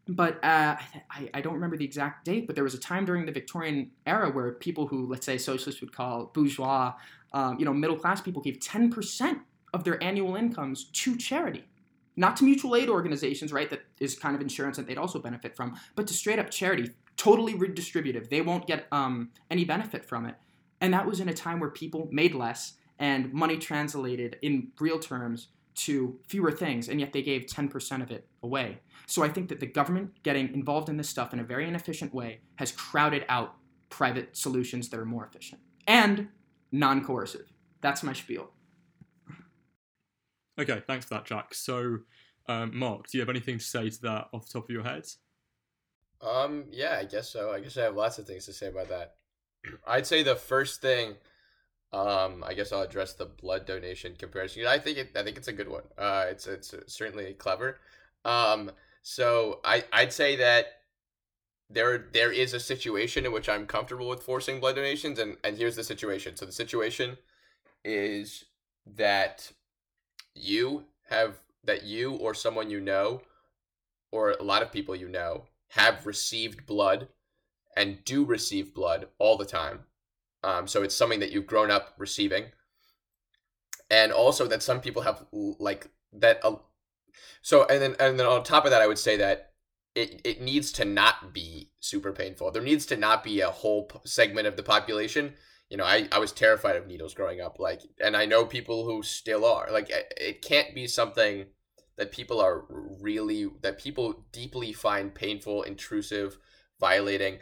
but 0.06 0.44
uh, 0.44 0.76
I, 1.10 1.30
I 1.32 1.40
don't 1.40 1.54
remember 1.54 1.76
the 1.76 1.84
exact 1.84 2.24
date, 2.24 2.46
but 2.46 2.54
there 2.54 2.64
was 2.64 2.74
a 2.74 2.78
time 2.78 3.04
during 3.04 3.24
the 3.24 3.32
Victorian 3.32 3.92
era 4.06 4.30
where 4.30 4.52
people 4.52 4.86
who, 4.86 5.06
let's 5.06 5.24
say, 5.24 5.38
socialists 5.38 5.80
would 5.80 5.94
call 5.94 6.26
bourgeois, 6.34 6.92
um, 7.32 7.58
you 7.58 7.64
know, 7.64 7.72
middle 7.72 7.96
class 7.96 8.20
people 8.20 8.42
gave 8.42 8.58
10% 8.58 9.40
of 9.72 9.84
their 9.84 10.02
annual 10.02 10.36
incomes 10.36 10.84
to 10.84 11.16
charity. 11.16 11.64
Not 12.16 12.36
to 12.38 12.44
mutual 12.44 12.76
aid 12.76 12.88
organizations, 12.88 13.52
right? 13.52 13.70
That 13.70 13.82
is 14.00 14.18
kind 14.18 14.34
of 14.34 14.42
insurance 14.42 14.76
that 14.76 14.86
they'd 14.86 14.98
also 14.98 15.18
benefit 15.20 15.56
from, 15.56 15.78
but 15.94 16.06
to 16.08 16.14
straight 16.14 16.38
up 16.38 16.50
charity, 16.50 16.90
totally 17.16 17.54
redistributive. 17.54 18.28
They 18.28 18.40
won't 18.40 18.66
get 18.66 18.86
um, 18.92 19.30
any 19.50 19.64
benefit 19.64 20.04
from 20.04 20.26
it. 20.26 20.34
And 20.80 20.92
that 20.92 21.06
was 21.06 21.20
in 21.20 21.28
a 21.28 21.34
time 21.34 21.60
where 21.60 21.70
people 21.70 22.08
made 22.10 22.34
less 22.34 22.74
and 23.00 23.32
money 23.32 23.56
translated 23.56 24.38
in 24.42 24.68
real 24.78 25.00
terms 25.00 25.48
to 25.74 26.18
fewer 26.28 26.52
things, 26.52 26.88
and 26.88 27.00
yet 27.00 27.12
they 27.12 27.22
gave 27.22 27.46
10% 27.46 28.02
of 28.02 28.10
it 28.10 28.28
away. 28.42 28.78
So 29.06 29.24
I 29.24 29.28
think 29.28 29.48
that 29.48 29.58
the 29.58 29.66
government 29.66 30.22
getting 30.22 30.52
involved 30.52 30.88
in 30.88 30.98
this 30.98 31.08
stuff 31.08 31.32
in 31.32 31.40
a 31.40 31.44
very 31.44 31.66
inefficient 31.66 32.14
way 32.14 32.40
has 32.56 32.70
crowded 32.70 33.24
out 33.28 33.56
private 33.88 34.36
solutions 34.36 34.90
that 34.90 35.00
are 35.00 35.06
more 35.06 35.24
efficient 35.24 35.60
and 35.86 36.28
non 36.70 37.02
coercive. 37.02 37.50
That's 37.80 38.02
my 38.02 38.12
spiel. 38.12 38.50
Okay, 40.60 40.82
thanks 40.86 41.06
for 41.06 41.14
that, 41.14 41.24
Jack. 41.24 41.54
So, 41.54 42.00
um, 42.46 42.78
Marc, 42.78 43.08
do 43.08 43.16
you 43.16 43.22
have 43.22 43.30
anything 43.30 43.58
to 43.58 43.64
say 43.64 43.88
to 43.88 44.02
that 44.02 44.28
off 44.32 44.46
the 44.46 44.52
top 44.52 44.64
of 44.64 44.70
your 44.70 44.84
head? 44.84 45.06
Um, 46.20 46.66
yeah, 46.70 46.98
I 47.00 47.04
guess 47.04 47.30
so. 47.30 47.50
I 47.50 47.60
guess 47.60 47.78
I 47.78 47.84
have 47.84 47.96
lots 47.96 48.18
of 48.18 48.26
things 48.26 48.44
to 48.44 48.52
say 48.52 48.66
about 48.66 48.90
that. 48.90 49.14
I'd 49.86 50.06
say 50.06 50.22
the 50.22 50.36
first 50.36 50.82
thing 50.82 51.14
um, 51.92 52.44
I 52.46 52.54
guess 52.54 52.72
I'll 52.72 52.82
address 52.82 53.14
the 53.14 53.26
blood 53.26 53.66
donation 53.66 54.14
comparison. 54.16 54.66
I 54.66 54.78
think 54.78 54.98
it, 54.98 55.10
I 55.16 55.22
think 55.22 55.36
it's 55.36 55.48
a 55.48 55.52
good 55.52 55.68
one. 55.68 55.82
Uh, 55.98 56.26
it's 56.28 56.46
it's 56.46 56.74
certainly 56.86 57.34
clever. 57.34 57.78
Um, 58.24 58.70
so 59.02 59.60
I 59.64 59.84
I'd 59.92 60.12
say 60.12 60.36
that 60.36 60.66
there 61.68 62.06
there 62.12 62.32
is 62.32 62.54
a 62.54 62.60
situation 62.60 63.24
in 63.26 63.32
which 63.32 63.48
I'm 63.48 63.66
comfortable 63.66 64.08
with 64.08 64.22
forcing 64.22 64.60
blood 64.60 64.76
donations, 64.76 65.18
and 65.18 65.36
and 65.44 65.56
here's 65.56 65.76
the 65.76 65.84
situation. 65.84 66.36
So 66.36 66.46
the 66.46 66.52
situation 66.52 67.18
is 67.84 68.44
that 68.86 69.50
you 70.34 70.84
have 71.08 71.40
that 71.64 71.84
you 71.84 72.12
or 72.14 72.34
someone 72.34 72.70
you 72.70 72.80
know 72.80 73.22
or 74.12 74.32
a 74.32 74.42
lot 74.42 74.62
of 74.62 74.72
people 74.72 74.94
you 74.96 75.08
know 75.08 75.44
have 75.68 76.06
received 76.06 76.66
blood 76.66 77.08
and 77.76 78.04
do 78.04 78.24
receive 78.24 78.74
blood 78.74 79.08
all 79.18 79.36
the 79.36 79.44
time. 79.44 79.80
Um, 80.42 80.66
so 80.66 80.82
it's 80.82 80.94
something 80.94 81.20
that 81.20 81.32
you've 81.32 81.46
grown 81.46 81.70
up 81.70 81.94
receiving, 81.98 82.46
and 83.90 84.12
also 84.12 84.46
that 84.46 84.62
some 84.62 84.80
people 84.80 85.02
have 85.02 85.26
like 85.32 85.88
that. 86.12 86.40
Uh, 86.44 86.56
so 87.42 87.66
and 87.66 87.82
then 87.82 87.96
and 88.00 88.18
then 88.18 88.26
on 88.26 88.42
top 88.42 88.64
of 88.64 88.70
that, 88.70 88.82
I 88.82 88.86
would 88.86 88.98
say 88.98 89.16
that 89.18 89.52
it 89.94 90.20
it 90.24 90.40
needs 90.40 90.72
to 90.72 90.84
not 90.84 91.32
be 91.34 91.70
super 91.80 92.12
painful. 92.12 92.50
There 92.50 92.62
needs 92.62 92.86
to 92.86 92.96
not 92.96 93.24
be 93.24 93.40
a 93.40 93.50
whole 93.50 93.90
segment 94.04 94.46
of 94.46 94.56
the 94.56 94.62
population. 94.62 95.34
You 95.68 95.76
know, 95.76 95.84
I, 95.84 96.08
I 96.10 96.18
was 96.18 96.32
terrified 96.32 96.74
of 96.74 96.88
needles 96.88 97.14
growing 97.14 97.40
up, 97.40 97.60
like, 97.60 97.80
and 98.02 98.16
I 98.16 98.26
know 98.26 98.44
people 98.44 98.84
who 98.84 99.04
still 99.04 99.44
are. 99.44 99.68
Like, 99.70 99.88
it, 99.88 100.12
it 100.16 100.42
can't 100.42 100.74
be 100.74 100.88
something 100.88 101.46
that 101.96 102.10
people 102.10 102.40
are 102.40 102.64
really 103.00 103.48
that 103.62 103.78
people 103.78 104.24
deeply 104.32 104.72
find 104.72 105.14
painful, 105.14 105.62
intrusive, 105.62 106.38
violating. 106.80 107.38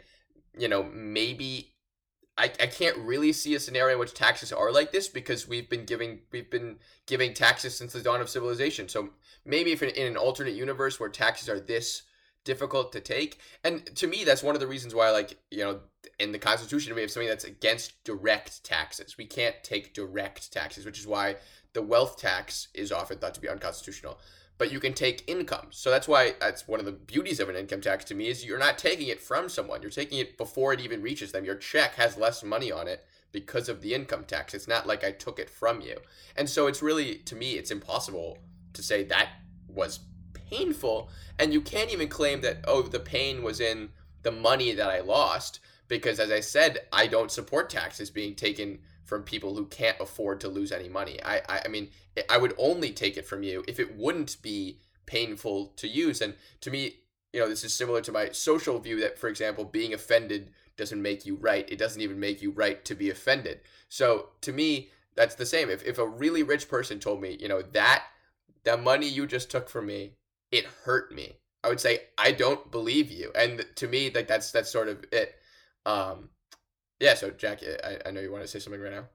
You 0.57 0.67
know, 0.67 0.83
maybe 0.83 1.73
I, 2.39 2.45
I 2.45 2.67
can't 2.67 2.97
really 2.97 3.33
see 3.33 3.53
a 3.53 3.59
scenario 3.59 3.95
in 3.95 3.99
which 3.99 4.13
taxes 4.13 4.53
are 4.53 4.71
like 4.71 4.91
this 4.91 5.09
because 5.09 5.47
we've 5.47 5.69
been 5.69 5.85
giving 5.85 6.21
we've 6.31 6.49
been 6.49 6.77
giving 7.05 7.33
taxes 7.33 7.77
since 7.77 7.93
the 7.93 8.01
dawn 8.01 8.21
of 8.21 8.29
civilization. 8.29 8.87
So 8.87 9.09
maybe 9.45 9.73
if 9.73 9.83
in, 9.83 9.89
in 9.89 10.07
an 10.07 10.17
alternate 10.17 10.53
universe 10.53 10.99
where 10.99 11.09
taxes 11.09 11.49
are 11.49 11.59
this 11.59 12.03
difficult 12.45 12.93
to 12.93 13.01
take, 13.01 13.39
and 13.63 13.85
to 13.97 14.07
me 14.07 14.23
that's 14.23 14.41
one 14.41 14.55
of 14.55 14.61
the 14.61 14.67
reasons 14.67 14.95
why 14.95 15.11
like 15.11 15.37
you 15.51 15.59
know 15.59 15.81
in 16.17 16.31
the 16.31 16.39
Constitution 16.39 16.95
we 16.95 17.01
have 17.01 17.11
something 17.11 17.27
that's 17.27 17.43
against 17.43 18.01
direct 18.05 18.63
taxes. 18.63 19.17
We 19.17 19.25
can't 19.25 19.55
take 19.61 19.93
direct 19.93 20.51
taxes, 20.53 20.85
which 20.85 20.99
is 20.99 21.05
why 21.05 21.35
the 21.73 21.81
wealth 21.81 22.17
tax 22.17 22.69
is 22.73 22.91
often 22.91 23.17
thought 23.19 23.33
to 23.35 23.41
be 23.41 23.49
unconstitutional 23.49 24.17
but 24.59 24.71
you 24.73 24.79
can 24.79 24.93
take 24.93 25.23
income. 25.25 25.67
So 25.71 25.89
that's 25.89 26.07
why 26.07 26.35
that's 26.39 26.67
one 26.67 26.81
of 26.81 26.85
the 26.85 26.91
beauties 26.91 27.39
of 27.39 27.47
an 27.47 27.55
income 27.55 27.79
tax 27.79 28.03
to 28.05 28.13
me 28.13 28.27
is 28.27 28.45
you're 28.45 28.59
not 28.59 28.77
taking 28.77 29.07
it 29.07 29.21
from 29.21 29.47
someone. 29.47 29.81
You're 29.81 29.89
taking 29.89 30.19
it 30.19 30.37
before 30.37 30.73
it 30.73 30.81
even 30.81 31.01
reaches 31.01 31.31
them. 31.31 31.45
Your 31.45 31.55
check 31.55 31.95
has 31.95 32.17
less 32.17 32.43
money 32.43 32.69
on 32.69 32.87
it 32.87 33.05
because 33.31 33.69
of 33.69 33.81
the 33.81 33.93
income 33.93 34.25
tax. 34.25 34.53
It's 34.53 34.67
not 34.67 34.85
like 34.85 35.03
I 35.03 35.11
took 35.11 35.39
it 35.39 35.49
from 35.49 35.79
you. 35.79 35.97
And 36.35 36.49
so 36.49 36.67
it's 36.67 36.81
really 36.81 37.15
to 37.19 37.37
me 37.37 37.53
it's 37.53 37.71
impossible 37.71 38.37
to 38.73 38.83
say 38.83 39.03
that 39.03 39.29
was 39.69 40.01
painful 40.33 41.09
and 41.39 41.53
you 41.53 41.61
can't 41.61 41.93
even 41.93 42.09
claim 42.09 42.41
that 42.41 42.57
oh 42.67 42.81
the 42.81 42.99
pain 42.99 43.43
was 43.43 43.61
in 43.61 43.89
the 44.23 44.31
money 44.31 44.73
that 44.73 44.89
I 44.89 44.99
lost 44.99 45.59
because 45.87 46.19
as 46.19 46.31
I 46.31 46.41
said 46.41 46.79
I 46.91 47.07
don't 47.07 47.31
support 47.31 47.69
taxes 47.69 48.09
being 48.09 48.35
taken 48.35 48.79
from 49.09 49.23
people 49.23 49.55
who 49.55 49.65
can't 49.65 49.99
afford 49.99 50.39
to 50.39 50.47
lose 50.47 50.71
any 50.71 50.87
money. 50.87 51.21
I, 51.23 51.41
I, 51.49 51.61
I 51.65 51.67
mean, 51.67 51.89
I 52.29 52.37
would 52.37 52.53
only 52.57 52.91
take 52.91 53.17
it 53.17 53.25
from 53.25 53.41
you 53.41 53.65
if 53.67 53.79
it 53.79 53.97
wouldn't 53.97 54.41
be 54.43 54.81
painful 55.07 55.73
to 55.77 55.87
use. 55.87 56.21
And 56.21 56.35
to 56.61 56.69
me, 56.69 56.99
you 57.33 57.39
know, 57.39 57.49
this 57.49 57.63
is 57.63 57.73
similar 57.73 58.01
to 58.01 58.11
my 58.11 58.29
social 58.29 58.79
view 58.79 59.01
that, 59.01 59.17
for 59.17 59.27
example, 59.27 59.65
being 59.65 59.93
offended 59.93 60.51
doesn't 60.77 61.01
make 61.01 61.25
you 61.25 61.35
right. 61.35 61.69
It 61.69 61.79
doesn't 61.79 62.01
even 62.01 62.19
make 62.19 62.41
you 62.41 62.51
right 62.51 62.85
to 62.85 62.93
be 62.93 63.09
offended. 63.09 63.61
So 63.89 64.29
to 64.41 64.53
me, 64.53 64.89
that's 65.15 65.35
the 65.35 65.45
same. 65.45 65.69
If, 65.69 65.83
if 65.83 65.97
a 65.97 66.07
really 66.07 66.43
rich 66.43 66.69
person 66.69 66.99
told 66.99 67.19
me, 67.19 67.35
you 67.41 67.47
know, 67.47 67.63
that 67.73 68.05
the 68.63 68.77
money 68.77 69.07
you 69.07 69.25
just 69.25 69.49
took 69.49 69.69
from 69.69 69.87
me, 69.87 70.13
it 70.51 70.65
hurt 70.85 71.13
me. 71.13 71.33
I 71.63 71.69
would 71.69 71.79
say 71.79 72.01
I 72.17 72.31
don't 72.31 72.71
believe 72.71 73.11
you. 73.11 73.31
And 73.35 73.65
to 73.75 73.87
me, 73.87 74.11
like 74.13 74.27
that's 74.27 74.51
that's 74.51 74.71
sort 74.71 74.87
of 74.87 75.03
it. 75.11 75.35
Um, 75.85 76.29
yeah, 76.99 77.13
so 77.13 77.29
Jack, 77.29 77.61
I, 77.83 77.99
I 78.05 78.11
know 78.11 78.21
you 78.21 78.31
want 78.31 78.43
to 78.43 78.47
say 78.47 78.59
something 78.59 78.81
right 78.81 78.91
now. 78.91 79.05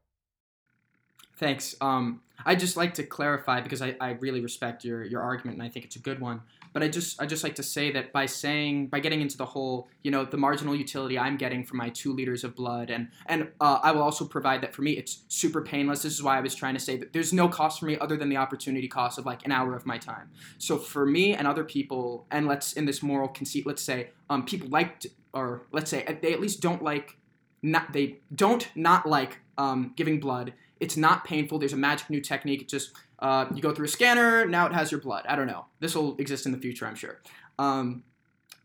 Thanks. 1.36 1.74
Um, 1.80 2.20
I 2.46 2.54
just 2.54 2.76
like 2.76 2.94
to 2.94 3.02
clarify 3.02 3.60
because 3.60 3.82
I, 3.82 3.96
I 4.00 4.10
really 4.12 4.40
respect 4.40 4.84
your, 4.84 5.04
your 5.04 5.20
argument 5.22 5.58
and 5.58 5.66
I 5.66 5.68
think 5.68 5.84
it's 5.84 5.96
a 5.96 6.00
good 6.00 6.20
one. 6.20 6.42
But 6.72 6.82
I 6.82 6.88
just 6.88 7.22
I 7.22 7.26
just 7.26 7.44
like 7.44 7.54
to 7.56 7.62
say 7.62 7.92
that 7.92 8.12
by 8.12 8.26
saying 8.26 8.88
by 8.88 8.98
getting 8.98 9.20
into 9.20 9.36
the 9.36 9.44
whole 9.44 9.88
you 10.02 10.10
know 10.10 10.24
the 10.24 10.36
marginal 10.36 10.74
utility 10.74 11.16
I'm 11.16 11.36
getting 11.36 11.64
from 11.64 11.78
my 11.78 11.88
two 11.90 12.12
liters 12.12 12.42
of 12.42 12.56
blood 12.56 12.90
and 12.90 13.08
and 13.26 13.48
uh, 13.60 13.78
I 13.80 13.92
will 13.92 14.02
also 14.02 14.24
provide 14.24 14.60
that 14.62 14.74
for 14.74 14.82
me 14.82 14.92
it's 14.92 15.22
super 15.28 15.62
painless. 15.62 16.02
This 16.02 16.14
is 16.14 16.22
why 16.22 16.36
I 16.36 16.40
was 16.40 16.52
trying 16.52 16.74
to 16.74 16.80
say 16.80 16.96
that 16.96 17.12
there's 17.12 17.32
no 17.32 17.48
cost 17.48 17.78
for 17.78 17.86
me 17.86 17.96
other 18.00 18.16
than 18.16 18.28
the 18.28 18.38
opportunity 18.38 18.88
cost 18.88 19.18
of 19.18 19.26
like 19.26 19.44
an 19.44 19.52
hour 19.52 19.76
of 19.76 19.86
my 19.86 19.98
time. 19.98 20.30
So 20.58 20.76
for 20.76 21.06
me 21.06 21.34
and 21.34 21.46
other 21.46 21.62
people 21.62 22.26
and 22.32 22.48
let's 22.48 22.72
in 22.72 22.86
this 22.86 23.04
moral 23.04 23.28
conceit 23.28 23.66
let's 23.66 23.82
say 23.82 24.10
um, 24.28 24.44
people 24.44 24.68
like 24.68 24.98
to, 25.00 25.10
or 25.32 25.66
let's 25.70 25.90
say 25.90 26.18
they 26.22 26.32
at 26.32 26.40
least 26.40 26.60
don't 26.60 26.82
like 26.82 27.18
not 27.64 27.92
they 27.92 28.18
don't 28.34 28.68
not 28.76 29.08
like 29.08 29.38
um, 29.58 29.92
giving 29.96 30.20
blood. 30.20 30.52
It's 30.80 30.96
not 30.96 31.24
painful. 31.24 31.58
There's 31.58 31.72
a 31.72 31.78
magic 31.78 32.10
new 32.10 32.20
technique. 32.20 32.62
It 32.62 32.68
just 32.68 32.92
uh, 33.18 33.46
you 33.54 33.62
go 33.62 33.72
through 33.72 33.86
a 33.86 33.88
scanner. 33.88 34.46
Now 34.46 34.66
it 34.66 34.72
has 34.74 34.92
your 34.92 35.00
blood. 35.00 35.24
I 35.26 35.34
don't 35.34 35.46
know. 35.46 35.64
This 35.80 35.94
will 35.94 36.16
exist 36.18 36.46
in 36.46 36.52
the 36.52 36.58
future, 36.58 36.86
I'm 36.86 36.94
sure. 36.94 37.20
Um, 37.58 38.04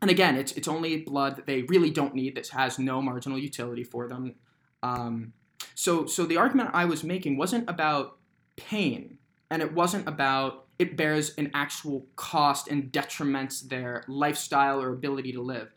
and 0.02 0.12
again, 0.12 0.36
it's 0.36 0.52
it's 0.52 0.68
only 0.68 0.98
blood 0.98 1.38
that 1.38 1.46
they 1.46 1.62
really 1.64 1.90
don't 1.90 2.14
need. 2.14 2.36
That 2.36 2.48
has 2.50 2.78
no 2.78 3.02
marginal 3.02 3.40
utility 3.40 3.84
for 3.84 4.08
them. 4.08 4.36
Um, 4.84 5.34
so 5.76 6.06
so 6.06 6.26
the 6.26 6.38
argument 6.38 6.72
I 6.74 6.86
was 6.86 7.04
making 7.04 7.38
wasn't 7.38 7.70
about 7.70 8.18
pain, 8.58 9.18
and 9.50 9.62
it 9.62 9.74
wasn't 9.74 10.08
about 10.08 10.66
it 10.78 10.98
bears 10.98 11.34
an 11.38 11.52
actual 11.54 12.06
cost 12.16 12.70
and 12.70 12.92
detriments 12.92 13.68
their 13.68 14.04
lifestyle 14.08 14.82
or 14.82 14.92
ability 14.92 15.32
to 15.34 15.42
live. 15.42 15.74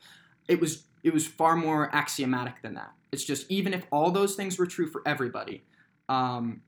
It 0.49 0.61
was 0.61 0.85
it 1.03 1.13
was 1.13 1.27
far 1.27 1.57
more 1.57 1.95
axiomatic 1.95 2.63
than 2.63 2.75
that. 2.75 2.93
It's 3.11 3.25
just 3.25 3.51
even 3.51 3.75
if 3.75 3.87
all 3.91 4.11
those 4.11 4.35
things 4.35 4.59
were 4.59 4.67
true 4.67 4.87
for 4.87 5.03
everybody, 5.07 5.65
um, 6.09 6.63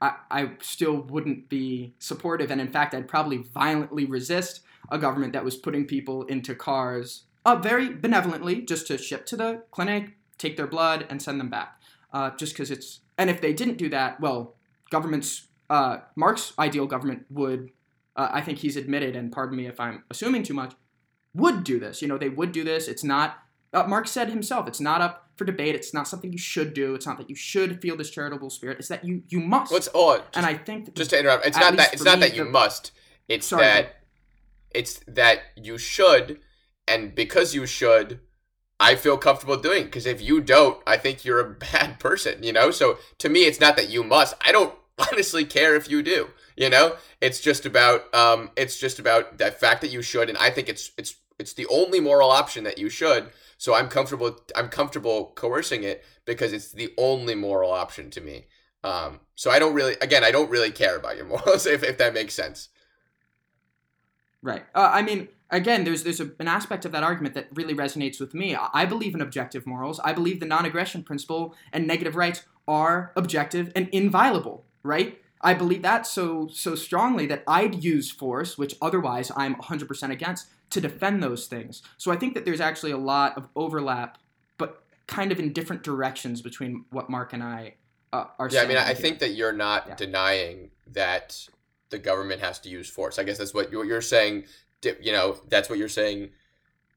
I, 0.00 0.14
I 0.30 0.50
still 0.60 0.96
wouldn't 1.02 1.48
be 1.48 1.94
supportive. 1.98 2.50
And 2.50 2.60
in 2.60 2.68
fact, 2.68 2.94
I'd 2.94 3.08
probably 3.08 3.38
violently 3.38 4.04
resist 4.04 4.60
a 4.90 4.98
government 4.98 5.32
that 5.32 5.44
was 5.44 5.56
putting 5.56 5.86
people 5.86 6.24
into 6.24 6.54
cars 6.54 7.24
uh, 7.44 7.56
very 7.56 7.90
benevolently 7.90 8.62
just 8.62 8.86
to 8.88 8.98
ship 8.98 9.26
to 9.26 9.36
the 9.36 9.62
clinic, 9.70 10.16
take 10.38 10.56
their 10.56 10.66
blood, 10.66 11.06
and 11.08 11.20
send 11.22 11.40
them 11.40 11.50
back. 11.50 11.80
Uh, 12.12 12.30
just 12.36 12.52
because 12.52 12.70
it's. 12.70 13.00
And 13.16 13.30
if 13.30 13.40
they 13.40 13.52
didn't 13.52 13.78
do 13.78 13.88
that, 13.90 14.20
well, 14.20 14.56
governments. 14.90 15.46
Uh, 15.68 15.98
Marc's 16.16 16.52
ideal 16.58 16.86
government 16.86 17.26
would. 17.30 17.70
Uh, 18.16 18.28
I 18.32 18.40
think 18.40 18.58
he's 18.58 18.76
admitted, 18.76 19.14
and 19.14 19.30
pardon 19.30 19.56
me 19.56 19.66
if 19.66 19.78
I'm 19.78 20.02
assuming 20.10 20.42
too 20.42 20.54
much, 20.54 20.74
would 21.34 21.62
do 21.62 21.78
this. 21.78 22.02
You 22.02 22.08
know, 22.08 22.18
they 22.18 22.28
would 22.28 22.52
do 22.52 22.64
this. 22.64 22.88
It's 22.88 23.04
not 23.04 23.38
uh, 23.72 23.84
Marc 23.84 24.08
said 24.08 24.28
himself, 24.28 24.66
it's 24.66 24.80
not 24.80 25.00
up 25.00 25.30
for 25.36 25.44
debate. 25.44 25.74
It's 25.74 25.94
not 25.94 26.08
something 26.08 26.32
you 26.32 26.38
should 26.38 26.74
do. 26.74 26.94
It's 26.94 27.06
not 27.06 27.18
that 27.18 27.30
you 27.30 27.36
should 27.36 27.80
feel 27.80 27.96
this 27.96 28.10
charitable 28.10 28.50
spirit. 28.50 28.78
It's 28.78 28.88
that 28.88 29.04
you 29.04 29.22
you 29.28 29.40
must. 29.40 29.72
What's 29.72 29.88
oh, 29.94 30.22
and 30.34 30.44
I 30.44 30.54
think 30.54 30.94
just 30.94 31.10
to 31.10 31.18
interrupt, 31.18 31.46
it's 31.46 31.58
not 31.58 31.76
that 31.76 31.92
it's 31.92 32.04
not 32.04 32.20
that 32.20 32.34
you 32.34 32.44
the, 32.44 32.50
must. 32.50 32.92
It's 33.28 33.46
sorry, 33.46 33.64
that 33.64 33.96
it's 34.70 35.00
that 35.06 35.40
you 35.56 35.78
should, 35.78 36.40
and 36.88 37.14
because 37.14 37.54
you 37.54 37.64
should, 37.64 38.20
I 38.80 38.96
feel 38.96 39.16
comfortable 39.16 39.56
doing. 39.56 39.84
Because 39.84 40.04
if 40.04 40.20
you 40.20 40.40
don't, 40.40 40.78
I 40.86 40.96
think 40.96 41.24
you're 41.24 41.40
a 41.40 41.54
bad 41.72 42.00
person. 42.00 42.42
You 42.42 42.52
know. 42.52 42.70
So 42.72 42.98
to 43.18 43.28
me, 43.28 43.44
it's 43.44 43.60
not 43.60 43.76
that 43.76 43.88
you 43.88 44.02
must. 44.02 44.34
I 44.44 44.50
don't 44.50 44.74
honestly 45.12 45.44
care 45.44 45.76
if 45.76 45.88
you 45.88 46.02
do. 46.02 46.30
You 46.56 46.68
know, 46.70 46.96
it's 47.20 47.40
just 47.40 47.64
about 47.64 48.12
um, 48.12 48.50
it's 48.56 48.80
just 48.80 48.98
about 48.98 49.38
the 49.38 49.52
fact 49.52 49.80
that 49.82 49.92
you 49.92 50.02
should, 50.02 50.28
and 50.28 50.36
I 50.38 50.50
think 50.50 50.68
it's 50.68 50.90
it's 50.98 51.14
it's 51.38 51.52
the 51.52 51.66
only 51.68 52.00
moral 52.00 52.30
option 52.30 52.64
that 52.64 52.76
you 52.76 52.90
should 52.90 53.30
so 53.60 53.74
I'm 53.74 53.88
comfortable. 53.90 54.38
I'm 54.56 54.70
comfortable 54.70 55.32
coercing 55.36 55.84
it 55.84 56.02
because 56.24 56.54
it's 56.54 56.72
the 56.72 56.94
only 56.96 57.34
moral 57.34 57.70
option 57.70 58.08
to 58.12 58.22
me. 58.22 58.46
Um, 58.82 59.20
so 59.34 59.50
I 59.50 59.58
don't 59.58 59.74
really, 59.74 59.96
again, 60.00 60.24
I 60.24 60.30
don't 60.30 60.48
really 60.48 60.70
care 60.70 60.96
about 60.96 61.18
your 61.18 61.26
morals 61.32 61.66
if, 61.66 61.82
if 61.82 61.98
that 61.98 62.14
makes 62.14 62.32
sense. 62.32 62.70
Right. 64.40 64.64
Uh, 64.74 64.88
I 64.94 65.02
mean, 65.02 65.28
again, 65.50 65.84
there's 65.84 66.04
there's 66.04 66.20
a, 66.20 66.30
an 66.40 66.48
aspect 66.48 66.86
of 66.86 66.92
that 66.92 67.02
argument 67.02 67.34
that 67.34 67.48
really 67.52 67.74
resonates 67.74 68.18
with 68.18 68.32
me. 68.32 68.56
I 68.56 68.86
believe 68.86 69.14
in 69.14 69.20
objective 69.20 69.66
morals. 69.66 70.00
I 70.00 70.14
believe 70.14 70.40
the 70.40 70.46
non-aggression 70.46 71.02
principle 71.02 71.54
and 71.70 71.86
negative 71.86 72.16
rights 72.16 72.44
are 72.66 73.12
objective 73.14 73.72
and 73.76 73.90
inviolable. 73.92 74.64
Right. 74.82 75.20
I 75.40 75.54
believe 75.54 75.82
that 75.82 76.06
so 76.06 76.48
so 76.48 76.74
strongly 76.74 77.26
that 77.26 77.42
I'd 77.46 77.82
use 77.82 78.10
force, 78.10 78.58
which 78.58 78.74
otherwise 78.82 79.32
I'm 79.34 79.54
100% 79.56 80.10
against, 80.10 80.48
to 80.70 80.80
defend 80.80 81.22
those 81.22 81.46
things. 81.46 81.82
So 81.96 82.12
I 82.12 82.16
think 82.16 82.34
that 82.34 82.44
there's 82.44 82.60
actually 82.60 82.92
a 82.92 82.98
lot 82.98 83.36
of 83.36 83.48
overlap, 83.56 84.18
but 84.58 84.82
kind 85.06 85.32
of 85.32 85.38
in 85.38 85.52
different 85.52 85.82
directions 85.82 86.42
between 86.42 86.84
what 86.90 87.08
Marc 87.08 87.32
and 87.32 87.42
I 87.42 87.74
uh, 88.12 88.26
are 88.38 88.46
yeah, 88.46 88.60
saying. 88.60 88.70
Yeah, 88.70 88.82
I 88.82 88.88
mean, 88.88 88.90
I 88.90 88.94
think 88.94 89.18
that 89.20 89.30
you're 89.30 89.52
not 89.52 89.84
yeah. 89.88 89.94
denying 89.96 90.70
that 90.88 91.48
the 91.88 91.98
government 91.98 92.40
has 92.40 92.58
to 92.60 92.68
use 92.68 92.88
force. 92.88 93.18
I 93.18 93.24
guess 93.24 93.38
that's 93.38 93.54
what 93.54 93.72
you're 93.72 94.00
saying. 94.02 94.44
You 94.82 95.12
know, 95.12 95.38
that's 95.48 95.68
what 95.68 95.78
you're 95.78 95.88
saying 95.88 96.30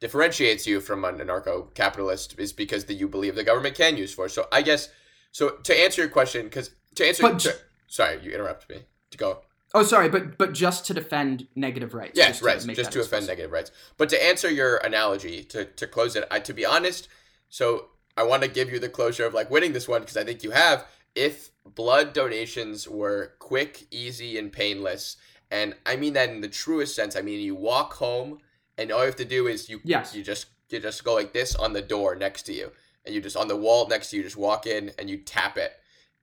differentiates 0.04 0.68
you 0.68 0.82
from 0.82 1.06
an 1.06 1.20
anarcho-capitalist 1.20 2.38
is 2.38 2.52
because 2.52 2.84
that 2.84 2.96
you 2.96 3.08
believe 3.08 3.36
the 3.36 3.44
government 3.44 3.74
can 3.74 3.96
use 3.96 4.14
force. 4.14 4.34
So 4.34 4.48
I 4.52 4.62
guess 4.62 4.90
so 5.32 5.52
to 5.64 5.80
answer 5.80 6.02
your 6.02 6.10
question, 6.10 6.44
because 6.44 6.72
to 6.96 7.08
answer, 7.08 7.34
to, 7.34 7.56
sorry, 7.94 8.20
you 8.24 8.32
interrupted 8.32 8.70
me. 8.76 8.84
To 9.12 9.18
go. 9.18 9.40
Oh, 9.76 9.84
sorry, 9.84 10.10
but 10.10 10.38
but 10.38 10.54
just 10.54 10.86
to 10.88 10.94
defend 10.94 11.48
negative 11.56 11.94
rights. 11.94 12.14
Yes, 12.16 12.40
to 12.40 12.46
right. 12.46 12.66
make 12.66 12.76
Just 12.76 12.92
to 12.92 13.02
offend 13.02 13.28
negative 13.28 13.52
rights. 13.52 13.72
But 13.98 14.10
to 14.10 14.24
answer 14.24 14.50
your 14.50 14.78
analogy, 14.78 15.44
to, 15.46 15.66
to 15.66 15.88
close 15.88 16.16
it, 16.16 16.28
I, 16.30 16.40
to 16.40 16.54
be 16.54 16.66
honest, 16.66 17.08
so 17.50 17.90
I 18.18 18.24
want 18.24 18.44
to 18.44 18.50
give 18.50 18.72
you 18.72 18.80
the 18.80 18.90
closure 18.90 19.26
of 19.26 19.34
like 19.34 19.50
winning 19.50 19.74
this 19.74 19.88
one 19.88 20.02
because 20.02 20.18
I 20.18 20.24
think 20.24 20.44
you 20.44 20.52
have. 20.52 20.86
If 21.16 21.52
blood 21.64 22.14
donations 22.14 22.88
were 22.88 23.34
quick, 23.38 23.86
easy, 23.92 24.40
and 24.40 24.52
painless, 24.52 25.18
and 25.52 25.76
I 25.86 25.96
mean 25.96 26.14
that 26.14 26.30
in 26.30 26.42
the 26.42 26.48
truest 26.48 26.96
sense, 26.96 27.16
I 27.16 27.22
mean 27.22 27.40
you 27.40 27.56
walk 27.56 27.94
home 27.94 28.40
and 28.80 28.92
all 28.92 29.02
you 29.02 29.06
have 29.06 29.16
to 29.18 29.26
do 29.26 29.48
is 29.48 29.70
you 29.70 29.80
Yes. 29.84 30.16
you 30.16 30.24
just 30.24 30.48
you 30.70 30.80
just 30.80 31.04
go 31.04 31.14
like 31.14 31.34
this 31.34 31.56
on 31.56 31.74
the 31.74 31.84
door 31.84 32.16
next 32.16 32.44
to 32.44 32.54
you, 32.54 32.72
and 33.06 33.14
you 33.14 33.22
just 33.22 33.38
on 33.38 33.48
the 33.48 33.56
wall 33.56 33.88
next 33.88 34.10
to 34.10 34.18
you 34.18 34.24
just 34.24 34.38
walk 34.38 34.66
in 34.66 34.92
and 34.98 35.10
you 35.10 35.18
tap 35.18 35.58
it, 35.58 35.74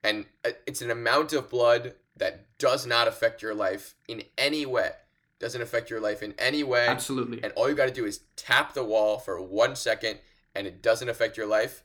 and 0.03 0.27
uh, 0.45 0.51
it's 0.67 0.83
an 0.83 0.91
amount 0.91 1.33
of 1.33 1.51
blood 1.51 1.95
that 2.17 2.47
does 2.59 2.87
not 2.87 3.09
affect 3.09 3.43
your 3.43 3.55
life 3.55 3.95
in 4.09 4.23
any 4.39 4.67
way. 4.67 4.91
Doesn't 5.39 5.63
affect 5.63 5.89
your 5.89 6.01
life 6.01 6.23
in 6.23 6.35
any 6.39 6.63
way. 6.63 6.87
Absolutely. 6.87 7.43
And 7.43 7.53
all 7.55 7.69
you 7.69 7.75
got 7.75 7.89
to 7.89 7.95
do 7.95 8.05
is 8.05 8.21
tap 8.37 8.75
the 8.75 8.85
wall 8.85 9.19
for 9.19 9.41
one 9.41 9.75
second, 9.75 10.19
and 10.55 10.67
it 10.67 10.83
doesn't 10.83 11.09
affect 11.09 11.37
your 11.37 11.47
life. 11.47 11.83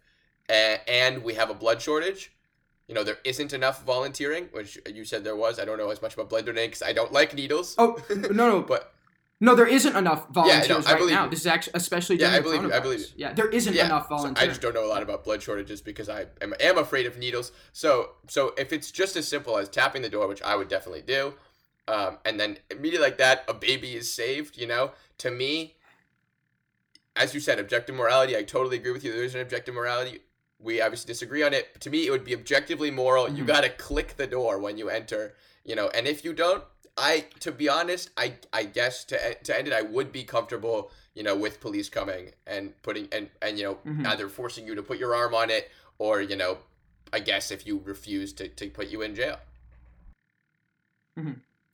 And, 0.49 0.81
and 0.87 1.23
we 1.23 1.35
have 1.35 1.49
a 1.49 1.53
blood 1.53 1.81
shortage. 1.81 2.33
You 2.87 2.93
know, 2.95 3.03
there 3.03 3.17
isn't 3.23 3.53
enough 3.53 3.83
volunteering, 3.83 4.49
which 4.51 4.77
you 4.93 5.05
said 5.05 5.23
there 5.23 5.35
was. 5.35 5.57
I 5.57 5.65
don't 5.65 5.77
know 5.77 5.89
as 5.89 6.01
much 6.01 6.13
about 6.13 6.29
blood 6.29 6.45
donating 6.45 6.69
because 6.69 6.83
I 6.83 6.93
don't 6.93 7.11
like 7.11 7.33
needles. 7.33 7.73
Oh 7.77 7.97
no, 8.09 8.29
no, 8.29 8.61
but 8.67 8.93
no! 9.41 9.53
There 9.55 9.67
isn't 9.67 9.95
enough 9.95 10.29
volunteers 10.29 10.85
I 10.85 10.91
right 10.91 10.97
believe 10.99 11.13
now. 11.15 11.25
you. 11.25 11.29
This 11.29 11.41
is 11.41 11.47
actually, 11.47 11.73
especially 11.75 12.15
Yeah, 12.17 12.31
I 12.31 12.39
believe 12.39 12.63
you, 12.63 12.73
I 12.73 12.79
believe 12.79 12.99
you. 12.99 13.05
Yeah, 13.17 13.33
there 13.33 13.49
isn't 13.49 13.73
yeah, 13.73 13.85
enough 13.85 14.03
so 14.07 14.15
volunteers. 14.15 14.43
I 14.43 14.47
just 14.47 14.61
don't 14.61 14.73
know 14.73 14.85
a 14.85 14.87
lot 14.87 15.03
about 15.03 15.23
blood 15.23 15.41
shortages 15.43 15.81
because 15.81 16.07
I 16.09 16.27
am, 16.41 16.53
am 16.59 16.77
afraid 16.77 17.05
of 17.05 17.17
needles. 17.17 17.51
So, 17.73 18.11
so 18.27 18.53
if 18.57 18.71
it's 18.71 18.91
just 18.91 19.15
as 19.15 19.27
simple 19.27 19.57
as 19.57 19.67
tapping 19.69 20.01
the 20.01 20.09
door, 20.09 20.27
which 20.27 20.41
I 20.41 20.55
would 20.55 20.67
definitely 20.69 21.01
do, 21.01 21.33
um, 21.87 22.17
and 22.25 22.39
then 22.39 22.57
immediately 22.71 23.05
like 23.07 23.17
that, 23.17 23.43
a 23.47 23.53
baby 23.53 23.95
is 23.95 24.11
saved. 24.11 24.57
You 24.57 24.67
know, 24.67 24.91
to 25.19 25.31
me, 25.31 25.75
as 27.15 27.33
you 27.33 27.39
said, 27.39 27.59
objective 27.59 27.95
morality. 27.95 28.35
I 28.37 28.43
totally 28.43 28.77
agree 28.77 28.91
with 28.91 29.03
you. 29.03 29.11
There 29.13 29.23
is 29.23 29.35
an 29.35 29.41
objective 29.41 29.75
morality. 29.75 30.19
We 30.59 30.81
obviously 30.81 31.07
disagree 31.07 31.43
on 31.43 31.53
it. 31.53 31.69
But 31.73 31.81
to 31.83 31.89
me, 31.89 32.07
it 32.07 32.11
would 32.11 32.23
be 32.23 32.33
objectively 32.33 32.89
moral. 32.89 33.29
You 33.29 33.43
Mhm. 33.43 33.47
got 33.47 33.61
to 33.61 33.69
click 33.69 34.15
the 34.17 34.27
door 34.27 34.59
when 34.59 34.77
you 34.77 34.89
enter. 34.89 35.35
You 35.63 35.75
know, 35.75 35.89
and 35.89 36.07
if 36.07 36.23
you 36.23 36.33
don't, 36.33 36.63
I, 36.97 37.25
to 37.41 37.51
be 37.51 37.67
honest, 37.67 38.09
I, 38.17 38.35
I 38.53 38.63
guess 38.63 39.03
to 39.05 39.35
to 39.35 39.57
end 39.57 39.67
it, 39.67 39.73
I 39.73 39.81
would 39.81 40.11
be 40.11 40.23
comfortable, 40.23 40.91
you 41.13 41.23
know, 41.23 41.35
with 41.35 41.59
police 41.59 41.89
coming 41.89 42.31
and 42.47 42.81
putting 42.83 43.09
and 43.11 43.29
and 43.41 43.57
you 43.57 43.65
know 43.65 43.79
Mhm. 43.85 44.03
either 44.05 44.29
forcing 44.29 44.65
you 44.65 44.75
to 44.75 44.83
put 44.83 44.97
your 44.97 45.13
arm 45.13 45.33
on 45.33 45.49
it 45.49 45.69
or 45.97 46.21
you 46.21 46.35
know, 46.37 46.59
I 47.11 47.19
guess 47.19 47.51
if 47.51 47.67
you 47.67 47.81
refuse 47.83 48.31
to 48.33 48.47
to 48.47 48.69
put 48.69 48.87
you 48.87 49.01
in 49.01 49.13
jail. 49.15 49.39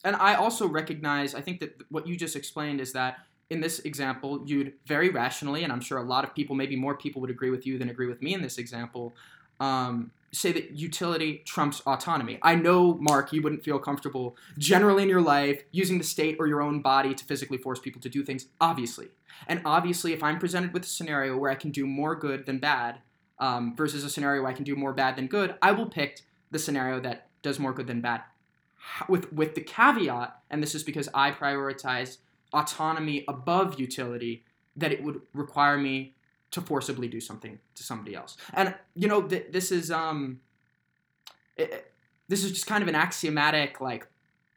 And 0.04 0.16
I 0.16 0.34
also 0.34 0.66
recognize, 0.66 1.34
I 1.34 1.40
think 1.40 1.60
that 1.60 1.76
what 1.90 2.06
you 2.06 2.16
just 2.16 2.34
explained 2.34 2.80
is 2.80 2.92
that 2.92 3.20
in 3.50 3.60
this 3.60 3.80
example, 3.80 4.42
you'd 4.46 4.74
very 4.86 5.10
rationally, 5.10 5.62
and 5.62 5.72
I'm 5.72 5.80
sure 5.80 5.98
a 5.98 6.02
lot 6.02 6.24
of 6.24 6.34
people, 6.34 6.56
maybe 6.56 6.74
more 6.74 6.96
people 6.96 7.20
would 7.20 7.30
agree 7.30 7.50
with 7.50 7.66
you 7.66 7.78
than 7.78 7.88
agree 7.88 8.06
with 8.08 8.22
me 8.22 8.34
in 8.34 8.42
this 8.42 8.58
example, 8.58 9.14
um, 9.60 10.10
say 10.32 10.50
that 10.52 10.72
utility 10.72 11.42
trumps 11.44 11.82
autonomy. 11.86 12.38
I 12.42 12.54
know, 12.54 12.94
Marc, 12.94 13.32
you 13.32 13.42
wouldn't 13.42 13.64
feel 13.64 13.78
comfortable 13.78 14.36
generally 14.56 15.02
in 15.02 15.08
your 15.08 15.20
life 15.20 15.62
using 15.72 15.98
the 15.98 16.04
state 16.04 16.36
or 16.38 16.46
your 16.46 16.62
own 16.62 16.80
body 16.80 17.14
to 17.14 17.24
physically 17.24 17.58
force 17.58 17.78
people 17.78 18.00
to 18.00 18.08
do 18.08 18.24
things, 18.24 18.46
obviously. 18.60 19.08
And 19.46 19.60
obviously, 19.64 20.12
if 20.12 20.22
I'm 20.22 20.38
presented 20.38 20.72
with 20.72 20.84
a 20.84 20.88
scenario 20.88 21.36
where 21.36 21.50
I 21.50 21.54
can 21.54 21.70
do 21.70 21.86
more 21.86 22.14
good 22.14 22.46
than 22.46 22.58
bad 22.58 23.00
um, 23.38 23.76
versus 23.76 24.04
a 24.04 24.10
scenario 24.10 24.42
where 24.42 24.50
I 24.50 24.54
can 24.54 24.64
do 24.64 24.74
more 24.74 24.92
bad 24.92 25.16
than 25.16 25.26
good, 25.26 25.54
I 25.60 25.72
will 25.72 25.86
pick 25.86 26.20
the 26.50 26.58
scenario 26.58 26.98
that 27.00 27.28
does 27.42 27.58
more 27.58 27.72
good 27.72 27.86
than 27.86 28.00
bad 28.00 28.22
with 29.08 29.32
with 29.32 29.54
the 29.54 29.60
caveat, 29.60 30.36
and 30.50 30.62
this 30.62 30.74
is 30.74 30.82
because 30.82 31.08
I 31.14 31.30
prioritize 31.30 32.18
autonomy 32.52 33.24
above 33.28 33.80
utility, 33.80 34.44
that 34.76 34.92
it 34.92 35.02
would 35.02 35.20
require 35.32 35.78
me 35.78 36.14
to 36.52 36.60
forcibly 36.60 37.08
do 37.08 37.20
something 37.20 37.58
to 37.74 37.82
somebody 37.82 38.14
else. 38.14 38.36
And 38.54 38.74
you 38.94 39.08
know, 39.08 39.22
th- 39.22 39.46
this 39.50 39.72
is 39.72 39.90
um, 39.90 40.40
it, 41.56 41.92
this 42.28 42.44
is 42.44 42.52
just 42.52 42.66
kind 42.66 42.82
of 42.82 42.88
an 42.88 42.94
axiomatic 42.94 43.80
like 43.80 44.06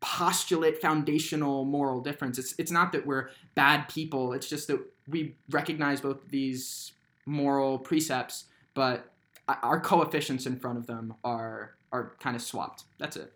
postulate 0.02 0.80
foundational 0.80 1.66
moral 1.66 2.02
difference. 2.02 2.38
It's 2.38 2.54
it's 2.58 2.72
not 2.72 2.92
that 2.92 3.06
we're 3.06 3.30
bad 3.56 3.90
people. 3.90 4.34
It's 4.34 4.48
just 4.48 4.68
that 4.68 4.80
we 5.08 5.36
recognize 5.50 6.02
both 6.02 6.30
these 6.30 6.94
moral 7.26 7.80
precepts, 7.80 8.46
but 8.74 9.12
our 9.48 9.80
coefficients 9.80 10.46
in 10.46 10.58
front 10.58 10.78
of 10.78 10.88
them 10.88 11.16
are 11.24 11.76
are 11.92 12.16
kind 12.20 12.36
of 12.36 12.42
swapped. 12.42 12.84
That's 13.00 13.18
it. 13.18 13.32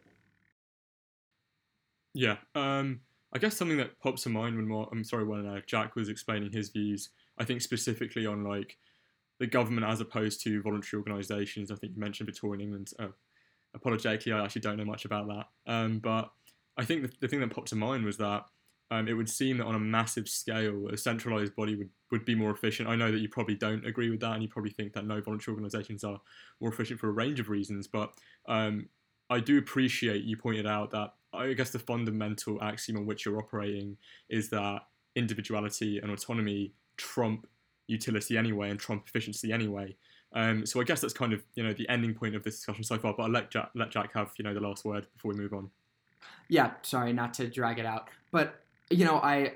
Yeah. 2.14 2.38
Um, 2.56 3.02
I 3.32 3.38
guess 3.38 3.56
something 3.56 3.78
that 3.78 4.00
pops 4.00 4.24
to 4.24 4.30
mind 4.30 4.56
when 4.56 4.68
Mar- 4.68 4.90
I'm 4.92 5.04
sorry 5.04 5.24
when 5.24 5.46
uh, 5.46 5.62
Jack 5.66 5.96
was 5.96 6.10
explaining 6.10 6.52
his 6.52 6.70
views. 6.70 7.10
I 7.40 7.46
think 7.46 7.62
specifically 7.62 8.26
on 8.26 8.44
like 8.44 8.78
the 9.40 9.48
government 9.48 9.88
as 9.88 10.02
opposed 10.02 10.44
to 10.44 10.62
voluntary 10.62 11.00
organisations. 11.00 11.72
I 11.72 11.76
think 11.76 11.94
you 11.96 12.00
mentioned 12.00 12.28
Victorian 12.28 12.62
England. 12.62 12.92
Oh, 13.00 13.14
apologetically, 13.74 14.34
I 14.34 14.44
actually 14.44 14.62
don't 14.62 14.78
know 14.78 14.86
much 14.86 15.06
about 15.06 15.28
that. 15.28 15.46
Um, 15.72 16.00
but 16.00 16.30
I 16.78 16.86
think 16.86 17.04
the, 17.04 17.12
the 17.22 17.28
thing 17.28 17.40
that 17.40 17.50
popped 17.50 17.70
to 17.70 17.76
mind 17.76 18.04
was 18.04 18.18
that 18.18 18.46
um, 18.92 19.08
it 19.08 19.14
would 19.14 19.30
seem 19.30 19.58
that 19.58 19.66
on 19.66 19.76
a 19.76 19.80
massive 19.80 20.28
scale, 20.28 20.88
a 20.88 20.98
centralised 20.98 21.56
body 21.56 21.76
would, 21.76 21.90
would 22.12 22.26
be 22.26 22.36
more 22.36 22.52
efficient. 22.52 22.90
I 22.90 22.96
know 22.96 23.12
that 23.12 23.20
you 23.20 23.30
probably 23.30 23.56
don't 23.56 23.86
agree 23.86 24.10
with 24.10 24.20
that, 24.22 24.34
and 24.34 24.42
you 24.42 24.50
probably 24.50 24.72
think 24.72 24.94
that 24.94 25.06
no 25.06 25.22
voluntary 25.22 25.54
organisations 25.54 26.04
are 26.04 26.20
more 26.60 26.72
efficient 26.72 27.00
for 27.00 27.08
a 27.08 27.12
range 27.12 27.40
of 27.40 27.50
reasons. 27.50 27.88
But 27.88 28.14
um, 28.48 28.90
I 29.30 29.40
do 29.40 29.58
appreciate 29.60 30.24
you 30.24 30.38
pointed 30.38 30.66
out 30.66 30.92
that 30.92 31.14
I 31.32 31.54
guess 31.54 31.70
the 31.70 31.80
fundamental 31.80 32.62
axiom 32.64 32.98
on 32.98 33.06
which 33.06 33.26
you're 33.26 33.38
operating 33.38 33.96
is 34.28 34.50
that 34.50 34.82
individuality 35.16 36.00
and 36.00 36.12
autonomy 36.12 36.74
trump 37.00 37.48
utility 37.88 38.38
anyway 38.38 38.70
and 38.70 38.80
trump 38.80 39.08
efficiency 39.08 39.52
anyway. 39.52 39.96
Um, 40.34 40.64
so 40.66 40.80
I 40.80 40.84
guess 40.84 41.02
that's 41.02 41.14
kind 41.14 41.34
of 41.34 41.44
you 41.56 41.64
know 41.64 41.74
the 41.74 41.90
ending 41.90 42.14
point 42.14 42.36
of 42.36 42.44
this 42.44 42.58
discussion 42.58 42.84
so 42.84 43.00
far. 43.00 43.16
But 43.18 43.24
I'll 43.24 43.32
let 43.32 43.50
Jack 43.50 43.72
let 43.74 43.90
Jack 43.90 44.14
have 44.14 44.32
you 44.38 44.44
know 44.44 44.54
the 44.54 44.60
last 44.60 44.86
word 44.86 45.08
before 45.16 45.32
we 45.32 45.38
move 45.40 45.54
on. 45.54 45.72
yeah 46.50 46.72
sorry 46.82 47.14
not 47.14 47.34
to 47.34 47.48
drag 47.48 47.80
it 47.80 47.86
out 47.86 48.10
but 48.32 48.62
you 48.90 49.06
know 49.06 49.18
i 49.18 49.54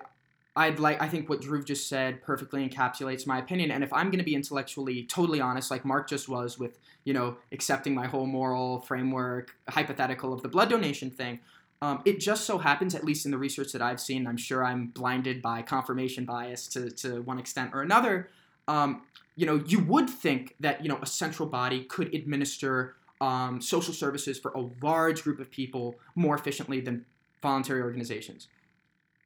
i'd 0.55 0.79
like 0.79 1.01
i 1.01 1.07
think 1.07 1.29
what 1.29 1.41
Dhruv 1.41 1.65
just 1.65 1.89
said 1.89 2.21
perfectly 2.21 2.67
encapsulates 2.67 3.27
my 3.27 3.39
opinion 3.39 3.71
and 3.71 3.83
if 3.83 3.91
i'm 3.91 4.07
going 4.07 4.19
to 4.19 4.23
be 4.23 4.35
intellectually 4.35 5.03
totally 5.03 5.41
honest 5.41 5.71
like 5.71 5.83
mark 5.85 6.07
just 6.07 6.29
was 6.29 6.57
with 6.59 6.79
you 7.03 7.13
know 7.13 7.35
accepting 7.51 7.93
my 7.93 8.07
whole 8.07 8.25
moral 8.25 8.79
framework 8.81 9.55
hypothetical 9.69 10.33
of 10.33 10.41
the 10.41 10.47
blood 10.47 10.69
donation 10.69 11.09
thing 11.09 11.39
um, 11.84 12.01
it 12.05 12.19
just 12.19 12.45
so 12.45 12.57
happens 12.57 12.95
at 12.95 13.03
least 13.03 13.25
in 13.25 13.31
the 13.31 13.38
research 13.38 13.71
that 13.71 13.81
i've 13.81 13.99
seen 13.99 14.25
i'm 14.27 14.38
sure 14.38 14.63
i'm 14.63 14.88
blinded 14.88 15.41
by 15.41 15.61
confirmation 15.61 16.25
bias 16.25 16.67
to, 16.67 16.89
to 16.89 17.21
one 17.21 17.39
extent 17.39 17.71
or 17.73 17.81
another 17.81 18.29
um, 18.67 19.01
you 19.36 19.45
know 19.45 19.61
you 19.67 19.79
would 19.79 20.09
think 20.09 20.55
that 20.59 20.81
you 20.81 20.89
know 20.89 20.99
a 21.01 21.05
central 21.05 21.47
body 21.47 21.84
could 21.84 22.13
administer 22.13 22.95
um, 23.23 23.61
social 23.61 23.93
services 23.93 24.38
for 24.38 24.51
a 24.51 24.69
large 24.81 25.23
group 25.23 25.39
of 25.39 25.49
people 25.49 25.95
more 26.15 26.36
efficiently 26.36 26.81
than 26.81 27.05
voluntary 27.41 27.81
organizations. 27.81 28.47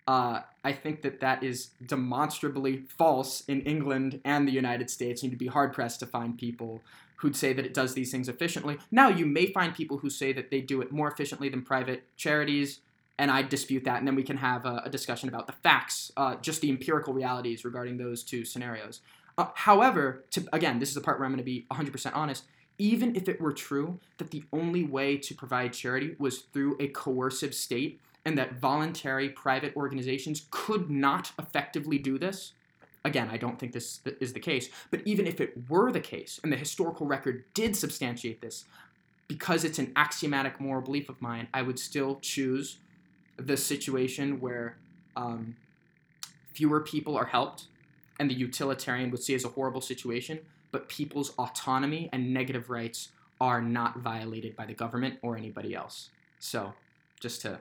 Uh, 0.07 0.41
I 0.63 0.71
think 0.71 1.01
that 1.01 1.19
that 1.19 1.43
is 1.43 1.71
demonstrably 1.85 2.83
false 2.97 3.43
in 3.47 3.61
England 3.61 4.21
and 4.23 4.47
the 4.47 4.53
United 4.53 4.89
States. 4.89 5.21
You'd 5.21 5.37
be 5.37 5.47
hard 5.47 5.73
pressed 5.73 5.99
to 5.99 6.05
find 6.05 6.37
people 6.37 6.81
who'd 7.17 7.35
say 7.35 7.53
that 7.53 7.65
it 7.65 7.73
does 7.73 7.93
these 7.93 8.11
things 8.11 8.29
efficiently. 8.29 8.77
Now, 8.91 9.09
you 9.09 9.25
may 9.25 9.47
find 9.51 9.73
people 9.73 9.99
who 9.99 10.09
say 10.09 10.33
that 10.33 10.51
they 10.51 10.61
do 10.61 10.81
it 10.81 10.91
more 10.91 11.11
efficiently 11.11 11.49
than 11.49 11.61
private 11.61 12.03
charities, 12.15 12.79
and 13.17 13.29
I 13.31 13.41
dispute 13.41 13.83
that. 13.85 13.97
And 13.97 14.07
then 14.07 14.15
we 14.15 14.23
can 14.23 14.37
have 14.37 14.65
a, 14.65 14.83
a 14.85 14.89
discussion 14.89 15.29
about 15.29 15.47
the 15.47 15.53
facts, 15.53 16.11
uh, 16.17 16.35
just 16.35 16.61
the 16.61 16.69
empirical 16.69 17.13
realities 17.13 17.65
regarding 17.65 17.97
those 17.97 18.23
two 18.23 18.45
scenarios. 18.45 19.01
Uh, 19.37 19.47
however, 19.55 20.23
to, 20.31 20.47
again, 20.53 20.79
this 20.79 20.89
is 20.89 20.95
the 20.95 21.01
part 21.01 21.19
where 21.19 21.25
I'm 21.25 21.31
going 21.31 21.39
to 21.39 21.43
be 21.43 21.65
100% 21.71 22.11
honest 22.15 22.43
even 22.77 23.15
if 23.15 23.27
it 23.27 23.41
were 23.41 23.53
true 23.53 23.99
that 24.17 24.31
the 24.31 24.43
only 24.53 24.83
way 24.83 25.17
to 25.17 25.33
provide 25.33 25.73
charity 25.73 26.15
was 26.19 26.39
through 26.39 26.77
a 26.79 26.87
coercive 26.89 27.53
state 27.53 27.99
and 28.25 28.37
that 28.37 28.59
voluntary 28.59 29.29
private 29.29 29.75
organizations 29.75 30.47
could 30.51 30.89
not 30.89 31.31
effectively 31.39 31.97
do 31.97 32.19
this, 32.19 32.53
again, 33.07 33.29
I 33.31 33.37
don't 33.37 33.57
think 33.57 33.71
this 33.71 34.01
is 34.19 34.33
the 34.33 34.39
case, 34.39 34.69
but 34.91 35.01
even 35.05 35.25
if 35.25 35.41
it 35.41 35.69
were 35.69 35.91
the 35.91 35.99
case 35.99 36.39
and 36.43 36.51
the 36.51 36.57
historical 36.57 37.07
record 37.07 37.45
did 37.53 37.75
substantiate 37.75 38.41
this, 38.41 38.65
because 39.27 39.63
it's 39.63 39.79
an 39.79 39.91
axiomatic 39.95 40.59
moral 40.59 40.81
belief 40.81 41.09
of 41.09 41.21
mine, 41.21 41.47
I 41.53 41.61
would 41.61 41.79
still 41.79 42.19
choose 42.21 42.77
the 43.37 43.57
situation 43.57 44.39
where 44.39 44.77
um, 45.15 45.55
fewer 46.53 46.81
people 46.81 47.17
are 47.17 47.25
helped 47.25 47.65
and 48.19 48.29
the 48.29 48.35
utilitarian 48.35 49.11
would 49.11 49.21
see 49.21 49.35
as 49.35 49.45
a 49.45 49.49
horrible 49.49 49.81
situation 49.81 50.39
but 50.71 50.89
people's 50.89 51.31
autonomy 51.37 52.09
and 52.11 52.33
negative 52.33 52.69
rights 52.69 53.09
are 53.39 53.61
not 53.61 53.99
violated 53.99 54.55
by 54.55 54.65
the 54.65 54.73
government 54.73 55.19
or 55.21 55.37
anybody 55.37 55.75
else. 55.75 56.09
So, 56.39 56.73
just 57.19 57.41
to 57.43 57.59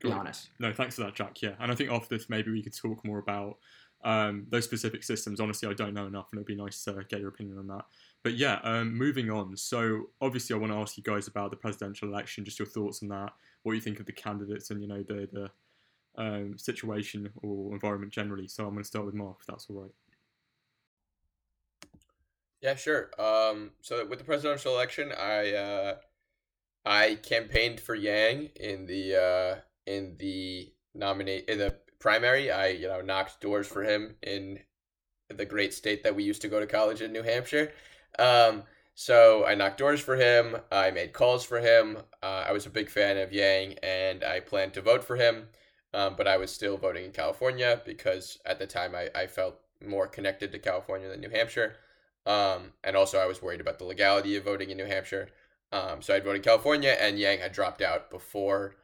be 0.00 0.10
honest. 0.10 0.48
No, 0.58 0.72
thanks 0.72 0.96
for 0.96 1.02
that, 1.02 1.14
Jack. 1.14 1.40
Yeah, 1.42 1.54
and 1.58 1.70
I 1.70 1.74
think 1.74 1.90
after 1.90 2.16
this, 2.16 2.28
maybe 2.28 2.50
we 2.50 2.62
could 2.62 2.76
talk 2.76 3.04
more 3.04 3.18
about 3.18 3.58
um, 4.04 4.46
those 4.50 4.64
specific 4.64 5.02
systems. 5.02 5.40
Honestly, 5.40 5.68
I 5.68 5.72
don't 5.72 5.94
know 5.94 6.06
enough, 6.06 6.28
and 6.30 6.38
it'd 6.38 6.46
be 6.46 6.54
nice 6.54 6.84
to 6.84 7.04
get 7.08 7.20
your 7.20 7.30
opinion 7.30 7.58
on 7.58 7.66
that. 7.68 7.84
but 8.22 8.34
yeah, 8.34 8.60
um, 8.62 8.94
moving 8.96 9.30
on. 9.30 9.56
So 9.56 10.10
obviously, 10.20 10.54
I 10.54 10.58
want 10.58 10.72
to 10.72 10.78
ask 10.78 10.96
you 10.96 11.02
guys 11.02 11.26
about 11.26 11.50
the 11.50 11.56
presidential 11.56 12.08
election, 12.08 12.44
just 12.44 12.58
your 12.58 12.66
thoughts 12.66 13.02
on 13.02 13.08
that, 13.08 13.32
what 13.62 13.72
you 13.72 13.80
think 13.80 14.00
of 14.00 14.06
the 14.06 14.12
candidates, 14.12 14.70
and 14.70 14.80
you 14.80 14.88
know 14.88 15.02
the 15.02 15.28
the 15.32 15.50
um, 16.16 16.58
situation 16.58 17.30
or 17.42 17.72
environment 17.72 18.12
generally. 18.12 18.46
So 18.46 18.64
I'm 18.64 18.70
going 18.70 18.82
to 18.82 18.88
start 18.88 19.06
with 19.06 19.14
Marc, 19.14 19.38
if 19.40 19.46
that's 19.46 19.66
all 19.68 19.82
right. 19.82 19.90
Yeah, 22.60 22.76
sure. 22.76 23.10
Um, 23.18 23.72
so 23.82 24.06
with 24.06 24.18
the 24.18 24.24
presidential 24.24 24.74
election, 24.74 25.12
I 25.12 25.52
uh, 25.52 25.94
I 26.84 27.16
campaigned 27.22 27.80
for 27.80 27.94
Yang 27.94 28.50
in 28.56 28.86
the 28.86 29.16
uh, 29.16 29.60
in 29.86 30.16
the 30.18 30.72
nominate 30.94 31.46
in 31.48 31.58
the 31.58 31.76
primary. 31.98 32.50
I 32.50 32.68
you 32.68 32.88
know 32.88 33.00
knocked 33.00 33.40
doors 33.40 33.66
for 33.66 33.82
him 33.82 34.16
in 34.22 34.60
the 35.28 35.44
great 35.44 35.72
state 35.74 36.02
that 36.02 36.14
we 36.14 36.22
used 36.22 36.42
to 36.42 36.48
go 36.48 36.60
to 36.60 36.66
college 36.66 37.00
in, 37.00 37.12
New 37.12 37.22
Hampshire. 37.22 37.72
Um, 38.18 38.64
so 38.94 39.44
I 39.44 39.54
knocked 39.54 39.78
doors 39.78 40.00
for 40.00 40.16
him. 40.16 40.56
I 40.70 40.90
made 40.90 41.12
calls 41.12 41.44
for 41.44 41.58
him. 41.60 41.98
Uh, 42.22 42.44
I 42.48 42.52
was 42.52 42.66
a 42.66 42.70
big 42.70 42.88
fan 42.88 43.16
of 43.18 43.32
Yang, 43.32 43.78
and 43.82 44.22
I 44.22 44.40
planned 44.40 44.74
to 44.74 44.82
vote 44.82 45.02
for 45.02 45.16
him. 45.16 45.48
Um, 45.92 46.14
but 46.16 46.26
I 46.26 46.36
was 46.36 46.50
still 46.50 46.76
voting 46.76 47.04
in 47.04 47.12
California 47.12 47.80
because 47.84 48.38
at 48.44 48.58
the 48.58 48.66
time 48.66 48.94
I, 48.94 49.10
I 49.14 49.26
felt 49.26 49.60
more 49.84 50.08
connected 50.08 50.50
to 50.52 50.58
California 50.58 51.08
than 51.08 51.20
New 51.20 51.30
Hampshire. 51.30 51.76
Um, 52.26 52.72
and 52.82 52.96
also, 52.96 53.18
I 53.18 53.26
was 53.26 53.42
worried 53.42 53.60
about 53.60 53.78
the 53.78 53.84
legality 53.84 54.36
of 54.36 54.44
voting 54.44 54.70
in 54.70 54.76
New 54.76 54.86
Hampshire. 54.86 55.28
Um, 55.72 56.02
so 56.02 56.14
I'd 56.14 56.24
voted 56.24 56.36
in 56.36 56.42
California, 56.42 56.96
and 56.98 57.18
Yang 57.18 57.38
had 57.40 57.52
dropped 57.52 57.82
out 57.82 58.10
before 58.10 58.76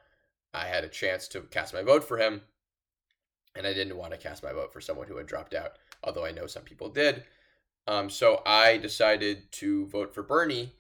I 0.53 0.67
had 0.67 0.85
a 0.85 0.89
chance 0.89 1.29
to 1.29 1.43
cast 1.43 1.73
my 1.73 1.83
vote 1.83 2.05
for 2.05 2.19
him. 2.19 2.43
And 3.57 3.67
I 3.67 3.75
didn't 3.75 3.97
want 3.97 4.13
to 4.13 4.19
cast 4.19 4.43
my 4.43 4.53
vote 4.53 4.73
for 4.73 4.81
someone 4.81 5.09
who 5.09 5.17
had 5.17 5.27
dropped 5.27 5.55
out, 5.55 5.73
although 6.05 6.25
I 6.25 6.31
know 6.31 6.47
some 6.47 6.63
people 6.63 6.89
did. 6.89 7.25
Um, 7.87 8.09
so 8.09 8.43
I 8.47 8.77
decided 8.77 9.51
to 9.53 9.87
vote 9.87 10.15
for 10.15 10.23
Bernie 10.23 10.73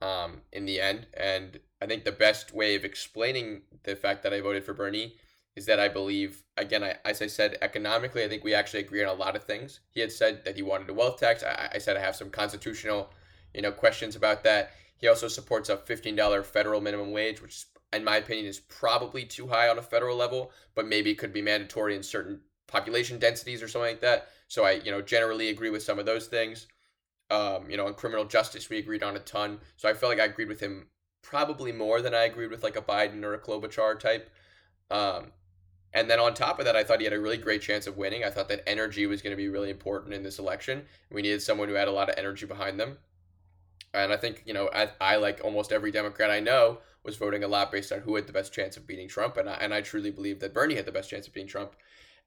um, 0.00 0.42
in 0.52 0.64
the 0.64 0.80
end. 0.80 1.06
And 1.14 1.58
I 1.80 1.86
think 1.86 2.04
the 2.04 2.12
best 2.12 2.52
way 2.52 2.74
of 2.74 2.84
explaining 2.84 3.62
the 3.84 3.96
fact 3.96 4.22
that 4.22 4.32
I 4.32 4.40
voted 4.40 4.64
for 4.64 4.74
Bernie 4.74 5.14
is 5.54 5.66
that 5.66 5.80
I 5.80 5.88
believe, 5.88 6.44
again, 6.56 6.82
I, 6.82 6.96
as 7.04 7.20
I 7.20 7.26
said, 7.26 7.58
economically, 7.60 8.24
I 8.24 8.28
think 8.28 8.42
we 8.42 8.54
actually 8.54 8.80
agree 8.80 9.02
on 9.02 9.10
a 9.10 9.18
lot 9.18 9.36
of 9.36 9.44
things. 9.44 9.80
He 9.90 10.00
had 10.00 10.10
said 10.10 10.44
that 10.44 10.56
he 10.56 10.62
wanted 10.62 10.88
a 10.88 10.94
wealth 10.94 11.20
tax. 11.20 11.42
I, 11.42 11.70
I 11.74 11.78
said 11.78 11.96
I 11.96 12.00
have 12.00 12.16
some 12.16 12.30
constitutional, 12.30 13.10
you 13.54 13.60
know, 13.60 13.72
questions 13.72 14.16
about 14.16 14.44
that. 14.44 14.72
He 14.96 15.08
also 15.08 15.28
supports 15.28 15.68
a 15.68 15.76
$15 15.76 16.44
federal 16.44 16.80
minimum 16.80 17.12
wage, 17.12 17.42
which, 17.42 17.66
in 17.92 18.04
my 18.04 18.16
opinion, 18.16 18.46
is 18.46 18.60
probably 18.60 19.24
too 19.24 19.48
high 19.48 19.68
on 19.68 19.78
a 19.78 19.82
federal 19.82 20.16
level, 20.16 20.50
but 20.74 20.86
maybe 20.86 21.10
it 21.10 21.18
could 21.18 21.32
be 21.32 21.42
mandatory 21.42 21.94
in 21.94 22.02
certain 22.02 22.40
population 22.66 23.18
densities 23.18 23.62
or 23.62 23.68
something 23.68 23.90
like 23.90 24.00
that. 24.00 24.28
So 24.48 24.64
I, 24.64 24.72
you 24.72 24.90
know, 24.90 25.02
generally 25.02 25.48
agree 25.48 25.70
with 25.70 25.82
some 25.82 25.98
of 25.98 26.06
those 26.06 26.26
things. 26.26 26.66
Um, 27.30 27.70
you 27.70 27.76
know, 27.76 27.86
on 27.86 27.94
criminal 27.94 28.24
justice, 28.24 28.68
we 28.68 28.78
agreed 28.78 29.02
on 29.02 29.16
a 29.16 29.20
ton. 29.20 29.58
So 29.76 29.88
I 29.88 29.94
felt 29.94 30.10
like 30.10 30.20
I 30.20 30.26
agreed 30.26 30.48
with 30.48 30.60
him 30.60 30.88
probably 31.22 31.72
more 31.72 32.02
than 32.02 32.14
I 32.14 32.24
agreed 32.24 32.50
with 32.50 32.62
like 32.62 32.76
a 32.76 32.82
Biden 32.82 33.22
or 33.24 33.34
a 33.34 33.38
Klobuchar 33.38 33.98
type. 33.98 34.30
Um, 34.90 35.32
and 35.94 36.10
then 36.10 36.18
on 36.18 36.34
top 36.34 36.58
of 36.58 36.64
that, 36.64 36.76
I 36.76 36.84
thought 36.84 37.00
he 37.00 37.04
had 37.04 37.12
a 37.12 37.20
really 37.20 37.36
great 37.36 37.62
chance 37.62 37.86
of 37.86 37.96
winning. 37.96 38.24
I 38.24 38.30
thought 38.30 38.48
that 38.48 38.66
energy 38.66 39.06
was 39.06 39.22
going 39.22 39.32
to 39.32 39.36
be 39.36 39.48
really 39.48 39.70
important 39.70 40.14
in 40.14 40.22
this 40.22 40.38
election. 40.38 40.84
We 41.10 41.22
needed 41.22 41.42
someone 41.42 41.68
who 41.68 41.74
had 41.74 41.88
a 41.88 41.92
lot 41.92 42.08
of 42.08 42.14
energy 42.18 42.46
behind 42.46 42.80
them. 42.80 42.98
And 43.94 44.12
I 44.12 44.16
think, 44.16 44.42
you 44.46 44.54
know, 44.54 44.70
I, 44.74 44.88
I 45.00 45.16
like 45.16 45.40
almost 45.44 45.72
every 45.72 45.90
Democrat 45.90 46.30
I 46.30 46.40
know, 46.40 46.78
was 47.04 47.16
voting 47.16 47.44
a 47.44 47.48
lot 47.48 47.72
based 47.72 47.92
on 47.92 48.00
who 48.00 48.14
had 48.14 48.26
the 48.26 48.32
best 48.32 48.52
chance 48.52 48.76
of 48.76 48.86
beating 48.86 49.08
Trump. 49.08 49.36
And 49.36 49.48
I, 49.48 49.54
and 49.54 49.74
I 49.74 49.80
truly 49.80 50.10
believe 50.10 50.40
that 50.40 50.54
Bernie 50.54 50.76
had 50.76 50.86
the 50.86 50.92
best 50.92 51.10
chance 51.10 51.26
of 51.26 51.34
beating 51.34 51.48
Trump. 51.48 51.74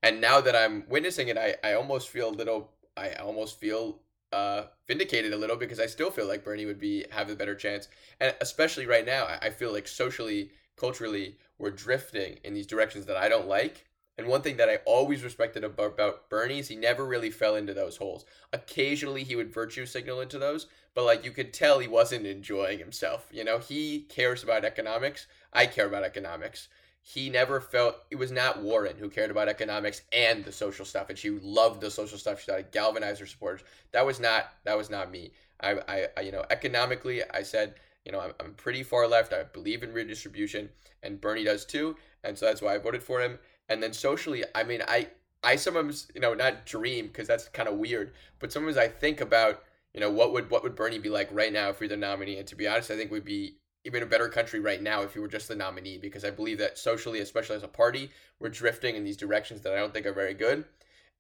And 0.04 0.22
now 0.22 0.42
that 0.42 0.56
I'm 0.56 0.84
witnessing 0.88 1.30
it, 1.30 1.38
I, 1.38 1.56
I 1.64 1.74
almost 1.74 2.10
feel 2.10 2.30
a 2.30 2.32
little, 2.32 2.72
I 2.98 3.14
almost 3.14 3.60
feel 3.60 4.02
uh, 4.34 4.64
vindicated 4.88 5.34
a 5.34 5.38
little 5.38 5.56
because 5.56 5.80
I 5.80 5.86
still 5.86 6.12
feel 6.12 6.28
like 6.28 6.44
Bernie 6.44 6.66
would 6.66 6.80
be 6.80 7.06
have 7.12 7.30
a 7.30 7.36
better 7.36 7.56
chance. 7.56 7.88
And 8.20 8.36
especially 8.42 8.86
right 8.86 9.06
now, 9.06 9.26
I, 9.26 9.48
I 9.48 9.50
feel 9.50 9.72
like 9.72 9.88
socially, 9.88 10.52
culturally, 10.76 11.38
we're 11.58 11.72
drifting 11.72 12.40
in 12.44 12.54
these 12.54 12.68
directions 12.68 13.06
that 13.06 13.18
I 13.18 13.30
don't 13.30 13.48
like. 13.48 13.86
And 14.18 14.28
one 14.28 14.42
thing 14.42 14.58
that 14.58 14.70
I 14.70 14.78
always 14.86 15.24
respected 15.24 15.64
about, 15.64 16.30
Bernie 16.30 16.60
is 16.60 16.70
he 16.70 16.76
never 16.76 17.06
really 17.06 17.30
fell 17.30 17.56
into 17.56 17.74
those 17.74 17.98
holes. 17.98 18.26
Occasionally 18.54 19.24
he 19.24 19.36
would 19.36 19.54
virtue 19.54 19.86
signal 19.86 20.22
into 20.22 20.40
those, 20.40 20.68
but 20.94 21.04
like 21.04 21.26
you 21.26 21.32
could 21.32 21.54
tell 21.54 21.80
he 21.80 21.88
wasn't 21.88 22.26
enjoying 22.26 22.80
himself. 22.80 23.28
You 23.32 23.44
know, 23.44 23.60
he 23.60 24.02
cares 24.08 24.42
about 24.44 24.64
economics. 24.64 25.28
I 25.52 25.66
care 25.66 25.88
about 25.88 26.04
economics. 26.04 26.70
He 27.02 27.30
never 27.30 27.60
felt 27.60 27.98
it 28.10 28.16
was 28.16 28.32
not 28.32 28.62
Warren 28.62 28.98
who 28.98 29.10
cared 29.10 29.32
about 29.32 29.50
economics 29.50 30.02
and 30.12 30.44
the 30.44 30.52
social 30.52 30.86
stuff, 30.86 31.10
and 31.10 31.18
she 31.18 31.30
loved 31.30 31.82
the 31.82 31.92
social 31.92 32.18
stuff. 32.18 32.40
She 32.40 32.48
thought 32.48 32.72
galvanized 32.72 33.20
her 33.20 33.28
supporters. 33.28 33.62
That 33.92 34.06
was 34.06 34.20
not 34.20 34.54
that 34.64 34.78
was 34.78 34.90
not 34.90 35.12
me. 35.12 35.32
I, 35.62 35.76
I, 35.88 36.08
I 36.18 36.22
you 36.22 36.32
know 36.32 36.46
economically 36.50 37.22
I 37.32 37.44
said 37.44 37.76
you 38.06 38.12
know, 38.12 38.20
I'm, 38.20 38.34
I'm 38.40 38.54
pretty 38.54 38.84
far 38.84 39.08
left. 39.08 39.34
I 39.34 39.44
believe 39.44 39.84
in 39.84 39.92
redistribution, 39.92 40.70
and 41.02 41.20
Bernie 41.20 41.44
does 41.44 41.66
too, 41.66 41.98
and 42.24 42.38
so 42.38 42.46
that's 42.46 42.62
why 42.62 42.76
I 42.76 42.78
voted 42.78 43.04
for 43.04 43.20
him. 43.20 43.40
And 43.70 43.82
then 43.82 43.94
socially, 43.94 44.44
I 44.54 44.64
mean, 44.64 44.82
I 44.88 45.10
I 45.44 45.56
sometimes 45.56 46.08
you 46.14 46.22
know 46.22 46.34
not 46.34 46.66
dream 46.66 47.08
because 47.08 47.28
that's 47.28 47.48
kind 47.50 47.70
of 47.70 47.76
weird, 47.76 48.14
but 48.40 48.52
sometimes 48.52 48.78
I 48.78 48.88
think 48.88 49.22
about 49.22 49.64
you 49.94 50.00
know 50.00 50.10
what 50.10 50.34
would 50.34 50.50
what 50.50 50.64
would 50.64 50.76
Bernie 50.76 51.00
be 51.00 51.10
like 51.10 51.30
right 51.32 51.54
now 51.54 51.70
if 51.70 51.80
you're 51.80 51.90
the 51.90 51.98
nominee. 51.98 52.38
And 52.38 52.48
to 52.48 52.56
be 52.56 52.68
honest, 52.68 52.92
I 52.92 52.96
think 52.96 53.12
we'd 53.12 53.26
be 53.26 53.58
even 53.86 54.02
a 54.02 54.08
better 54.08 54.28
country 54.28 54.60
right 54.60 54.82
now 54.82 55.04
if 55.04 55.16
you 55.16 55.22
were 55.22 55.28
just 55.28 55.48
the 55.48 55.56
nominee 55.56 56.00
because 56.00 56.26
I 56.26 56.32
believe 56.32 56.58
that 56.58 56.78
socially, 56.78 57.20
especially 57.20 57.56
as 57.56 57.64
a 57.64 57.68
party, 57.68 58.10
we're 58.40 58.50
drifting 58.50 58.96
in 58.96 59.04
these 59.04 59.16
directions 59.16 59.62
that 59.62 59.74
I 59.74 59.78
don't 59.78 59.94
think 59.94 60.08
are 60.08 60.14
very 60.14 60.34
good. 60.34 60.66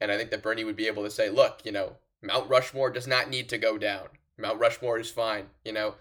And 0.01 0.11
I 0.11 0.17
think 0.17 0.31
that 0.31 0.41
Bernie 0.41 0.63
would 0.63 0.75
be 0.75 0.87
able 0.87 1.03
to 1.03 1.11
say, 1.11 1.29
look, 1.29 1.61
you 1.63 1.71
know, 1.71 1.93
Mount 2.23 2.49
Rushmore 2.49 2.89
does 2.89 3.07
not 3.07 3.29
need 3.29 3.49
to 3.49 3.59
go 3.59 3.77
down. 3.77 4.07
Mount 4.37 4.59
Rushmore 4.59 4.99
is 4.99 5.11
fine. 5.11 5.45
You 5.63 5.73
know, 5.73 5.95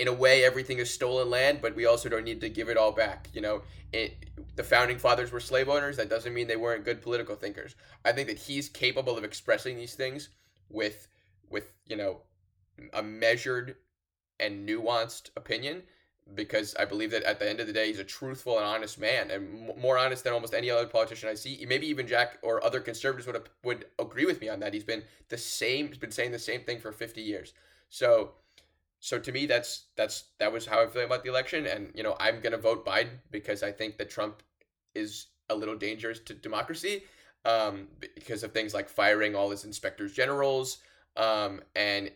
in 0.00 0.08
a 0.08 0.12
way 0.12 0.44
everything 0.44 0.78
is 0.78 0.92
stolen 0.92 1.28
land 1.30 1.60
but 1.60 1.76
we 1.76 1.86
also 1.86 2.08
don't 2.08 2.24
need 2.24 2.40
to 2.40 2.48
give 2.48 2.68
it 2.68 2.76
all 2.76 2.90
back 2.90 3.28
you 3.32 3.40
know 3.40 3.62
it, 3.92 4.14
the 4.56 4.62
founding 4.62 4.98
fathers 4.98 5.30
were 5.30 5.40
slave 5.40 5.68
owners 5.68 5.96
that 5.96 6.08
doesn't 6.08 6.32
mean 6.32 6.46
they 6.46 6.56
weren't 6.56 6.84
good 6.84 7.02
political 7.02 7.36
thinkers 7.36 7.76
i 8.04 8.10
think 8.10 8.26
that 8.26 8.38
he's 8.38 8.68
capable 8.68 9.16
of 9.18 9.24
expressing 9.24 9.76
these 9.76 9.94
things 9.94 10.30
with 10.70 11.06
with 11.50 11.72
you 11.86 11.96
know 11.96 12.22
a 12.94 13.02
measured 13.02 13.76
and 14.38 14.66
nuanced 14.66 15.30
opinion 15.36 15.82
because 16.34 16.76
I 16.78 16.84
believe 16.84 17.10
that 17.10 17.24
at 17.24 17.38
the 17.38 17.48
end 17.48 17.60
of 17.60 17.66
the 17.66 17.72
day, 17.72 17.88
he's 17.88 17.98
a 17.98 18.04
truthful 18.04 18.56
and 18.56 18.64
honest 18.64 19.00
man, 19.00 19.30
and 19.30 19.76
more 19.76 19.98
honest 19.98 20.24
than 20.24 20.32
almost 20.32 20.54
any 20.54 20.70
other 20.70 20.86
politician 20.86 21.28
I 21.28 21.34
see. 21.34 21.64
Maybe 21.68 21.88
even 21.88 22.06
Jack 22.06 22.38
or 22.42 22.64
other 22.64 22.80
conservatives 22.80 23.26
would 23.26 23.48
would 23.64 23.86
agree 23.98 24.26
with 24.26 24.40
me 24.40 24.48
on 24.48 24.60
that. 24.60 24.72
He's 24.72 24.84
been 24.84 25.02
the 25.28 25.38
same. 25.38 25.88
He's 25.88 25.98
been 25.98 26.12
saying 26.12 26.32
the 26.32 26.38
same 26.38 26.62
thing 26.62 26.78
for 26.78 26.92
fifty 26.92 27.22
years. 27.22 27.52
So 27.88 28.32
so 29.00 29.18
to 29.18 29.32
me 29.32 29.46
that's 29.46 29.86
that's 29.96 30.24
that 30.38 30.52
was 30.52 30.66
how 30.66 30.82
I 30.82 30.86
feel 30.86 31.04
about 31.04 31.24
the 31.24 31.30
election 31.30 31.66
and 31.66 31.90
you 31.94 32.02
know 32.02 32.16
I'm 32.20 32.40
going 32.40 32.52
to 32.52 32.58
vote 32.58 32.84
Biden 32.86 33.18
because 33.30 33.62
I 33.62 33.72
think 33.72 33.96
that 33.98 34.10
Trump 34.10 34.42
is 34.94 35.26
a 35.48 35.54
little 35.54 35.76
dangerous 35.76 36.20
to 36.20 36.34
democracy 36.34 37.02
um, 37.44 37.88
because 38.00 38.42
of 38.42 38.52
things 38.52 38.74
like 38.74 38.88
firing 38.88 39.34
all 39.34 39.50
his 39.50 39.64
inspectors 39.64 40.12
generals 40.12 40.78
um, 41.16 41.60
and, 41.74 42.10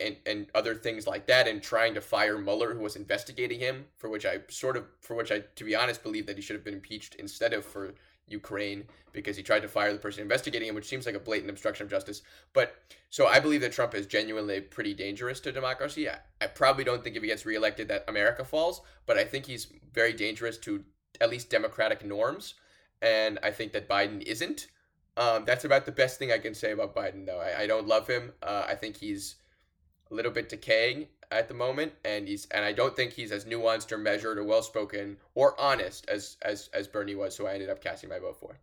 and 0.00 0.16
and 0.26 0.46
other 0.54 0.74
things 0.74 1.06
like 1.06 1.26
that 1.26 1.46
and 1.46 1.62
trying 1.62 1.94
to 1.94 2.00
fire 2.00 2.38
Mueller 2.38 2.74
who 2.74 2.80
was 2.80 2.96
investigating 2.96 3.60
him 3.60 3.84
for 3.96 4.08
which 4.08 4.26
I 4.26 4.38
sort 4.48 4.76
of 4.76 4.84
for 5.00 5.14
which 5.14 5.30
I 5.30 5.40
to 5.56 5.64
be 5.64 5.76
honest 5.76 6.02
believe 6.02 6.26
that 6.26 6.36
he 6.36 6.42
should 6.42 6.56
have 6.56 6.64
been 6.64 6.74
impeached 6.74 7.14
instead 7.16 7.52
of 7.52 7.64
for 7.64 7.94
Ukraine 8.30 8.84
because 9.12 9.36
he 9.36 9.42
tried 9.42 9.60
to 9.60 9.68
fire 9.68 9.92
the 9.92 9.98
person 9.98 10.22
investigating 10.22 10.68
him, 10.68 10.74
which 10.74 10.88
seems 10.88 11.06
like 11.06 11.14
a 11.14 11.20
blatant 11.20 11.50
obstruction 11.50 11.84
of 11.84 11.90
justice. 11.90 12.22
But 12.52 12.76
so 13.10 13.26
I 13.26 13.40
believe 13.40 13.60
that 13.62 13.72
Trump 13.72 13.94
is 13.94 14.06
genuinely 14.06 14.60
pretty 14.60 14.94
dangerous 14.94 15.40
to 15.40 15.52
democracy. 15.52 16.08
I, 16.08 16.18
I 16.40 16.46
probably 16.46 16.84
don't 16.84 17.02
think 17.02 17.16
if 17.16 17.22
he 17.22 17.28
gets 17.28 17.44
reelected 17.44 17.88
that 17.88 18.04
America 18.08 18.44
falls, 18.44 18.80
but 19.06 19.18
I 19.18 19.24
think 19.24 19.46
he's 19.46 19.66
very 19.92 20.12
dangerous 20.12 20.58
to 20.58 20.84
at 21.20 21.30
least 21.30 21.50
democratic 21.50 22.04
norms. 22.04 22.54
And 23.02 23.38
I 23.42 23.50
think 23.50 23.72
that 23.72 23.88
Biden 23.88 24.22
isn't. 24.22 24.68
Um, 25.16 25.44
that's 25.44 25.64
about 25.64 25.86
the 25.86 25.92
best 25.92 26.18
thing 26.18 26.32
I 26.32 26.38
can 26.38 26.54
say 26.54 26.72
about 26.72 26.94
Biden, 26.94 27.26
though. 27.26 27.40
I, 27.40 27.62
I 27.62 27.66
don't 27.66 27.88
love 27.88 28.06
him. 28.06 28.32
Uh, 28.42 28.64
I 28.68 28.74
think 28.74 28.96
he's 28.96 29.36
a 30.10 30.14
little 30.14 30.32
bit 30.32 30.48
decaying 30.48 31.08
at 31.30 31.48
the 31.48 31.54
moment, 31.54 31.92
and 32.04 32.26
he's 32.26 32.46
and 32.46 32.64
I 32.64 32.72
don't 32.72 32.96
think 32.96 33.12
he's 33.12 33.32
as 33.32 33.44
nuanced 33.44 33.92
or 33.92 33.98
measured 33.98 34.38
or 34.38 34.44
well 34.44 34.62
spoken 34.62 35.16
or 35.34 35.58
honest 35.60 36.08
as 36.08 36.36
as 36.42 36.70
as 36.74 36.88
Bernie 36.88 37.14
was. 37.14 37.36
So 37.36 37.46
I 37.46 37.54
ended 37.54 37.70
up 37.70 37.82
casting 37.82 38.10
my 38.10 38.18
vote 38.18 38.38
for. 38.38 38.58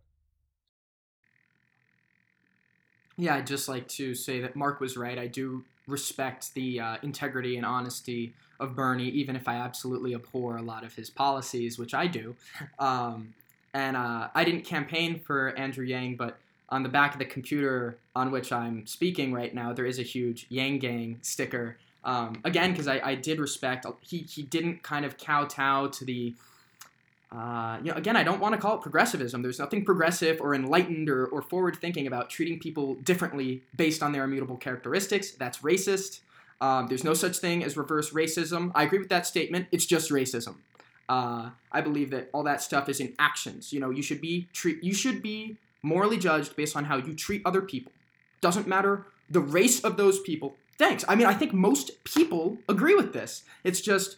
Yeah, 3.16 3.34
I'd 3.34 3.46
just 3.46 3.68
like 3.68 3.88
to 3.88 4.14
say 4.14 4.40
that 4.40 4.54
Marc 4.54 4.80
was 4.80 4.96
right. 4.96 5.18
I 5.18 5.26
do 5.26 5.64
respect 5.88 6.54
the 6.54 6.80
uh, 6.80 6.96
integrity 7.02 7.56
and 7.56 7.66
honesty 7.66 8.34
of 8.60 8.76
Bernie, 8.76 9.08
even 9.08 9.34
if 9.34 9.48
I 9.48 9.56
absolutely 9.56 10.14
abhor 10.14 10.56
a 10.56 10.62
lot 10.62 10.84
of 10.84 10.94
his 10.94 11.10
policies, 11.10 11.78
which 11.78 11.94
I 11.94 12.06
do. 12.06 12.36
Um, 12.78 13.34
and 13.74 13.96
uh, 13.96 14.28
I 14.34 14.44
didn't 14.44 14.62
campaign 14.62 15.20
for 15.20 15.50
Andrew 15.50 15.84
Yang, 15.84 16.16
but 16.16 16.38
on 16.70 16.82
the 16.82 16.88
back 16.88 17.12
of 17.12 17.18
the 17.18 17.24
computer 17.24 17.98
on 18.14 18.30
which 18.30 18.50
I'm 18.50 18.86
speaking 18.86 19.32
right 19.32 19.54
now, 19.54 19.72
there 19.72 19.84
is 19.84 19.98
a 19.98 20.02
huge 20.02 20.46
Yang 20.48 20.78
Gang 20.78 21.18
sticker 21.22 21.76
um, 22.08 22.40
again, 22.42 22.70
because 22.70 22.88
I, 22.88 23.00
I 23.04 23.14
did 23.16 23.38
respect, 23.38 23.84
he, 24.00 24.20
he 24.20 24.42
didn't 24.42 24.82
kind 24.82 25.04
of 25.04 25.18
kowtow 25.18 25.88
to 25.88 26.04
the, 26.06 26.34
uh, 27.30 27.76
you 27.82 27.90
know, 27.90 27.98
again, 27.98 28.16
I 28.16 28.22
don't 28.24 28.40
want 28.40 28.54
to 28.54 28.58
call 28.58 28.76
it 28.76 28.80
progressivism. 28.80 29.42
There's 29.42 29.58
nothing 29.58 29.84
progressive 29.84 30.40
or 30.40 30.54
enlightened 30.54 31.10
or, 31.10 31.26
or 31.26 31.42
forward 31.42 31.76
thinking 31.76 32.06
about 32.06 32.30
treating 32.30 32.58
people 32.58 32.94
differently 32.94 33.62
based 33.76 34.02
on 34.02 34.12
their 34.12 34.24
immutable 34.24 34.56
characteristics. 34.56 35.32
That's 35.32 35.58
racist. 35.58 36.20
Um, 36.62 36.86
there's 36.86 37.04
no 37.04 37.12
such 37.12 37.36
thing 37.36 37.62
as 37.62 37.76
reverse 37.76 38.10
racism. 38.10 38.72
I 38.74 38.84
agree 38.84 39.00
with 39.00 39.10
that 39.10 39.26
statement. 39.26 39.66
It's 39.70 39.84
just 39.84 40.10
racism. 40.10 40.54
Uh, 41.10 41.50
I 41.70 41.82
believe 41.82 42.08
that 42.12 42.30
all 42.32 42.42
that 42.44 42.62
stuff 42.62 42.88
is 42.88 43.00
in 43.00 43.12
actions. 43.18 43.70
You 43.70 43.80
know, 43.80 43.90
you 43.90 44.02
should 44.02 44.22
be 44.22 44.48
treat 44.54 44.82
you 44.82 44.94
should 44.94 45.22
be 45.22 45.58
morally 45.82 46.16
judged 46.16 46.56
based 46.56 46.74
on 46.74 46.86
how 46.86 46.96
you 46.96 47.14
treat 47.14 47.42
other 47.44 47.60
people. 47.60 47.92
Doesn't 48.40 48.66
matter 48.66 49.04
the 49.28 49.40
race 49.40 49.84
of 49.84 49.98
those 49.98 50.20
people. 50.20 50.56
Thanks. 50.78 51.04
I 51.08 51.16
mean, 51.16 51.26
I 51.26 51.34
think 51.34 51.52
most 51.52 52.04
people 52.04 52.58
agree 52.68 52.94
with 52.94 53.12
this. 53.12 53.42
It's 53.64 53.80
just 53.80 54.16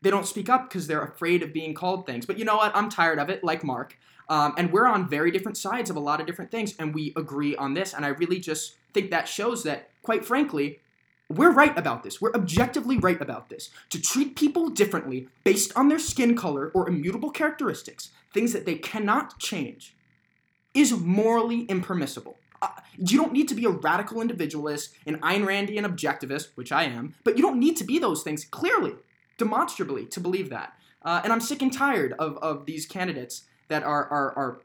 they 0.00 0.10
don't 0.10 0.26
speak 0.26 0.48
up 0.48 0.68
because 0.68 0.86
they're 0.86 1.02
afraid 1.02 1.42
of 1.42 1.52
being 1.52 1.74
called 1.74 2.06
things. 2.06 2.26
But 2.26 2.38
you 2.38 2.44
know 2.44 2.56
what? 2.56 2.74
I'm 2.74 2.88
tired 2.88 3.18
of 3.18 3.28
it, 3.28 3.44
like 3.44 3.62
Marc. 3.62 3.96
Um, 4.28 4.54
and 4.56 4.72
we're 4.72 4.86
on 4.86 5.08
very 5.08 5.30
different 5.30 5.58
sides 5.58 5.90
of 5.90 5.96
a 5.96 6.00
lot 6.00 6.20
of 6.20 6.26
different 6.26 6.50
things, 6.50 6.74
and 6.78 6.94
we 6.94 7.12
agree 7.16 7.54
on 7.56 7.74
this. 7.74 7.92
And 7.92 8.04
I 8.04 8.08
really 8.08 8.40
just 8.40 8.76
think 8.94 9.10
that 9.10 9.28
shows 9.28 9.62
that, 9.64 9.90
quite 10.02 10.24
frankly, 10.24 10.80
we're 11.28 11.52
right 11.52 11.76
about 11.76 12.02
this. 12.02 12.20
We're 12.20 12.32
objectively 12.32 12.96
right 12.98 13.20
about 13.20 13.50
this. 13.50 13.70
To 13.90 14.00
treat 14.00 14.34
people 14.36 14.70
differently 14.70 15.28
based 15.44 15.72
on 15.76 15.88
their 15.88 15.98
skin 15.98 16.34
color 16.36 16.70
or 16.74 16.88
immutable 16.88 17.30
characteristics, 17.30 18.10
things 18.32 18.52
that 18.54 18.64
they 18.64 18.76
cannot 18.76 19.38
change, 19.38 19.94
is 20.72 20.92
morally 20.92 21.62
impermissible. 21.62 22.38
Uh, 22.62 22.68
you 22.96 23.18
don't 23.18 23.32
need 23.32 23.48
to 23.48 23.54
be 23.54 23.64
a 23.64 23.70
radical 23.70 24.22
individualist, 24.22 24.94
an 25.04 25.18
Ayn 25.18 25.44
Randian 25.44 25.84
objectivist, 25.84 26.50
which 26.54 26.72
I 26.72 26.84
am, 26.84 27.14
but 27.24 27.36
you 27.36 27.42
don't 27.42 27.58
need 27.58 27.76
to 27.78 27.84
be 27.84 27.98
those 27.98 28.22
things 28.22 28.44
clearly, 28.44 28.94
demonstrably, 29.36 30.06
to 30.06 30.20
believe 30.20 30.48
that. 30.50 30.72
Uh, 31.04 31.20
and 31.24 31.32
I'm 31.32 31.40
sick 31.40 31.60
and 31.60 31.72
tired 31.72 32.14
of, 32.18 32.38
of 32.38 32.64
these 32.64 32.86
candidates 32.86 33.42
that 33.68 33.82
are, 33.82 34.06
are, 34.06 34.38
are 34.38 34.60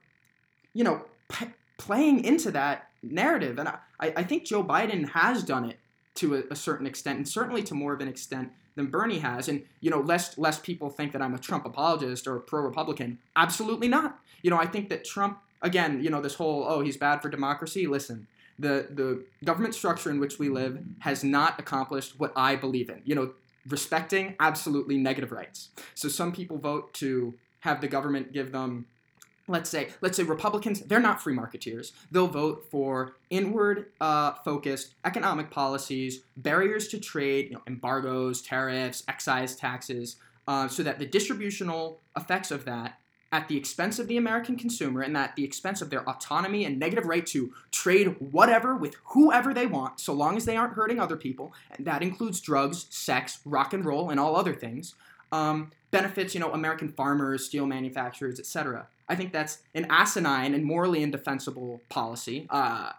you 0.74 0.84
know, 0.84 1.02
p- 1.30 1.48
playing 1.78 2.24
into 2.24 2.52
that 2.52 2.90
narrative. 3.02 3.58
And 3.58 3.70
I, 3.70 3.80
I 4.00 4.24
think 4.24 4.46
Joe 4.46 4.64
Biden 4.64 5.10
has 5.10 5.44
done 5.44 5.66
it 5.66 5.80
to 6.16 6.36
a, 6.36 6.44
a, 6.52 6.56
certain 6.56 6.88
extent, 6.88 7.18
and 7.18 7.28
certainly 7.28 7.64
to 7.64 7.76
more 7.76 7.94
of 7.94 8.02
an 8.02 8.08
extent 8.08 8.52
than 8.76 8.88
Bernie 8.88 9.20
has. 9.20 9.48
And 9.48 9.64
you 9.82 9.90
know, 9.90 10.00
lest 10.00 10.38
lest 10.38 10.64
people 10.64 10.90
think 10.90 11.14
that 11.14 11.22
I'm 11.22 11.34
a 11.34 11.40
Trump 11.40 11.66
apologist 11.66 12.28
or 12.28 12.36
a 12.38 12.42
pro 12.42 12.62
Republican. 12.62 13.20
Absolutely 13.36 13.88
not. 13.88 14.20
You 14.42 14.50
know, 14.50 14.58
I 14.58 14.66
think 14.66 14.90
that 14.90 15.04
Trump, 15.04 15.40
again, 15.62 16.04
you 16.04 16.10
know, 16.10 16.22
this 16.22 16.36
whole 16.36 16.66
oh 16.68 16.82
he's 16.82 16.98
bad 16.98 17.22
for 17.22 17.30
democracy. 17.30 17.88
Listen, 17.88 18.28
the 18.60 18.88
the 18.90 19.26
government 19.44 19.76
structure 19.76 20.10
in 20.10 20.20
which 20.20 20.40
we 20.40 20.50
live 20.50 20.80
has 21.00 21.24
not 21.24 21.60
accomplished 21.60 22.20
what 22.20 22.34
I 22.36 22.56
believe 22.56 22.90
in. 22.90 23.02
You 23.06 23.16
know, 23.16 23.34
respecting 23.68 24.36
absolutely 24.40 24.98
negative 24.98 25.32
rights. 25.32 25.70
So 25.94 26.08
some 26.08 26.32
people 26.32 26.58
vote 26.58 26.94
to 26.96 27.34
have 27.62 27.82
the 27.82 27.88
government 27.88 28.32
give 28.34 28.52
them 28.52 28.86
let's 29.48 29.70
say 29.70 29.90
let's 30.02 30.18
say 30.18 30.24
republicans 30.24 30.82
they're 30.82 31.00
not 31.00 31.22
free 31.22 31.36
marketeers 31.36 31.92
they'll 32.12 32.28
vote 32.28 32.66
for 32.70 33.14
inward 33.30 33.88
uh, 34.02 34.34
focused 34.44 34.96
economic 35.06 35.50
policies 35.50 36.22
barriers 36.36 36.88
to 36.90 37.00
trade 37.00 37.48
you 37.50 37.54
know, 37.56 37.62
embargoes 37.66 38.42
tariffs 38.42 39.04
excise 39.08 39.56
taxes 39.56 40.18
uh, 40.48 40.68
so 40.68 40.84
that 40.84 41.00
the 41.00 41.06
distributional 41.06 42.00
effects 42.16 42.52
of 42.52 42.66
that 42.66 43.00
at 43.32 43.48
the 43.48 43.58
expense 43.58 44.00
of 44.00 44.08
the 44.08 44.18
american 44.18 44.56
consumer 44.56 45.02
and 45.02 45.18
at 45.18 45.36
the 45.36 45.44
expense 45.44 45.82
of 45.82 45.90
their 45.90 46.08
autonomy 46.10 46.66
and 46.66 46.80
negative 46.80 47.06
right 47.06 47.26
to 47.26 47.54
trade 47.72 48.16
whatever 48.20 48.76
with 48.76 48.96
whoever 49.06 49.54
they 49.54 49.66
want 49.66 50.00
so 50.00 50.14
long 50.14 50.38
as 50.38 50.46
they 50.46 50.56
aren't 50.56 50.74
hurting 50.74 51.00
other 51.00 51.18
people 51.18 51.54
and 51.72 51.86
that 51.86 52.02
includes 52.02 52.40
drugs 52.40 52.88
sex 52.90 53.40
rock 53.46 53.74
and 53.74 53.86
roll 53.86 54.10
and 54.10 54.20
all 54.20 54.36
other 54.36 54.54
things 54.54 54.96
um, 55.32 55.72
benefits 55.92 56.34
you 56.34 56.40
know 56.40 56.52
american 56.54 56.90
farmers 56.90 57.46
steel 57.46 57.66
manufacturers 57.66 58.40
etc 58.40 58.88
I 59.10 59.16
think 59.16 59.32
that's 59.32 59.60
an 59.74 59.88
asinine 59.90 60.54
and 60.54 60.66
morally 60.66 61.02
indefensible 61.02 61.82
policy. 61.90 62.48
Uh, 62.50 62.92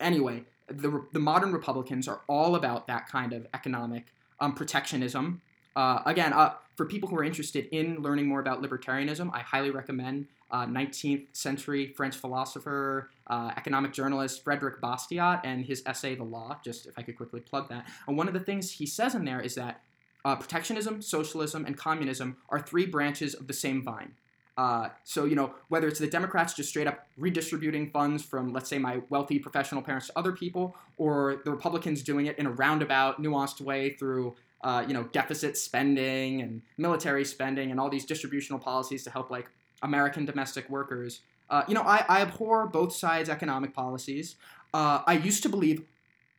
anyway, 0.00 0.44
the, 0.68 1.04
the 1.12 1.18
modern 1.18 1.52
Republicans 1.52 2.06
are 2.06 2.20
all 2.28 2.54
about 2.54 2.86
that 2.86 3.08
kind 3.08 3.32
of 3.32 3.46
economic 3.52 4.06
um, 4.40 4.54
protectionism. 4.54 5.42
Uh, 5.76 6.00
again, 6.06 6.32
uh, 6.32 6.54
for 6.76 6.86
people 6.86 7.08
who 7.08 7.16
are 7.16 7.24
interested 7.24 7.66
in 7.72 8.00
learning 8.02 8.26
more 8.26 8.40
about 8.40 8.62
libertarianism, 8.62 9.30
I 9.32 9.40
highly 9.40 9.70
recommend 9.70 10.26
uh, 10.50 10.66
19th 10.66 11.26
century 11.32 11.92
French 11.96 12.16
philosopher, 12.16 13.10
uh, 13.26 13.52
economic 13.56 13.92
journalist 13.92 14.44
Frederick 14.44 14.80
Bastiat 14.80 15.40
and 15.44 15.64
his 15.64 15.82
essay, 15.86 16.14
The 16.14 16.24
Law. 16.24 16.58
Just 16.64 16.86
if 16.86 16.98
I 16.98 17.02
could 17.02 17.16
quickly 17.16 17.40
plug 17.40 17.68
that. 17.70 17.86
And 18.06 18.16
one 18.16 18.28
of 18.28 18.34
the 18.34 18.40
things 18.40 18.70
he 18.72 18.86
says 18.86 19.14
in 19.14 19.24
there 19.24 19.40
is 19.40 19.56
that 19.56 19.80
uh, 20.24 20.36
protectionism, 20.36 21.02
socialism, 21.02 21.66
and 21.66 21.76
communism 21.76 22.36
are 22.48 22.60
three 22.60 22.86
branches 22.86 23.34
of 23.34 23.46
the 23.46 23.52
same 23.52 23.82
vine. 23.82 24.12
Uh, 24.56 24.88
so, 25.02 25.24
you 25.24 25.34
know, 25.34 25.54
whether 25.68 25.88
it's 25.88 25.98
the 25.98 26.06
Democrats 26.06 26.54
just 26.54 26.68
straight 26.68 26.86
up 26.86 27.08
redistributing 27.18 27.90
funds 27.90 28.22
from, 28.22 28.52
let's 28.52 28.70
say, 28.70 28.78
my 28.78 29.00
wealthy 29.08 29.38
professional 29.38 29.82
parents 29.82 30.06
to 30.06 30.12
other 30.16 30.30
people, 30.30 30.76
or 30.96 31.42
the 31.44 31.50
Republicans 31.50 32.02
doing 32.02 32.26
it 32.26 32.38
in 32.38 32.46
a 32.46 32.50
roundabout, 32.50 33.20
nuanced 33.20 33.60
way 33.60 33.94
through, 33.94 34.34
uh, 34.64 34.84
you 34.88 34.94
know, 34.94 35.04
deficit 35.12 35.56
spending 35.56 36.40
and 36.40 36.62
military 36.78 37.24
spending 37.24 37.70
and 37.70 37.78
all 37.78 37.90
these 37.90 38.04
distributional 38.04 38.58
policies 38.58 39.04
to 39.04 39.10
help, 39.10 39.30
like, 39.30 39.48
American 39.82 40.24
domestic 40.24 40.68
workers. 40.68 41.20
Uh, 41.50 41.62
you 41.68 41.74
know, 41.74 41.82
I, 41.82 42.04
I 42.08 42.22
abhor 42.22 42.66
both 42.66 42.94
sides' 42.94 43.28
economic 43.28 43.74
policies. 43.74 44.36
Uh, 44.72 45.02
I 45.06 45.12
used 45.12 45.42
to 45.42 45.48
believe 45.48 45.84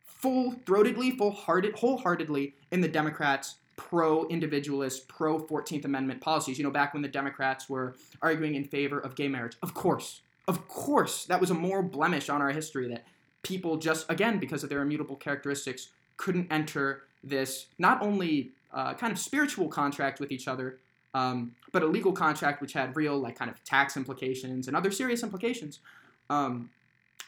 full 0.04 0.52
throatedly, 0.64 1.16
full 1.16 1.30
hearted, 1.30 1.76
wholeheartedly 1.76 2.54
in 2.72 2.80
the 2.80 2.88
Democrats' 2.88 3.56
pro 3.76 4.26
individualist, 4.26 5.06
pro 5.06 5.38
14th 5.38 5.84
Amendment 5.84 6.20
policies. 6.20 6.58
You 6.58 6.64
know, 6.64 6.70
back 6.70 6.92
when 6.92 7.02
the 7.02 7.08
Democrats 7.08 7.68
were 7.68 7.94
arguing 8.20 8.56
in 8.56 8.64
favor 8.64 8.98
of 8.98 9.14
gay 9.14 9.28
marriage. 9.28 9.56
Of 9.62 9.72
course, 9.72 10.22
of 10.48 10.66
course, 10.66 11.24
that 11.26 11.40
was 11.40 11.50
a 11.50 11.54
moral 11.54 11.84
blemish 11.84 12.28
on 12.28 12.42
our 12.42 12.50
history 12.50 12.88
that 12.88 13.04
people 13.42 13.76
just, 13.76 14.10
again, 14.10 14.38
because 14.38 14.64
of 14.64 14.70
their 14.70 14.82
immutable 14.82 15.16
characteristics, 15.16 15.88
couldn't 16.16 16.48
enter 16.50 17.04
this 17.28 17.66
not 17.78 18.02
only 18.02 18.50
uh, 18.72 18.94
kind 18.94 19.12
of 19.12 19.18
spiritual 19.18 19.68
contract 19.68 20.20
with 20.20 20.30
each 20.30 20.48
other, 20.48 20.78
um, 21.14 21.52
but 21.72 21.82
a 21.82 21.86
legal 21.86 22.12
contract 22.12 22.60
which 22.60 22.74
had 22.74 22.94
real, 22.94 23.18
like, 23.18 23.36
kind 23.36 23.50
of 23.50 23.62
tax 23.64 23.96
implications 23.96 24.68
and 24.68 24.76
other 24.76 24.90
serious 24.90 25.22
implications. 25.22 25.80
Um, 26.28 26.70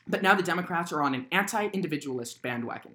but 0.06 0.22
now 0.22 0.34
the 0.34 0.42
Democrats 0.42 0.92
are 0.92 1.02
on 1.02 1.14
an 1.14 1.26
anti 1.32 1.66
individualist 1.68 2.42
bandwagon 2.42 2.92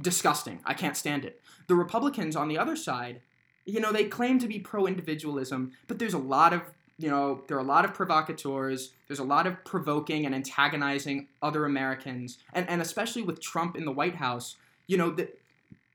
disgusting. 0.00 0.60
I 0.64 0.74
can't 0.74 0.96
stand 0.96 1.24
it. 1.24 1.40
The 1.68 1.74
Republicans 1.74 2.36
on 2.36 2.48
the 2.48 2.58
other 2.58 2.76
side, 2.76 3.20
you 3.64 3.80
know, 3.80 3.92
they 3.92 4.04
claim 4.04 4.38
to 4.40 4.46
be 4.46 4.58
pro 4.58 4.86
individualism, 4.86 5.72
but 5.88 5.98
there's 5.98 6.14
a 6.14 6.18
lot 6.18 6.52
of, 6.52 6.62
you 6.98 7.08
know, 7.08 7.42
there 7.48 7.56
are 7.56 7.60
a 7.60 7.64
lot 7.64 7.84
of 7.84 7.94
provocateurs. 7.94 8.92
There's 9.08 9.18
a 9.18 9.24
lot 9.24 9.46
of 9.46 9.64
provoking 9.64 10.26
and 10.26 10.34
antagonizing 10.34 11.28
other 11.42 11.64
Americans, 11.64 12.38
and, 12.52 12.68
and 12.68 12.80
especially 12.80 13.22
with 13.22 13.40
Trump 13.40 13.76
in 13.76 13.84
the 13.84 13.92
White 13.92 14.16
House, 14.16 14.56
you 14.86 14.96
know, 14.96 15.10
the, 15.10 15.28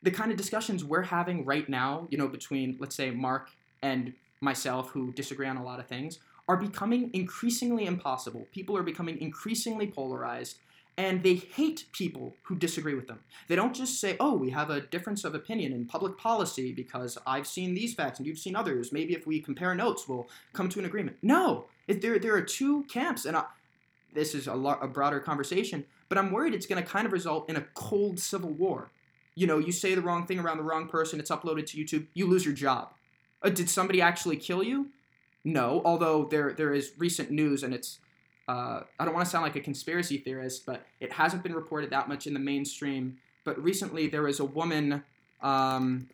the 0.03 0.11
kind 0.11 0.31
of 0.31 0.37
discussions 0.37 0.83
we're 0.83 1.03
having 1.03 1.45
right 1.45 1.67
now, 1.69 2.07
you 2.09 2.17
know, 2.17 2.27
between, 2.27 2.77
let's 2.79 2.95
say, 2.95 3.11
Marc 3.11 3.49
and 3.81 4.13
myself, 4.41 4.89
who 4.91 5.11
disagree 5.13 5.47
on 5.47 5.57
a 5.57 5.63
lot 5.63 5.79
of 5.79 5.87
things, 5.87 6.19
are 6.47 6.57
becoming 6.57 7.11
increasingly 7.13 7.85
impossible. 7.85 8.47
People 8.51 8.75
are 8.75 8.83
becoming 8.83 9.19
increasingly 9.21 9.87
polarized 9.87 10.57
and 10.97 11.23
they 11.23 11.35
hate 11.35 11.85
people 11.93 12.35
who 12.43 12.55
disagree 12.55 12.93
with 12.93 13.07
them. 13.07 13.19
They 13.47 13.55
don't 13.55 13.73
just 13.73 13.99
say, 13.99 14.17
oh, 14.19 14.35
we 14.35 14.49
have 14.49 14.69
a 14.69 14.81
difference 14.81 15.23
of 15.23 15.33
opinion 15.33 15.71
in 15.71 15.85
public 15.85 16.17
policy 16.17 16.73
because 16.73 17.17
I've 17.25 17.47
seen 17.47 17.73
these 17.73 17.93
facts 17.93 18.19
and 18.19 18.27
you've 18.27 18.37
seen 18.37 18.55
others. 18.55 18.91
Maybe 18.91 19.13
if 19.13 19.25
we 19.25 19.39
compare 19.39 19.73
notes, 19.73 20.07
we'll 20.07 20.27
come 20.53 20.69
to 20.69 20.79
an 20.79 20.85
agreement. 20.85 21.17
No, 21.21 21.65
there, 21.87 22.19
there 22.19 22.35
are 22.35 22.41
two 22.41 22.83
camps, 22.83 23.25
and 23.25 23.37
I, 23.37 23.45
this 24.13 24.35
is 24.35 24.47
a, 24.47 24.53
lot, 24.53 24.83
a 24.83 24.87
broader 24.87 25.19
conversation, 25.19 25.85
but 26.09 26.17
I'm 26.17 26.31
worried 26.31 26.53
it's 26.53 26.67
going 26.67 26.83
to 26.83 26.87
kind 26.87 27.05
of 27.05 27.13
result 27.13 27.49
in 27.49 27.55
a 27.55 27.65
cold 27.73 28.19
civil 28.19 28.51
war. 28.51 28.91
You 29.35 29.47
know, 29.47 29.57
you 29.59 29.71
say 29.71 29.95
the 29.95 30.01
wrong 30.01 30.25
thing 30.25 30.39
around 30.39 30.57
the 30.57 30.63
wrong 30.63 30.87
person, 30.87 31.19
it's 31.19 31.31
uploaded 31.31 31.65
to 31.67 31.77
YouTube, 31.77 32.07
you 32.13 32.27
lose 32.27 32.45
your 32.45 32.53
job. 32.53 32.93
Uh, 33.41 33.49
did 33.49 33.69
somebody 33.69 34.01
actually 34.01 34.37
kill 34.37 34.63
you? 34.63 34.87
No, 35.43 35.81
although 35.85 36.25
there 36.25 36.53
there 36.53 36.73
is 36.73 36.91
recent 36.97 37.31
news, 37.31 37.63
and 37.63 37.73
it's 37.73 37.99
uh, 38.47 38.81
I 38.99 39.05
don't 39.05 39.13
want 39.13 39.25
to 39.25 39.31
sound 39.31 39.43
like 39.43 39.55
a 39.55 39.61
conspiracy 39.61 40.17
theorist, 40.17 40.65
but 40.65 40.85
it 40.99 41.13
hasn't 41.13 41.43
been 41.43 41.55
reported 41.55 41.89
that 41.91 42.07
much 42.07 42.27
in 42.27 42.33
the 42.33 42.39
mainstream. 42.39 43.17
But 43.43 43.61
recently, 43.61 44.07
there 44.07 44.23
was 44.23 44.39
a 44.39 44.45
woman, 44.45 45.03
um, 45.41 46.09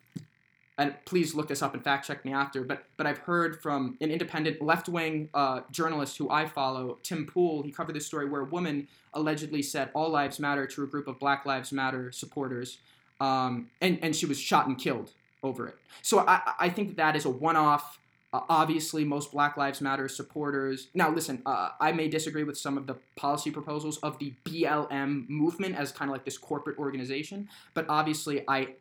and 0.78 0.94
please 1.04 1.34
look 1.34 1.48
this 1.48 1.62
up 1.62 1.74
and 1.74 1.84
fact 1.84 2.06
check 2.06 2.24
me 2.24 2.32
after. 2.32 2.62
But 2.62 2.84
but 2.96 3.06
I've 3.06 3.18
heard 3.18 3.60
from 3.60 3.98
an 4.00 4.10
independent 4.10 4.62
left 4.62 4.88
wing 4.88 5.28
uh, 5.34 5.60
journalist 5.70 6.16
who 6.16 6.30
I 6.30 6.46
follow, 6.46 6.98
Tim 7.02 7.26
Pool. 7.26 7.62
He 7.62 7.70
covered 7.70 7.94
this 7.94 8.06
story 8.06 8.26
where 8.26 8.42
a 8.42 8.46
woman 8.46 8.88
allegedly 9.12 9.62
said 9.62 9.90
"All 9.92 10.08
lives 10.08 10.38
matter" 10.38 10.66
to 10.66 10.84
a 10.84 10.86
group 10.86 11.06
of 11.06 11.18
Black 11.18 11.44
Lives 11.44 11.72
Matter 11.72 12.12
supporters, 12.12 12.78
um, 13.20 13.70
and 13.80 13.98
and 14.02 14.14
she 14.14 14.26
was 14.26 14.38
shot 14.38 14.66
and 14.66 14.78
killed 14.78 15.12
over 15.42 15.68
it. 15.68 15.76
So 16.02 16.20
I 16.20 16.54
I 16.58 16.68
think 16.68 16.96
that 16.96 17.16
is 17.16 17.24
a 17.24 17.30
one 17.30 17.56
off 17.56 17.98
uh, 18.32 18.40
obviously, 18.50 19.04
most 19.04 19.32
Black 19.32 19.56
Lives 19.56 19.80
Matter 19.80 20.06
supporters. 20.06 20.88
Now, 20.92 21.10
listen, 21.10 21.40
uh, 21.46 21.70
I 21.80 21.92
may 21.92 22.08
disagree 22.08 22.44
with 22.44 22.58
some 22.58 22.76
of 22.76 22.86
the 22.86 22.96
policy 23.16 23.50
proposals 23.50 23.96
of 23.98 24.18
the 24.18 24.34
BLM 24.44 25.28
movement 25.30 25.76
as 25.76 25.92
kind 25.92 26.10
of 26.10 26.12
like 26.12 26.26
this 26.26 26.36
corporate 26.36 26.78
organization, 26.78 27.48
but 27.72 27.86
obviously, 27.88 28.44
I 28.46 28.74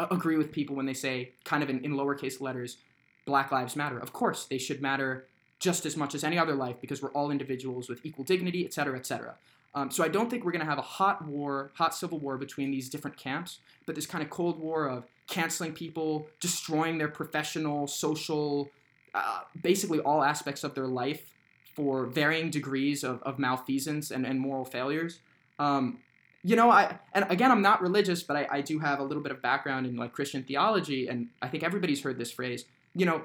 agree 0.00 0.36
with 0.36 0.50
people 0.50 0.74
when 0.74 0.86
they 0.86 0.94
say, 0.94 1.32
kind 1.44 1.62
of 1.62 1.70
in, 1.70 1.84
in 1.84 1.92
lowercase 1.92 2.40
letters, 2.40 2.78
Black 3.24 3.52
Lives 3.52 3.76
Matter. 3.76 3.98
Of 3.98 4.12
course, 4.12 4.46
they 4.46 4.58
should 4.58 4.82
matter 4.82 5.26
just 5.60 5.86
as 5.86 5.96
much 5.96 6.14
as 6.14 6.24
any 6.24 6.38
other 6.38 6.54
life 6.54 6.80
because 6.80 7.00
we're 7.00 7.12
all 7.12 7.30
individuals 7.30 7.88
with 7.88 8.04
equal 8.04 8.24
dignity, 8.24 8.64
et 8.64 8.72
cetera, 8.72 8.96
et 8.96 9.06
cetera. 9.06 9.36
Um, 9.78 9.92
so 9.92 10.02
I 10.02 10.08
don't 10.08 10.28
think 10.28 10.44
we're 10.44 10.50
going 10.50 10.64
to 10.64 10.70
have 10.70 10.78
a 10.78 10.82
hot 10.82 11.24
war, 11.24 11.70
hot 11.74 11.94
civil 11.94 12.18
war 12.18 12.36
between 12.36 12.72
these 12.72 12.88
different 12.88 13.16
camps, 13.16 13.60
but 13.86 13.94
this 13.94 14.06
kind 14.06 14.24
of 14.24 14.30
cold 14.30 14.58
war 14.58 14.88
of 14.88 15.04
canceling 15.28 15.72
people, 15.72 16.26
destroying 16.40 16.98
their 16.98 17.08
professional, 17.08 17.86
social, 17.86 18.70
uh, 19.14 19.40
basically 19.62 20.00
all 20.00 20.24
aspects 20.24 20.64
of 20.64 20.74
their 20.74 20.88
life 20.88 21.32
for 21.76 22.06
varying 22.06 22.50
degrees 22.50 23.04
of, 23.04 23.22
of 23.22 23.38
malfeasance 23.38 24.10
and, 24.10 24.26
and 24.26 24.40
moral 24.40 24.64
failures. 24.64 25.20
Um, 25.60 26.00
you 26.42 26.56
know, 26.56 26.70
I 26.70 26.98
and 27.12 27.26
again, 27.28 27.52
I'm 27.52 27.62
not 27.62 27.80
religious, 27.80 28.22
but 28.24 28.36
I, 28.36 28.48
I 28.50 28.60
do 28.62 28.80
have 28.80 28.98
a 28.98 29.04
little 29.04 29.22
bit 29.22 29.30
of 29.30 29.40
background 29.42 29.86
in 29.86 29.96
like 29.96 30.12
Christian 30.12 30.42
theology, 30.42 31.08
and 31.08 31.28
I 31.42 31.48
think 31.48 31.62
everybody's 31.62 32.02
heard 32.02 32.18
this 32.18 32.32
phrase. 32.32 32.64
You 32.94 33.06
know, 33.06 33.24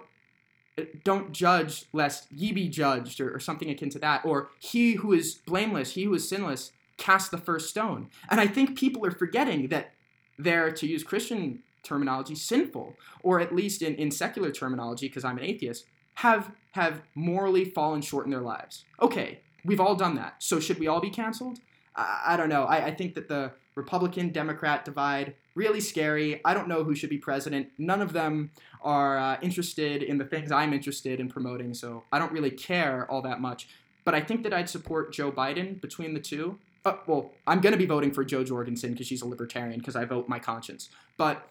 don't 1.04 1.32
judge 1.32 1.86
lest 1.94 2.32
ye 2.32 2.52
be 2.52 2.68
judged, 2.68 3.20
or, 3.22 3.36
or 3.36 3.40
something 3.40 3.70
akin 3.70 3.90
to 3.92 4.00
that, 4.00 4.26
or 4.26 4.50
he 4.60 4.94
who 4.94 5.14
is 5.14 5.36
blameless, 5.46 5.92
he 5.92 6.04
who 6.04 6.14
is 6.14 6.28
sinless, 6.28 6.72
cast 6.98 7.32
the 7.32 7.38
first 7.38 7.70
stone. 7.70 8.10
And 8.30 8.40
I 8.40 8.48
think 8.48 8.78
people 8.78 9.06
are 9.06 9.12
forgetting 9.12 9.68
that 9.70 9.94
they're, 10.38 10.72
to 10.72 10.88
use 10.88 11.04
Christian 11.04 11.64
terminology, 11.84 12.36
sinful, 12.36 12.96
or 13.22 13.40
at 13.40 13.54
least 13.54 13.82
in, 13.82 13.96
in 13.96 14.10
secular 14.10 14.52
terminology, 14.52 15.08
because 15.08 15.24
I'm 15.24 15.38
an 15.38 15.44
atheist, 15.44 15.86
have 16.16 16.52
have 16.72 17.02
morally 17.14 17.66
fallen 17.66 18.02
short 18.02 18.26
in 18.26 18.32
their 18.32 18.42
lives. 18.42 18.86
Okay, 19.02 19.40
we've 19.64 19.80
all 19.80 19.96
done 19.96 20.16
that. 20.16 20.36
So 20.40 20.60
should 20.60 20.80
we 20.80 20.88
all 20.88 21.00
be 21.00 21.10
canceled? 21.12 21.60
I, 21.96 22.22
I 22.28 22.38
don't 22.38 22.50
know. 22.50 22.64
I, 22.64 22.86
I 22.86 22.96
think 22.96 23.14
that 23.16 23.28
the 23.28 23.52
Republican 23.76 24.30
Democrat 24.30 24.86
divide 24.86 25.36
really 25.56 25.82
scary. 25.82 26.41
I 26.43 26.54
don't 26.54 26.68
know 26.68 26.84
who 26.84 26.95
should 26.95 27.10
be 27.10 27.18
president. 27.18 27.70
None 27.78 28.01
of 28.01 28.14
them 28.14 28.51
are 28.82 29.18
uh, 29.18 29.38
interested 29.41 30.04
in 30.04 30.18
the 30.18 30.26
things 30.26 30.51
I'm 30.51 30.74
interested 30.74 31.20
in 31.20 31.30
promoting, 31.30 31.74
so 31.74 32.04
I 32.12 32.20
don't 32.20 32.32
really 32.32 32.51
care 32.51 33.10
all 33.10 33.22
that 33.22 33.39
much. 33.39 33.68
But 34.06 34.16
I 34.16 34.22
think 34.22 34.43
that 34.43 34.54
I'd 34.54 34.70
support 34.70 35.14
Joe 35.14 35.32
Biden 35.32 35.80
between 35.80 36.14
the 36.14 36.20
two. 36.20 36.60
Uh, 36.86 36.97
well, 37.08 37.32
I'm 37.47 37.62
going 37.62 37.72
to 37.72 37.78
be 37.78 37.86
voting 37.86 38.12
for 38.12 38.26
Jo 38.26 38.43
Jorgensen 38.43 38.91
because 38.91 39.08
she's 39.08 39.22
a 39.22 39.28
libertarian 39.28 39.80
because 39.80 39.95
I 39.95 40.04
vote 40.04 40.28
my 40.28 40.39
conscience. 40.39 40.89
But 41.16 41.47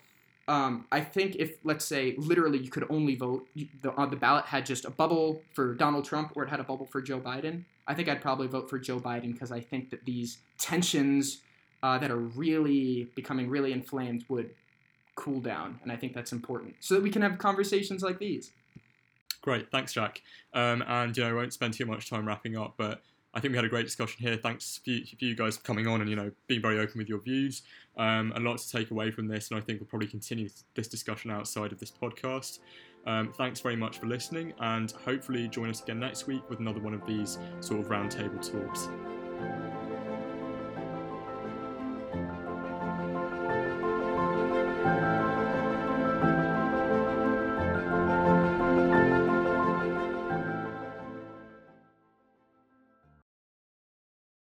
um, 0.48 0.86
I 0.92 1.00
think 1.00 1.36
if, 1.36 1.56
let's 1.64 1.84
say, 1.84 2.14
literally 2.18 2.58
you 2.58 2.70
could 2.70 2.84
only 2.90 3.14
vote, 3.14 3.48
the, 3.54 3.92
uh, 3.92 4.06
the 4.06 4.16
ballot 4.16 4.44
had 4.44 4.66
just 4.66 4.84
a 4.84 4.90
bubble 4.90 5.40
for 5.54 5.74
Donald 5.74 6.04
Trump 6.04 6.32
or 6.34 6.42
it 6.42 6.50
had 6.50 6.60
a 6.60 6.64
bubble 6.64 6.86
for 6.86 7.00
Joe 7.00 7.20
Biden, 7.20 7.64
I 7.86 7.94
think 7.94 8.08
I'd 8.08 8.20
probably 8.20 8.48
vote 8.48 8.68
for 8.68 8.78
Joe 8.78 9.00
Biden 9.00 9.32
because 9.32 9.52
I 9.52 9.60
think 9.60 9.90
that 9.90 10.04
these 10.04 10.38
tensions 10.58 11.38
uh, 11.82 11.98
that 11.98 12.10
are 12.10 12.16
really 12.16 13.08
becoming 13.14 13.48
really 13.48 13.72
inflamed 13.72 14.24
would 14.28 14.50
cool 15.14 15.40
down. 15.40 15.78
And 15.82 15.92
I 15.92 15.96
think 15.96 16.14
that's 16.14 16.32
important 16.32 16.76
so 16.80 16.94
that 16.94 17.02
we 17.02 17.10
can 17.10 17.22
have 17.22 17.38
conversations 17.38 18.02
like 18.02 18.18
these. 18.18 18.52
Great, 19.42 19.70
thanks, 19.70 19.92
Jack. 19.92 20.22
Um, 20.54 20.84
and 20.86 21.16
you 21.16 21.24
know, 21.24 21.30
I 21.30 21.32
won't 21.32 21.52
spend 21.52 21.74
too 21.74 21.86
much 21.86 22.08
time 22.08 22.26
wrapping 22.26 22.56
up, 22.56 22.74
but 22.76 23.02
I 23.34 23.40
think 23.40 23.52
we 23.52 23.56
had 23.56 23.64
a 23.64 23.68
great 23.68 23.84
discussion 23.84 24.16
here. 24.20 24.36
Thanks 24.36 24.80
for 24.84 24.90
you, 24.90 25.34
guys 25.34 25.56
for 25.56 25.64
coming 25.64 25.86
on 25.86 26.00
and 26.00 26.08
you 26.08 26.16
know 26.16 26.30
being 26.46 26.60
very 26.60 26.78
open 26.78 26.98
with 26.98 27.08
your 27.08 27.20
views. 27.20 27.62
Um, 27.96 28.32
a 28.36 28.40
lot 28.40 28.58
to 28.58 28.70
take 28.70 28.90
away 28.90 29.10
from 29.10 29.26
this, 29.26 29.50
and 29.50 29.58
I 29.58 29.62
think 29.62 29.80
we'll 29.80 29.88
probably 29.88 30.08
continue 30.08 30.48
this 30.74 30.86
discussion 30.86 31.30
outside 31.30 31.72
of 31.72 31.80
this 31.80 31.90
podcast. 31.90 32.60
Um, 33.06 33.32
thanks 33.32 33.58
very 33.60 33.76
much 33.76 33.98
for 33.98 34.06
listening, 34.06 34.52
and 34.60 34.92
hopefully 34.92 35.48
join 35.48 35.70
us 35.70 35.82
again 35.82 35.98
next 35.98 36.26
week 36.26 36.48
with 36.48 36.60
another 36.60 36.80
one 36.80 36.94
of 36.94 37.04
these 37.06 37.38
sort 37.60 37.80
of 37.80 37.88
roundtable 37.88 38.40
talks. 38.40 38.88